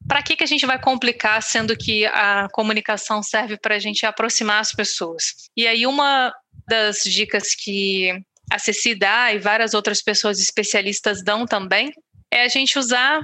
para 0.08 0.22
que, 0.22 0.34
que 0.34 0.44
a 0.44 0.46
gente 0.46 0.64
vai 0.64 0.80
complicar, 0.80 1.42
sendo 1.42 1.76
que 1.76 2.06
a 2.06 2.48
comunicação 2.50 3.22
serve 3.22 3.58
para 3.58 3.74
a 3.74 3.78
gente 3.78 4.06
aproximar 4.06 4.60
as 4.60 4.72
pessoas? 4.72 5.50
E 5.54 5.66
aí, 5.66 5.86
uma 5.86 6.34
das 6.66 7.02
dicas 7.04 7.54
que 7.54 8.10
a 8.50 8.58
Ceci 8.58 8.94
dá 8.94 9.32
e 9.32 9.38
várias 9.38 9.74
outras 9.74 10.02
pessoas 10.02 10.40
especialistas 10.40 11.22
dão 11.22 11.46
também 11.46 11.92
é 12.30 12.44
a 12.44 12.48
gente 12.48 12.78
usar 12.78 13.20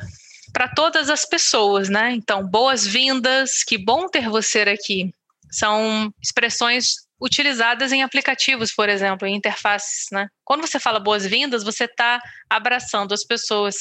para 0.52 0.68
todas 0.68 1.08
as 1.08 1.24
pessoas, 1.24 1.88
né? 1.88 2.12
Então, 2.12 2.46
boas-vindas, 2.46 3.64
que 3.64 3.78
bom 3.78 4.06
ter 4.06 4.28
você 4.28 4.60
aqui. 4.60 5.12
São 5.50 6.12
expressões 6.22 7.04
utilizadas 7.20 7.92
em 7.92 8.02
aplicativos, 8.02 8.72
por 8.72 8.88
exemplo, 8.88 9.26
em 9.26 9.34
interfaces, 9.34 10.06
né? 10.12 10.28
Quando 10.44 10.60
você 10.60 10.78
fala 10.78 11.00
boas-vindas, 11.00 11.64
você 11.64 11.84
está 11.84 12.20
abraçando 12.50 13.14
as 13.14 13.24
pessoas 13.24 13.76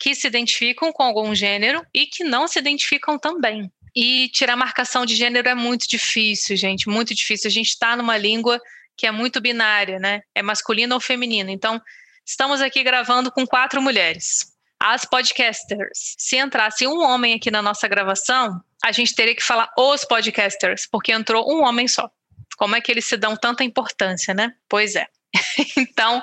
que 0.00 0.14
se 0.14 0.26
identificam 0.26 0.90
com 0.90 1.02
algum 1.02 1.34
gênero 1.34 1.84
e 1.92 2.06
que 2.06 2.24
não 2.24 2.48
se 2.48 2.58
identificam 2.58 3.18
também. 3.18 3.70
E 3.94 4.28
tirar 4.30 4.56
marcação 4.56 5.04
de 5.04 5.14
gênero 5.14 5.48
é 5.48 5.54
muito 5.54 5.86
difícil, 5.86 6.56
gente, 6.56 6.88
muito 6.88 7.14
difícil. 7.14 7.48
A 7.48 7.52
gente 7.52 7.68
está 7.68 7.94
numa 7.94 8.16
língua 8.16 8.58
que 8.96 9.06
é 9.06 9.10
muito 9.10 9.40
binária, 9.40 9.98
né? 9.98 10.22
É 10.34 10.42
masculino 10.42 10.94
ou 10.94 11.00
feminino. 11.00 11.50
Então, 11.50 11.80
estamos 12.24 12.62
aqui 12.62 12.82
gravando 12.82 13.30
com 13.30 13.46
quatro 13.46 13.82
mulheres. 13.82 14.52
As 14.78 15.04
podcasters. 15.04 16.14
Se 16.16 16.36
entrasse 16.36 16.86
um 16.86 17.02
homem 17.02 17.34
aqui 17.34 17.50
na 17.50 17.60
nossa 17.60 17.86
gravação, 17.86 18.58
a 18.82 18.92
gente 18.92 19.14
teria 19.14 19.34
que 19.34 19.42
falar 19.42 19.70
os 19.76 20.04
podcasters, 20.04 20.86
porque 20.90 21.12
entrou 21.12 21.52
um 21.52 21.62
homem 21.62 21.86
só. 21.86 22.10
Como 22.56 22.74
é 22.74 22.80
que 22.80 22.90
eles 22.90 23.04
se 23.04 23.16
dão 23.16 23.36
tanta 23.36 23.64
importância, 23.64 24.32
né? 24.32 24.54
Pois 24.68 24.94
é. 24.96 25.06
então, 25.76 26.22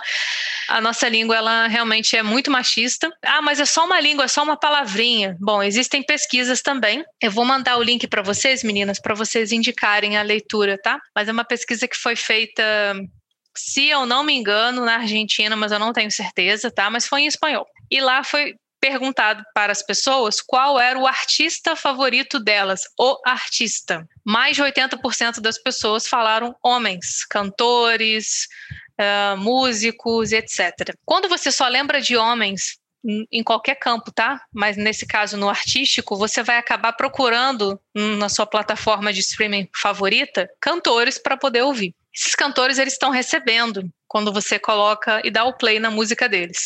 a 0.68 0.82
nossa 0.82 1.08
língua 1.08 1.36
ela 1.36 1.68
realmente 1.68 2.16
é 2.16 2.24
muito 2.24 2.52
machista. 2.52 3.10
Ah, 3.24 3.42
mas 3.42 3.60
é 3.60 3.66
só 3.66 3.86
uma 3.86 4.00
língua, 4.00 4.26
é 4.26 4.28
só 4.28 4.44
uma 4.44 4.58
palavrinha. 4.58 5.38
Bom, 5.40 5.64
existem 5.64 6.04
pesquisas 6.04 6.62
também. 6.62 7.04
Eu 7.22 7.32
vou 7.32 7.46
mandar 7.46 7.78
o 7.78 7.84
link 7.84 8.08
para 8.08 8.22
vocês, 8.22 8.64
meninas, 8.64 9.00
para 9.00 9.16
vocês 9.16 9.52
indicarem 9.52 10.18
a 10.18 10.22
leitura, 10.22 10.78
tá? 10.82 11.00
Mas 11.16 11.28
é 11.28 11.32
uma 11.32 11.46
pesquisa 11.46 11.88
que 11.88 11.98
foi 11.98 12.16
feita, 12.16 12.64
se 13.56 13.88
eu 13.88 14.06
não 14.06 14.24
me 14.24 14.34
engano, 14.34 14.84
na 14.84 14.96
Argentina, 14.96 15.56
mas 15.56 15.72
eu 15.72 15.80
não 15.80 15.94
tenho 15.94 16.12
certeza, 16.12 16.70
tá? 16.70 16.90
Mas 16.90 17.08
foi 17.08 17.22
em 17.22 17.28
espanhol. 17.28 17.66
E 17.90 18.02
lá 18.02 18.24
foi 18.24 18.56
perguntado 18.80 19.44
para 19.54 19.72
as 19.72 19.82
pessoas 19.82 20.42
qual 20.42 20.80
era 20.80 20.98
o 20.98 21.08
artista 21.08 21.76
favorito 21.76 22.40
delas, 22.40 22.82
o 22.98 23.20
artista. 23.26 24.08
Mais 24.26 24.56
de 24.56 24.64
80% 24.64 25.40
das 25.40 25.58
pessoas 25.58 26.08
falaram 26.08 26.56
homens, 26.64 27.26
cantores, 27.26 28.48
uh, 29.00 29.38
músicos, 29.38 30.32
etc. 30.32 30.96
Quando 31.06 31.30
você 31.30 31.52
só 31.52 31.68
lembra 31.68 32.02
de 32.02 32.16
homens 32.18 32.78
em 33.32 33.44
qualquer 33.44 33.76
campo, 33.76 34.12
tá? 34.12 34.42
Mas 34.54 34.76
nesse 34.76 35.06
caso 35.06 35.38
no 35.38 35.50
artístico, 35.50 36.18
você 36.18 36.44
vai 36.44 36.58
acabar 36.58 36.94
procurando 36.94 37.80
na 37.96 38.28
sua 38.28 38.46
plataforma 38.46 39.14
de 39.14 39.22
streaming 39.22 39.70
favorita 39.76 40.50
cantores 40.60 41.18
para 41.18 41.38
poder 41.38 41.62
ouvir. 41.62 41.96
Esses 42.14 42.36
cantores 42.36 42.78
eles 42.78 42.94
estão 42.94 43.10
recebendo 43.10 43.84
quando 44.08 44.34
você 44.34 44.60
coloca 44.60 45.22
e 45.24 45.32
dá 45.32 45.46
o 45.46 45.56
play 45.56 45.80
na 45.80 45.92
música 45.92 46.28
deles. 46.28 46.64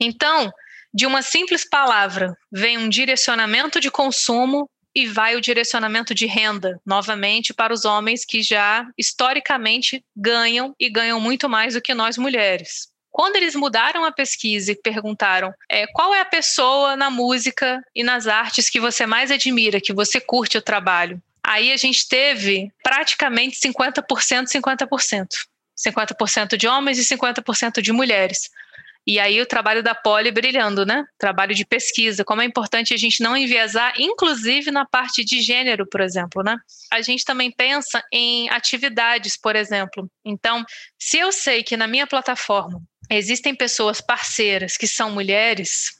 Então, 0.00 0.50
de 0.92 1.06
uma 1.06 1.22
simples 1.22 1.68
palavra 1.68 2.36
vem 2.50 2.78
um 2.78 2.88
direcionamento 2.88 3.78
de 3.80 3.90
consumo 3.90 4.68
e 4.94 5.06
vai 5.06 5.34
o 5.34 5.40
direcionamento 5.40 6.14
de 6.14 6.26
renda, 6.26 6.80
novamente, 6.86 7.52
para 7.52 7.72
os 7.72 7.84
homens 7.84 8.24
que 8.24 8.42
já 8.42 8.86
historicamente 8.96 10.04
ganham 10.16 10.74
e 10.78 10.88
ganham 10.88 11.20
muito 11.20 11.48
mais 11.48 11.74
do 11.74 11.82
que 11.82 11.94
nós 11.94 12.16
mulheres. 12.16 12.88
Quando 13.10 13.36
eles 13.36 13.54
mudaram 13.54 14.04
a 14.04 14.10
pesquisa 14.10 14.72
e 14.72 14.76
perguntaram 14.76 15.54
é, 15.70 15.86
qual 15.86 16.14
é 16.14 16.20
a 16.20 16.24
pessoa 16.24 16.96
na 16.96 17.10
música 17.10 17.80
e 17.94 18.02
nas 18.02 18.26
artes 18.26 18.68
que 18.68 18.80
você 18.80 19.06
mais 19.06 19.30
admira, 19.30 19.80
que 19.80 19.92
você 19.92 20.20
curte 20.20 20.58
o 20.58 20.62
trabalho, 20.62 21.22
aí 21.42 21.70
a 21.70 21.76
gente 21.76 22.08
teve 22.08 22.72
praticamente 22.82 23.60
50%, 23.60 24.02
50%. 24.46 25.26
50% 25.76 26.56
de 26.56 26.66
homens 26.68 26.98
e 26.98 27.16
50% 27.16 27.80
de 27.80 27.92
mulheres. 27.92 28.50
E 29.06 29.20
aí 29.20 29.40
o 29.40 29.46
trabalho 29.46 29.82
da 29.82 29.94
Poli 29.94 30.30
brilhando, 30.30 30.86
né? 30.86 31.04
Trabalho 31.18 31.54
de 31.54 31.66
pesquisa, 31.66 32.24
como 32.24 32.40
é 32.40 32.44
importante 32.44 32.94
a 32.94 32.96
gente 32.96 33.22
não 33.22 33.36
enviesar, 33.36 33.92
inclusive 33.98 34.70
na 34.70 34.86
parte 34.86 35.22
de 35.22 35.42
gênero, 35.42 35.86
por 35.86 36.00
exemplo, 36.00 36.42
né? 36.42 36.56
A 36.90 37.02
gente 37.02 37.22
também 37.24 37.50
pensa 37.50 38.02
em 38.10 38.48
atividades, 38.48 39.36
por 39.36 39.56
exemplo. 39.56 40.08
Então, 40.24 40.64
se 40.98 41.18
eu 41.18 41.30
sei 41.30 41.62
que 41.62 41.76
na 41.76 41.86
minha 41.86 42.06
plataforma 42.06 42.80
existem 43.10 43.54
pessoas 43.54 44.00
parceiras 44.00 44.76
que 44.76 44.86
são 44.86 45.10
mulheres, 45.10 45.92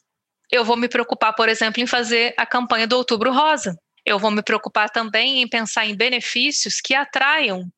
eu 0.50 0.64
vou 0.64 0.76
me 0.76 0.88
preocupar, 0.88 1.34
por 1.34 1.48
exemplo, 1.48 1.82
em 1.82 1.86
fazer 1.86 2.32
a 2.38 2.46
campanha 2.46 2.86
do 2.86 2.96
Outubro 2.96 3.32
Rosa. 3.32 3.76
Eu 4.06 4.18
vou 4.18 4.30
me 4.30 4.42
preocupar 4.42 4.88
também 4.88 5.42
em 5.42 5.48
pensar 5.48 5.84
em 5.84 5.96
benefícios 5.96 6.80
que 6.80 6.94
atraiam 6.94 7.68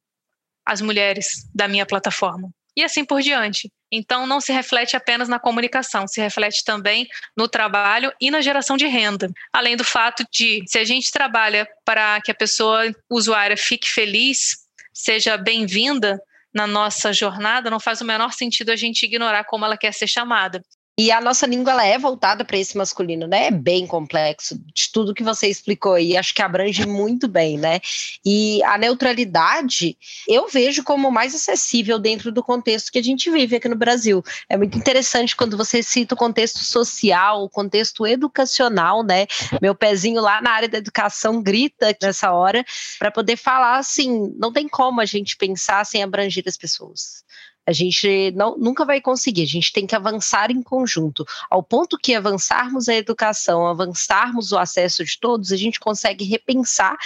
as 0.64 0.80
mulheres 0.80 1.48
da 1.54 1.66
minha 1.66 1.86
plataforma. 1.86 2.50
E 2.76 2.84
assim 2.84 3.04
por 3.04 3.22
diante. 3.22 3.70
Então, 3.90 4.26
não 4.26 4.40
se 4.40 4.52
reflete 4.52 4.96
apenas 4.96 5.28
na 5.28 5.38
comunicação, 5.38 6.08
se 6.08 6.20
reflete 6.20 6.64
também 6.64 7.06
no 7.36 7.48
trabalho 7.48 8.12
e 8.20 8.30
na 8.30 8.40
geração 8.40 8.76
de 8.76 8.86
renda. 8.86 9.30
Além 9.52 9.76
do 9.76 9.84
fato 9.84 10.24
de, 10.30 10.62
se 10.66 10.78
a 10.78 10.84
gente 10.84 11.12
trabalha 11.12 11.68
para 11.84 12.20
que 12.20 12.30
a 12.30 12.34
pessoa 12.34 12.92
usuária 13.08 13.56
fique 13.56 13.88
feliz, 13.88 14.66
seja 14.92 15.36
bem-vinda 15.36 16.20
na 16.52 16.66
nossa 16.66 17.12
jornada, 17.12 17.70
não 17.70 17.78
faz 17.78 18.00
o 18.00 18.04
menor 18.04 18.32
sentido 18.32 18.70
a 18.70 18.76
gente 18.76 19.04
ignorar 19.04 19.44
como 19.44 19.64
ela 19.64 19.76
quer 19.76 19.92
ser 19.92 20.06
chamada. 20.06 20.62
E 20.98 21.12
a 21.12 21.20
nossa 21.20 21.46
língua 21.46 21.72
ela 21.72 21.84
é 21.84 21.98
voltada 21.98 22.42
para 22.42 22.56
esse 22.56 22.74
masculino, 22.74 23.26
né? 23.26 23.48
É 23.48 23.50
bem 23.50 23.86
complexo 23.86 24.58
de 24.72 24.90
tudo 24.90 25.12
que 25.12 25.22
você 25.22 25.46
explicou 25.46 25.98
e 25.98 26.16
acho 26.16 26.34
que 26.34 26.40
abrange 26.40 26.86
muito 26.86 27.28
bem, 27.28 27.58
né? 27.58 27.80
E 28.24 28.62
a 28.64 28.78
neutralidade 28.78 29.94
eu 30.26 30.48
vejo 30.48 30.82
como 30.82 31.10
mais 31.10 31.34
acessível 31.34 31.98
dentro 31.98 32.32
do 32.32 32.42
contexto 32.42 32.90
que 32.90 32.98
a 32.98 33.02
gente 33.02 33.30
vive 33.30 33.56
aqui 33.56 33.68
no 33.68 33.76
Brasil. 33.76 34.22
É 34.48 34.56
muito 34.56 34.78
interessante 34.78 35.36
quando 35.36 35.54
você 35.54 35.82
cita 35.82 36.14
o 36.14 36.18
contexto 36.18 36.60
social, 36.60 37.44
o 37.44 37.50
contexto 37.50 38.06
educacional, 38.06 39.02
né? 39.02 39.26
Meu 39.60 39.74
pezinho 39.74 40.22
lá 40.22 40.40
na 40.40 40.52
área 40.52 40.68
da 40.68 40.78
educação 40.78 41.42
grita 41.42 41.94
nessa 42.00 42.32
hora 42.32 42.64
para 42.98 43.10
poder 43.10 43.36
falar 43.36 43.76
assim, 43.76 44.34
não 44.38 44.50
tem 44.50 44.66
como 44.66 45.02
a 45.02 45.04
gente 45.04 45.36
pensar 45.36 45.84
sem 45.84 46.02
abranger 46.02 46.44
as 46.46 46.56
pessoas. 46.56 47.22
A 47.66 47.72
gente 47.72 48.30
não, 48.36 48.56
nunca 48.56 48.84
vai 48.84 49.00
conseguir, 49.00 49.42
a 49.42 49.46
gente 49.46 49.72
tem 49.72 49.86
que 49.86 49.96
avançar 49.96 50.50
em 50.50 50.62
conjunto. 50.62 51.24
Ao 51.50 51.62
ponto 51.62 51.98
que 51.98 52.14
avançarmos 52.14 52.88
a 52.88 52.94
educação, 52.94 53.66
avançarmos 53.66 54.52
o 54.52 54.58
acesso 54.58 55.04
de 55.04 55.18
todos, 55.18 55.50
a 55.50 55.56
gente 55.56 55.80
consegue 55.80 56.24
repensar, 56.24 56.96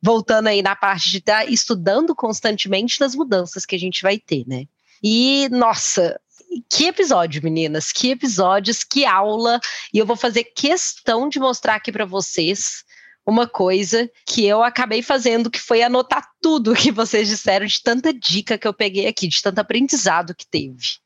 voltando 0.00 0.48
aí 0.48 0.62
na 0.62 0.74
parte 0.74 1.10
de 1.10 1.18
estar 1.18 1.50
estudando 1.50 2.14
constantemente 2.14 3.00
nas 3.00 3.14
mudanças 3.14 3.66
que 3.66 3.76
a 3.76 3.78
gente 3.78 4.02
vai 4.02 4.18
ter, 4.18 4.44
né? 4.46 4.64
E, 5.02 5.48
nossa, 5.50 6.18
que 6.70 6.86
episódio, 6.86 7.42
meninas, 7.42 7.92
que 7.92 8.10
episódios, 8.10 8.82
que 8.82 9.04
aula. 9.04 9.60
E 9.92 9.98
eu 9.98 10.06
vou 10.06 10.16
fazer 10.16 10.44
questão 10.44 11.28
de 11.28 11.38
mostrar 11.38 11.74
aqui 11.74 11.92
para 11.92 12.06
vocês 12.06 12.85
uma 13.26 13.48
coisa 13.48 14.08
que 14.24 14.46
eu 14.46 14.62
acabei 14.62 15.02
fazendo, 15.02 15.50
que 15.50 15.60
foi 15.60 15.82
anotar 15.82 16.24
tudo 16.40 16.74
que 16.74 16.92
vocês 16.92 17.28
disseram, 17.28 17.66
de 17.66 17.82
tanta 17.82 18.12
dica 18.12 18.56
que 18.56 18.68
eu 18.68 18.72
peguei 18.72 19.06
aqui, 19.06 19.26
de 19.26 19.42
tanto 19.42 19.58
aprendizado 19.58 20.34
que 20.34 20.46
teve. 20.48 20.98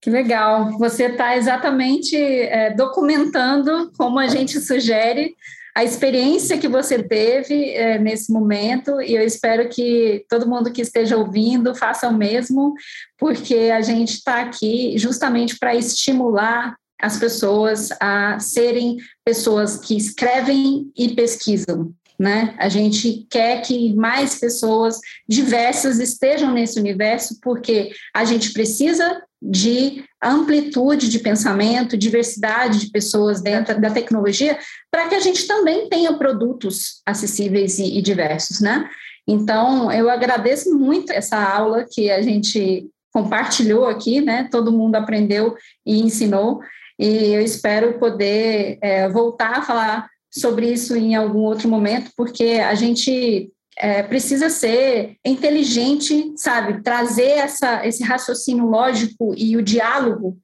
Que 0.00 0.10
legal. 0.10 0.76
Você 0.78 1.04
está 1.04 1.36
exatamente 1.36 2.16
é, 2.16 2.74
documentando, 2.74 3.92
como 3.96 4.18
a 4.18 4.26
gente 4.26 4.60
sugere, 4.60 5.34
a 5.74 5.84
experiência 5.84 6.58
que 6.58 6.66
você 6.66 7.00
teve 7.00 7.70
é, 7.70 7.98
nesse 8.00 8.32
momento, 8.32 9.00
e 9.00 9.14
eu 9.14 9.22
espero 9.22 9.68
que 9.68 10.24
todo 10.28 10.48
mundo 10.48 10.72
que 10.72 10.82
esteja 10.82 11.16
ouvindo 11.16 11.74
faça 11.74 12.08
o 12.08 12.16
mesmo, 12.16 12.74
porque 13.16 13.70
a 13.72 13.80
gente 13.80 14.14
está 14.14 14.40
aqui 14.40 14.98
justamente 14.98 15.56
para 15.56 15.76
estimular 15.76 16.74
as 17.00 17.18
pessoas 17.18 17.90
a 18.00 18.38
serem 18.38 18.96
pessoas 19.24 19.76
que 19.76 19.96
escrevem 19.96 20.90
e 20.96 21.14
pesquisam. 21.14 21.92
Né? 22.18 22.56
A 22.58 22.68
gente 22.68 23.26
quer 23.30 23.62
que 23.62 23.94
mais 23.94 24.40
pessoas 24.40 24.98
diversas 25.28 26.00
estejam 26.00 26.52
nesse 26.52 26.78
universo, 26.78 27.38
porque 27.40 27.92
a 28.12 28.24
gente 28.24 28.52
precisa 28.52 29.22
de 29.40 30.04
amplitude 30.20 31.08
de 31.08 31.20
pensamento, 31.20 31.96
diversidade 31.96 32.80
de 32.80 32.90
pessoas 32.90 33.40
dentro 33.40 33.80
da 33.80 33.90
tecnologia, 33.90 34.58
para 34.90 35.08
que 35.08 35.14
a 35.14 35.20
gente 35.20 35.46
também 35.46 35.88
tenha 35.88 36.12
produtos 36.12 37.00
acessíveis 37.06 37.78
e, 37.78 37.98
e 37.98 38.02
diversos, 38.02 38.60
né? 38.60 38.90
Então, 39.24 39.92
eu 39.92 40.10
agradeço 40.10 40.76
muito 40.76 41.12
essa 41.12 41.36
aula 41.36 41.86
que 41.88 42.10
a 42.10 42.20
gente 42.20 42.88
compartilhou 43.12 43.86
aqui, 43.86 44.20
né? 44.20 44.48
Todo 44.50 44.72
mundo 44.72 44.96
aprendeu 44.96 45.54
e 45.86 46.00
ensinou 46.00 46.60
e 46.98 47.32
eu 47.32 47.40
espero 47.40 47.98
poder 47.98 48.78
é, 48.82 49.08
voltar 49.08 49.58
a 49.58 49.62
falar 49.62 50.10
sobre 50.30 50.70
isso 50.70 50.96
em 50.96 51.14
algum 51.14 51.40
outro 51.40 51.68
momento, 51.68 52.10
porque 52.16 52.60
a 52.64 52.74
gente 52.74 53.50
é, 53.78 54.02
precisa 54.02 54.50
ser 54.50 55.16
inteligente, 55.24 56.32
sabe, 56.36 56.82
trazer 56.82 57.30
essa, 57.30 57.86
esse 57.86 58.02
raciocínio 58.02 58.66
lógico 58.66 59.32
e 59.36 59.56
o 59.56 59.62
diálogo 59.62 60.36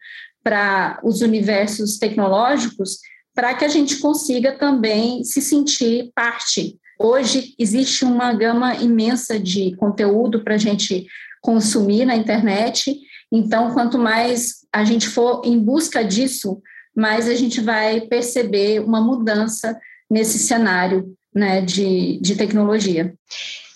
para 0.42 1.00
os 1.02 1.20
universos 1.20 1.98
tecnológicos, 1.98 2.98
para 3.34 3.54
que 3.54 3.64
a 3.64 3.68
gente 3.68 3.96
consiga 3.96 4.52
também 4.52 5.24
se 5.24 5.40
sentir 5.42 6.12
parte. 6.14 6.78
Hoje 6.98 7.54
existe 7.58 8.04
uma 8.04 8.32
gama 8.32 8.76
imensa 8.76 9.40
de 9.40 9.74
conteúdo 9.76 10.44
para 10.44 10.54
a 10.54 10.58
gente 10.58 11.06
consumir 11.42 12.04
na 12.04 12.14
internet 12.14 12.96
então, 13.36 13.74
quanto 13.74 13.98
mais 13.98 14.64
a 14.72 14.84
gente 14.84 15.08
for 15.08 15.42
em 15.44 15.58
busca 15.58 16.04
disso, 16.04 16.62
mais 16.94 17.28
a 17.28 17.34
gente 17.34 17.60
vai 17.60 18.02
perceber 18.02 18.78
uma 18.78 19.00
mudança 19.00 19.76
nesse 20.08 20.38
cenário 20.38 21.12
né, 21.34 21.60
de, 21.60 22.20
de 22.20 22.36
tecnologia. 22.36 23.12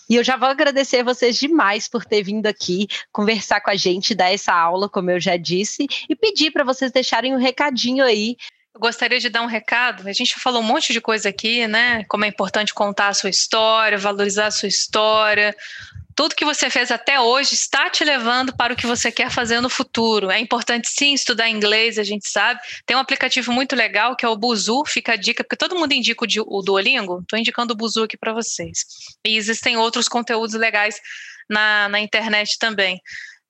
E 0.09 0.15
eu 0.15 0.23
já 0.23 0.37
vou 0.37 0.49
agradecer 0.49 1.03
vocês 1.03 1.37
demais 1.37 1.89
por 1.89 2.05
ter 2.05 2.23
vindo 2.23 2.47
aqui 2.47 2.87
conversar 3.11 3.61
com 3.61 3.71
a 3.71 3.75
gente, 3.75 4.15
dar 4.15 4.33
essa 4.33 4.55
aula, 4.55 4.89
como 4.89 5.11
eu 5.11 5.19
já 5.19 5.37
disse, 5.37 5.89
e 6.09 6.15
pedir 6.15 6.53
para 6.53 6.63
vocês 6.63 6.93
deixarem 6.93 7.35
um 7.35 7.39
recadinho 7.39 8.05
aí. 8.05 8.37
Gostaria 8.79 9.19
de 9.19 9.29
dar 9.29 9.43
um 9.43 9.47
recado. 9.47 10.09
A 10.09 10.13
gente 10.13 10.39
falou 10.39 10.61
um 10.63 10.65
monte 10.65 10.93
de 10.93 11.01
coisa 11.01 11.29
aqui, 11.29 11.67
né? 11.67 12.05
Como 12.09 12.25
é 12.25 12.29
importante 12.29 12.73
contar 12.73 13.09
a 13.09 13.15
sua 13.15 13.29
história, 13.31 13.99
valorizar 13.99 14.47
a 14.47 14.51
sua 14.51 14.69
história, 14.69 15.55
Tudo 16.15 16.35
que 16.35 16.45
você 16.45 16.69
fez 16.69 16.91
até 16.91 17.21
hoje 17.21 17.55
está 17.55 17.89
te 17.89 18.03
levando 18.05 18.53
para 18.57 18.73
o 18.73 18.77
que 18.77 18.87
você 18.87 19.13
quer 19.13 19.31
fazer 19.31 19.61
no 19.61 19.69
futuro. 19.69 20.31
É 20.31 20.39
importante 20.41 20.89
sim 20.89 21.15
estudar 21.15 21.49
inglês, 21.49 21.97
a 21.97 22.03
gente 22.03 22.29
sabe. 22.29 22.61
Tem 22.85 22.97
um 22.97 23.01
aplicativo 23.01 23.53
muito 23.53 23.77
legal 23.77 24.17
que 24.17 24.25
é 24.25 24.29
o 24.29 24.37
Buzu, 24.37 24.85
fica 24.85 25.13
a 25.13 25.17
dica, 25.17 25.45
porque 25.45 25.57
todo 25.57 25.77
mundo 25.77 25.93
indica 25.93 26.25
o 26.25 26.63
Duolingo. 26.63 27.21
Estou 27.21 27.39
indicando 27.39 27.73
o 27.73 27.77
Buzu 27.77 28.03
aqui 28.03 28.17
para 28.17 28.33
vocês. 28.33 28.85
E 29.25 29.37
existem 29.37 29.77
outros 29.77 30.09
conteúdos 30.09 30.55
legais 30.55 31.01
na, 31.49 31.89
na 31.89 32.01
internet 32.01 32.59
também. 32.59 33.01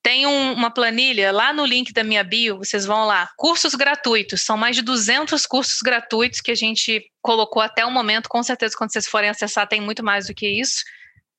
Tem 0.03 0.27
um, 0.27 0.53
uma 0.53 0.71
planilha 0.71 1.33
lá 1.33 1.53
no 1.53 1.65
link 1.65 1.93
da 1.93 2.05
minha 2.05 2.23
bio, 2.23 2.59
vocês 2.59 2.87
vão 2.87 3.05
lá. 3.05 3.29
Cursos 3.37 3.75
gratuitos, 3.75 4.43
são 4.43 4.57
mais 4.57 4.77
de 4.77 4.83
200 4.83 5.45
cursos 5.45 5.81
gratuitos 5.81 6.41
que 6.41 6.51
a 6.51 6.55
gente 6.55 7.05
colocou 7.21 7.61
até 7.61 7.85
o 7.85 7.91
momento. 7.91 8.29
Com 8.29 8.43
certeza, 8.43 8.77
quando 8.77 8.93
vocês 8.93 9.07
forem 9.07 9.29
acessar, 9.29 9.69
tem 9.69 9.81
muito 9.81 10.05
mais 10.05 10.27
do 10.29 10.35
que 10.35 10.49
isso. 10.49 10.85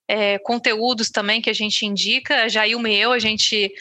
É, 0.08 0.38
conteúdos 0.40 1.10
também 1.10 1.42
que 1.42 1.50
a 1.50 1.54
gente 1.54 1.86
indica. 1.86 2.44
A 2.44 2.48
Jailma 2.48 2.90
e 2.90 2.98
eu, 2.98 3.12
a 3.12 3.20
gente 3.20 3.72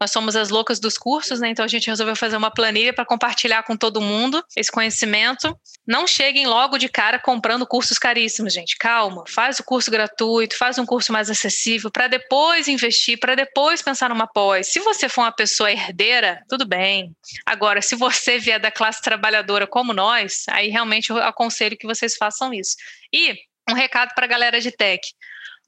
nós 0.00 0.10
somos 0.10 0.34
as 0.34 0.48
loucas 0.48 0.80
dos 0.80 0.96
cursos, 0.96 1.40
né? 1.40 1.50
Então 1.50 1.64
a 1.64 1.68
gente 1.68 1.88
resolveu 1.88 2.16
fazer 2.16 2.36
uma 2.36 2.50
planilha 2.50 2.92
para 2.92 3.04
compartilhar 3.04 3.62
com 3.64 3.76
todo 3.76 4.00
mundo 4.00 4.42
esse 4.56 4.72
conhecimento. 4.72 5.54
Não 5.86 6.06
cheguem 6.06 6.46
logo 6.46 6.78
de 6.78 6.88
cara 6.88 7.18
comprando 7.18 7.66
cursos 7.66 7.98
caríssimos, 7.98 8.54
gente. 8.54 8.76
Calma, 8.78 9.24
faz 9.28 9.58
o 9.58 9.64
curso 9.64 9.90
gratuito, 9.90 10.56
faz 10.56 10.78
um 10.78 10.86
curso 10.86 11.12
mais 11.12 11.28
acessível 11.28 11.90
para 11.90 12.08
depois 12.08 12.66
investir, 12.66 13.18
para 13.18 13.34
depois 13.34 13.82
pensar 13.82 14.08
numa 14.08 14.26
pós. 14.26 14.72
Se 14.72 14.80
você 14.80 15.06
for 15.06 15.22
uma 15.22 15.32
pessoa 15.32 15.70
herdeira, 15.70 16.42
tudo 16.48 16.66
bem. 16.66 17.14
Agora, 17.44 17.82
se 17.82 17.94
você 17.94 18.38
vier 18.38 18.58
da 18.58 18.70
classe 18.70 19.02
trabalhadora 19.02 19.66
como 19.66 19.92
nós, 19.92 20.44
aí 20.48 20.68
realmente 20.68 21.10
eu 21.10 21.18
aconselho 21.18 21.76
que 21.76 21.86
vocês 21.86 22.16
façam 22.16 22.54
isso. 22.54 22.74
E 23.12 23.34
um 23.68 23.74
recado 23.74 24.14
para 24.14 24.24
a 24.24 24.28
galera 24.28 24.60
de 24.60 24.70
tech. 24.70 25.00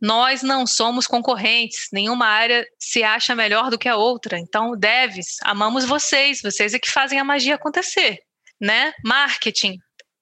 Nós 0.03 0.43
não 0.43 0.67
somos 0.67 1.07
concorrentes, 1.07 1.87
nenhuma 1.93 2.27
área 2.27 2.67
se 2.77 3.05
acha 3.05 3.37
melhor 3.37 3.71
do 3.71 3.79
que 3.79 3.89
a 3.89 3.97
outra. 3.97 4.37
Então, 4.37 4.77
devs, 4.77 5.37
amamos 5.43 5.85
vocês, 5.85 6.43
vocês 6.43 6.75
é 6.75 6.79
que 6.81 6.91
fazem 6.91 7.21
a 7.21 7.25
magia 7.25 7.55
acontecer, 7.55 8.19
né? 8.61 8.93
Marketing, 9.05 9.79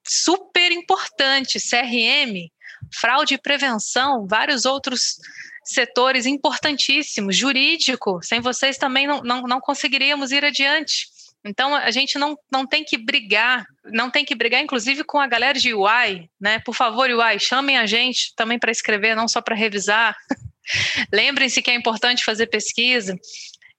super 0.07 0.70
importante, 0.70 1.59
CRM, 1.59 2.51
fraude 2.95 3.35
e 3.35 3.39
prevenção, 3.39 4.26
vários 4.26 4.66
outros 4.66 5.16
setores 5.64 6.26
importantíssimos, 6.26 7.35
jurídico, 7.35 8.20
sem 8.22 8.39
vocês 8.41 8.76
também 8.76 9.07
não, 9.07 9.22
não, 9.22 9.43
não 9.43 9.61
conseguiríamos 9.61 10.31
ir 10.31 10.45
adiante. 10.45 11.07
Então 11.45 11.74
a 11.74 11.91
gente 11.91 12.18
não, 12.18 12.36
não 12.53 12.66
tem 12.66 12.84
que 12.84 12.99
brigar, 12.99 13.64
não 13.84 14.11
tem 14.11 14.24
que 14.24 14.34
brigar, 14.34 14.61
inclusive 14.61 15.05
com 15.05 15.18
a 15.18 15.26
galera 15.26 15.59
de 15.59 15.72
UI, 15.72 16.28
né? 16.41 16.59
Por 16.61 16.74
favor, 16.74 17.09
UI, 17.09 17.38
chamem 17.38 17.78
a 17.78 17.86
gente 17.86 18.34
também 18.36 18.59
para 18.59 18.70
escrever, 18.70 19.16
não 19.16 19.26
só 19.26 19.41
para 19.41 19.55
revisar. 19.55 20.14
Lembrem-se 21.12 21.62
que 21.62 21.70
é 21.70 21.74
importante 21.74 22.24
fazer 22.24 22.47
pesquisa. 22.47 23.16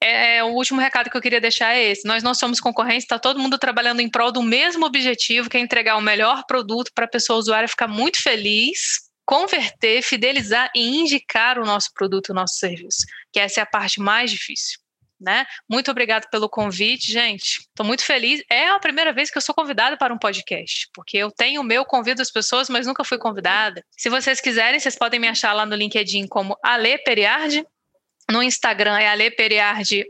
É, 0.03 0.37
é, 0.37 0.43
o 0.43 0.47
último 0.47 0.81
recado 0.81 1.11
que 1.11 1.15
eu 1.15 1.21
queria 1.21 1.39
deixar 1.39 1.75
é 1.75 1.83
esse: 1.91 2.07
nós 2.07 2.23
não 2.23 2.33
somos 2.33 2.59
concorrentes, 2.59 3.03
está 3.03 3.19
todo 3.19 3.39
mundo 3.39 3.59
trabalhando 3.59 4.01
em 4.01 4.09
prol 4.09 4.31
do 4.31 4.41
mesmo 4.41 4.85
objetivo, 4.85 5.47
que 5.47 5.57
é 5.57 5.59
entregar 5.59 5.97
o 5.97 6.01
melhor 6.01 6.43
produto 6.47 6.91
para 6.95 7.05
a 7.05 7.09
pessoa 7.09 7.37
usuária 7.37 7.67
ficar 7.67 7.87
muito 7.87 8.21
feliz, 8.23 8.79
converter, 9.23 10.01
fidelizar 10.01 10.71
e 10.75 10.99
indicar 10.99 11.59
o 11.59 11.65
nosso 11.65 11.89
produto, 11.93 12.29
o 12.29 12.33
nosso 12.33 12.55
serviço, 12.55 13.05
que 13.31 13.39
essa 13.39 13.59
é 13.59 13.63
a 13.63 13.67
parte 13.67 13.99
mais 13.99 14.31
difícil 14.31 14.80
né? 15.21 15.45
Muito 15.69 15.91
obrigado 15.91 16.27
pelo 16.29 16.49
convite, 16.49 17.11
gente. 17.11 17.59
Estou 17.59 17.85
muito 17.85 18.03
feliz. 18.03 18.43
É 18.49 18.69
a 18.69 18.79
primeira 18.79 19.13
vez 19.13 19.29
que 19.29 19.37
eu 19.37 19.41
sou 19.41 19.53
convidada 19.53 19.95
para 19.95 20.13
um 20.13 20.17
podcast, 20.17 20.89
porque 20.93 21.17
eu 21.17 21.31
tenho 21.31 21.61
o 21.61 21.63
meu 21.63 21.85
convido 21.85 22.21
as 22.21 22.31
pessoas, 22.31 22.69
mas 22.69 22.87
nunca 22.87 23.03
fui 23.03 23.17
convidada. 23.17 23.83
Se 23.97 24.09
vocês 24.09 24.41
quiserem, 24.41 24.79
vocês 24.79 24.95
podem 24.95 25.19
me 25.19 25.27
achar 25.27 25.53
lá 25.53 25.65
no 25.65 25.75
LinkedIn 25.75 26.27
como 26.27 26.57
Ale 26.63 26.97
Periardi. 26.99 27.63
No 28.29 28.41
Instagram 28.41 28.97
é 28.97 29.07
Ale 29.07 29.29
Periardi 29.31 30.05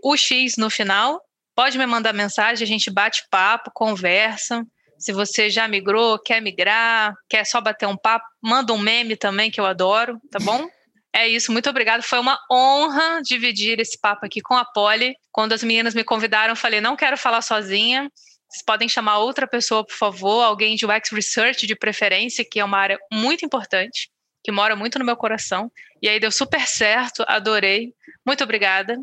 no 0.58 0.70
final. 0.70 1.22
Pode 1.56 1.78
me 1.78 1.86
mandar 1.86 2.14
mensagem, 2.14 2.64
a 2.64 2.68
gente 2.68 2.90
bate 2.90 3.24
papo, 3.30 3.72
conversa. 3.74 4.66
Se 4.98 5.12
você 5.12 5.50
já 5.50 5.68
migrou, 5.68 6.20
quer 6.20 6.42
migrar, 6.42 7.14
quer 7.28 7.44
só 7.44 7.60
bater 7.60 7.88
um 7.88 7.98
papo, 7.98 8.26
manda 8.42 8.72
um 8.72 8.78
meme 8.78 9.16
também 9.16 9.50
que 9.50 9.60
eu 9.60 9.66
adoro, 9.66 10.20
tá 10.32 10.40
bom? 10.40 10.70
É 11.14 11.28
isso, 11.28 11.52
muito 11.52 11.70
obrigada. 11.70 12.02
Foi 12.02 12.20
uma 12.20 12.40
honra 12.50 13.22
dividir 13.22 13.80
esse 13.80 14.00
papo 14.00 14.26
aqui 14.26 14.42
com 14.42 14.56
a 14.56 14.64
Polly. 14.64 15.16
Quando 15.32 15.54
as 15.54 15.64
meninas 15.64 15.94
me 15.94 16.04
convidaram, 16.04 16.54
eu 16.54 16.56
falei: 16.56 16.80
não 16.80 16.96
quero 16.96 17.18
falar 17.18 17.42
sozinha. 17.42 18.10
Vocês 18.50 18.64
podem 18.66 18.90
chamar 18.90 19.20
outra 19.20 19.48
pessoa, 19.48 19.86
por 19.86 19.96
favor, 19.96 20.42
alguém 20.44 20.76
de 20.76 20.86
UX 20.86 21.10
Research 21.12 21.66
de 21.66 21.76
preferência, 21.76 22.46
que 22.50 22.60
é 22.60 22.66
uma 22.66 22.78
área 22.78 23.00
muito 23.12 23.46
importante, 23.46 24.10
que 24.44 24.52
mora 24.52 24.76
muito 24.76 25.00
no 25.00 25.06
meu 25.06 25.16
coração. 25.16 25.72
E 26.02 26.10
aí 26.10 26.20
deu 26.20 26.32
super 26.32 26.68
certo, 26.68 27.24
adorei. 27.28 27.94
Muito 28.26 28.44
obrigada. 28.44 28.98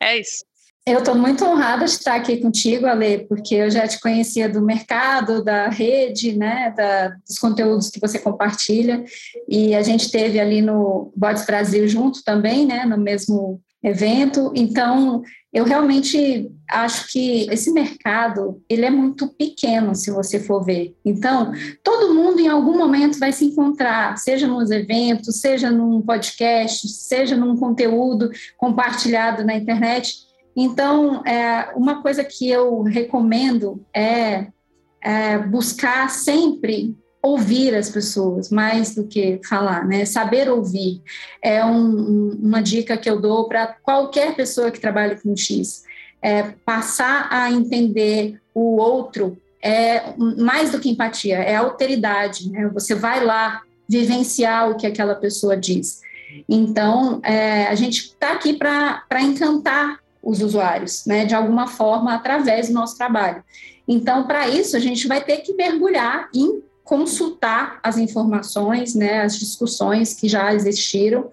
É 0.00 0.16
isso. 0.16 0.44
Eu 0.84 0.98
estou 0.98 1.14
muito 1.14 1.44
honrada 1.44 1.84
de 1.84 1.92
estar 1.92 2.16
aqui 2.16 2.38
contigo, 2.38 2.86
Ale, 2.86 3.24
porque 3.28 3.54
eu 3.54 3.70
já 3.70 3.86
te 3.86 4.00
conhecia 4.00 4.48
do 4.48 4.60
mercado, 4.60 5.44
da 5.44 5.68
rede, 5.68 6.36
né, 6.36 6.74
da, 6.76 7.10
dos 7.24 7.38
conteúdos 7.38 7.88
que 7.88 8.00
você 8.00 8.18
compartilha, 8.18 9.04
e 9.48 9.76
a 9.76 9.82
gente 9.82 10.10
teve 10.10 10.40
ali 10.40 10.60
no 10.60 11.12
Bots 11.14 11.46
Brasil 11.46 11.86
junto 11.86 12.24
também, 12.24 12.66
né, 12.66 12.84
no 12.84 12.98
mesmo 12.98 13.60
evento. 13.80 14.52
Então, 14.56 15.22
eu 15.52 15.64
realmente 15.64 16.50
acho 16.68 17.12
que 17.12 17.46
esse 17.48 17.70
mercado 17.72 18.60
ele 18.68 18.84
é 18.84 18.90
muito 18.90 19.28
pequeno, 19.28 19.94
se 19.94 20.10
você 20.10 20.40
for 20.40 20.64
ver. 20.64 20.96
Então, 21.04 21.52
todo 21.84 22.12
mundo 22.12 22.40
em 22.40 22.48
algum 22.48 22.76
momento 22.76 23.20
vai 23.20 23.30
se 23.30 23.44
encontrar, 23.44 24.16
seja 24.18 24.48
nos 24.48 24.68
eventos, 24.72 25.40
seja 25.40 25.70
num 25.70 26.02
podcast, 26.02 26.88
seja 26.88 27.36
num 27.36 27.56
conteúdo 27.56 28.32
compartilhado 28.56 29.44
na 29.44 29.54
internet 29.54 30.31
então, 30.56 31.24
é, 31.24 31.72
uma 31.74 32.02
coisa 32.02 32.22
que 32.22 32.48
eu 32.48 32.82
recomendo 32.82 33.84
é, 33.94 34.48
é, 35.00 35.38
buscar 35.38 36.10
sempre 36.10 36.96
ouvir 37.22 37.74
as 37.74 37.88
pessoas, 37.88 38.50
mais 38.50 38.94
do 38.94 39.06
que 39.06 39.40
falar, 39.48 39.86
né? 39.86 40.04
Saber 40.04 40.50
ouvir 40.50 41.00
é 41.40 41.64
um, 41.64 42.30
uma 42.42 42.60
dica 42.60 42.96
que 42.96 43.08
eu 43.08 43.20
dou 43.20 43.48
para 43.48 43.68
qualquer 43.82 44.34
pessoa 44.34 44.72
que 44.72 44.80
trabalhe 44.80 45.20
com 45.20 45.36
X. 45.36 45.84
É 46.20 46.42
passar 46.64 47.28
a 47.30 47.50
entender 47.50 48.40
o 48.54 48.76
outro 48.76 49.38
é 49.62 50.14
mais 50.18 50.72
do 50.72 50.80
que 50.80 50.90
empatia, 50.90 51.36
é 51.36 51.54
alteridade. 51.54 52.50
Né? 52.50 52.68
Você 52.74 52.96
vai 52.96 53.24
lá 53.24 53.62
vivenciar 53.88 54.68
o 54.70 54.76
que 54.76 54.86
aquela 54.86 55.14
pessoa 55.14 55.56
diz. 55.56 56.00
Então, 56.48 57.20
é, 57.22 57.68
a 57.68 57.74
gente 57.76 57.98
está 57.98 58.32
aqui 58.32 58.54
para 58.54 59.04
encantar 59.20 60.01
os 60.22 60.40
usuários, 60.40 61.04
né, 61.06 61.24
de 61.24 61.34
alguma 61.34 61.66
forma, 61.66 62.14
através 62.14 62.68
do 62.68 62.74
nosso 62.74 62.96
trabalho. 62.96 63.42
Então, 63.86 64.26
para 64.26 64.48
isso, 64.48 64.76
a 64.76 64.80
gente 64.80 65.08
vai 65.08 65.22
ter 65.22 65.38
que 65.38 65.54
mergulhar 65.54 66.28
em 66.34 66.62
consultar 66.84 67.80
as 67.82 67.98
informações, 67.98 68.94
né, 68.94 69.22
as 69.22 69.38
discussões 69.38 70.14
que 70.14 70.28
já 70.28 70.54
existiram, 70.54 71.30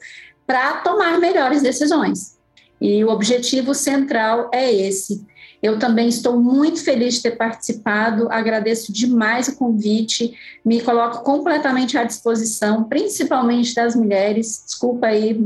para 0.48 0.78
tomar 0.78 1.20
melhores 1.20 1.62
decisões. 1.62 2.38
E 2.82 3.04
o 3.04 3.10
objetivo 3.10 3.76
central 3.76 4.50
é 4.54 4.74
esse. 4.74 5.26
Eu 5.62 5.78
também 5.78 6.08
estou 6.08 6.40
muito 6.40 6.82
feliz 6.84 7.16
de 7.16 7.24
ter 7.24 7.32
participado, 7.32 8.32
agradeço 8.32 8.94
demais 8.94 9.50
o 9.50 9.58
convite, 9.58 10.34
me 10.64 10.80
coloco 10.82 11.22
completamente 11.24 11.98
à 11.98 12.06
disposição, 12.06 12.86
principalmente 12.86 13.76
das 13.76 13.94
mulheres. 13.94 14.64
Desculpa 14.66 15.08
aí, 15.08 15.38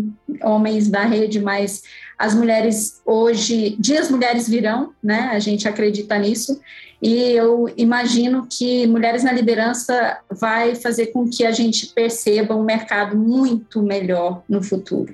homens 0.44 0.88
da 0.88 1.04
rede, 1.04 1.40
mas 1.40 1.82
as 2.18 2.34
mulheres 2.34 3.02
hoje, 3.06 3.76
dias 3.80 4.10
mulheres 4.10 4.48
virão, 4.48 4.94
né? 5.02 5.30
A 5.32 5.40
gente 5.40 5.68
acredita 5.68 6.18
nisso. 6.18 6.60
E 7.02 7.32
eu 7.32 7.72
imagino 7.76 8.48
que 8.50 8.88
Mulheres 8.88 9.24
na 9.24 9.34
Liderança 9.34 10.20
vai 10.32 10.74
fazer 10.74 11.08
com 11.08 11.30
que 11.30 11.46
a 11.46 11.52
gente 11.52 11.88
perceba 11.88 12.56
um 12.56 12.64
mercado 12.64 13.18
muito 13.18 13.82
melhor 13.82 14.42
no 14.48 14.64
futuro. 14.64 15.14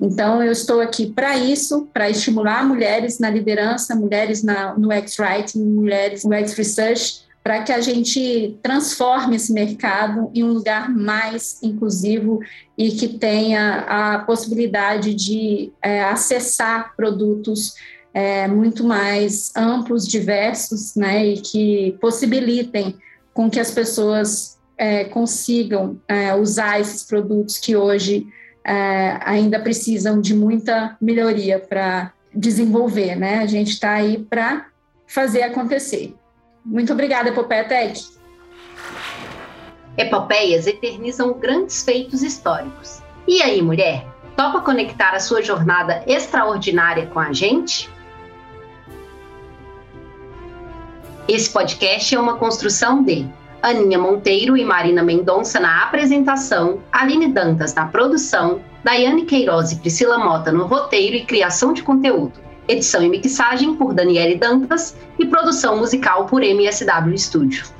Então, 0.00 0.42
eu 0.42 0.50
estou 0.50 0.80
aqui 0.80 1.12
para 1.12 1.36
isso, 1.36 1.86
para 1.92 2.08
estimular 2.08 2.66
mulheres 2.66 3.18
na 3.18 3.28
liderança, 3.28 3.94
mulheres 3.94 4.42
na, 4.42 4.72
no 4.78 4.90
X-Writing, 4.90 5.62
mulheres 5.62 6.24
no 6.24 6.32
X-Research, 6.32 7.20
para 7.42 7.62
que 7.62 7.72
a 7.72 7.80
gente 7.80 8.58
transforme 8.62 9.36
esse 9.36 9.52
mercado 9.52 10.30
em 10.34 10.44
um 10.44 10.52
lugar 10.52 10.90
mais 10.90 11.58
inclusivo 11.62 12.40
e 12.76 12.90
que 12.90 13.08
tenha 13.08 13.84
a 13.88 14.18
possibilidade 14.20 15.14
de 15.14 15.72
é, 15.82 16.04
acessar 16.04 16.94
produtos 16.96 17.74
é, 18.12 18.46
muito 18.46 18.84
mais 18.84 19.52
amplos, 19.56 20.06
diversos, 20.06 20.94
né, 20.94 21.26
e 21.26 21.40
que 21.40 21.96
possibilitem 22.00 22.96
com 23.32 23.48
que 23.48 23.60
as 23.60 23.70
pessoas 23.70 24.58
é, 24.76 25.04
consigam 25.04 26.00
é, 26.08 26.34
usar 26.34 26.80
esses 26.80 27.04
produtos 27.04 27.58
que 27.58 27.76
hoje 27.76 28.26
é, 28.64 29.18
ainda 29.24 29.58
precisam 29.60 30.20
de 30.20 30.34
muita 30.34 30.96
melhoria 31.00 31.58
para 31.58 32.12
desenvolver, 32.34 33.16
né? 33.16 33.38
A 33.38 33.46
gente 33.46 33.70
está 33.72 33.92
aí 33.92 34.18
para 34.18 34.66
fazer 35.06 35.42
acontecer. 35.42 36.14
Muito 36.64 36.92
obrigada, 36.92 37.30
Epopeia 37.30 37.64
Tech. 37.64 38.20
Epopeias 39.96 40.66
eternizam 40.66 41.34
grandes 41.34 41.82
feitos 41.82 42.22
históricos. 42.22 43.02
E 43.26 43.42
aí, 43.42 43.60
mulher? 43.60 44.06
Topa 44.36 44.60
conectar 44.60 45.10
a 45.10 45.20
sua 45.20 45.42
jornada 45.42 46.02
extraordinária 46.06 47.06
com 47.06 47.20
a 47.20 47.32
gente? 47.32 47.90
Esse 51.28 51.50
podcast 51.50 52.14
é 52.14 52.18
uma 52.18 52.36
construção 52.36 53.02
de 53.02 53.28
Aninha 53.62 53.98
Monteiro 53.98 54.56
e 54.56 54.64
Marina 54.64 55.02
Mendonça 55.02 55.60
na 55.60 55.84
apresentação, 55.84 56.80
Aline 56.90 57.28
Dantas 57.28 57.74
na 57.74 57.86
produção, 57.86 58.62
Daiane 58.82 59.26
Queiroz 59.26 59.70
e 59.72 59.76
Priscila 59.76 60.18
Mota 60.18 60.50
no 60.50 60.66
roteiro 60.66 61.14
e 61.16 61.24
criação 61.24 61.72
de 61.72 61.82
conteúdo, 61.82 62.40
edição 62.70 63.02
e 63.02 63.08
mixagem 63.08 63.74
por 63.74 63.92
Daniele 63.92 64.36
Dantas 64.36 64.96
e 65.18 65.26
produção 65.26 65.76
musical 65.76 66.26
por 66.26 66.42
MSW 66.42 67.18
Studio. 67.18 67.79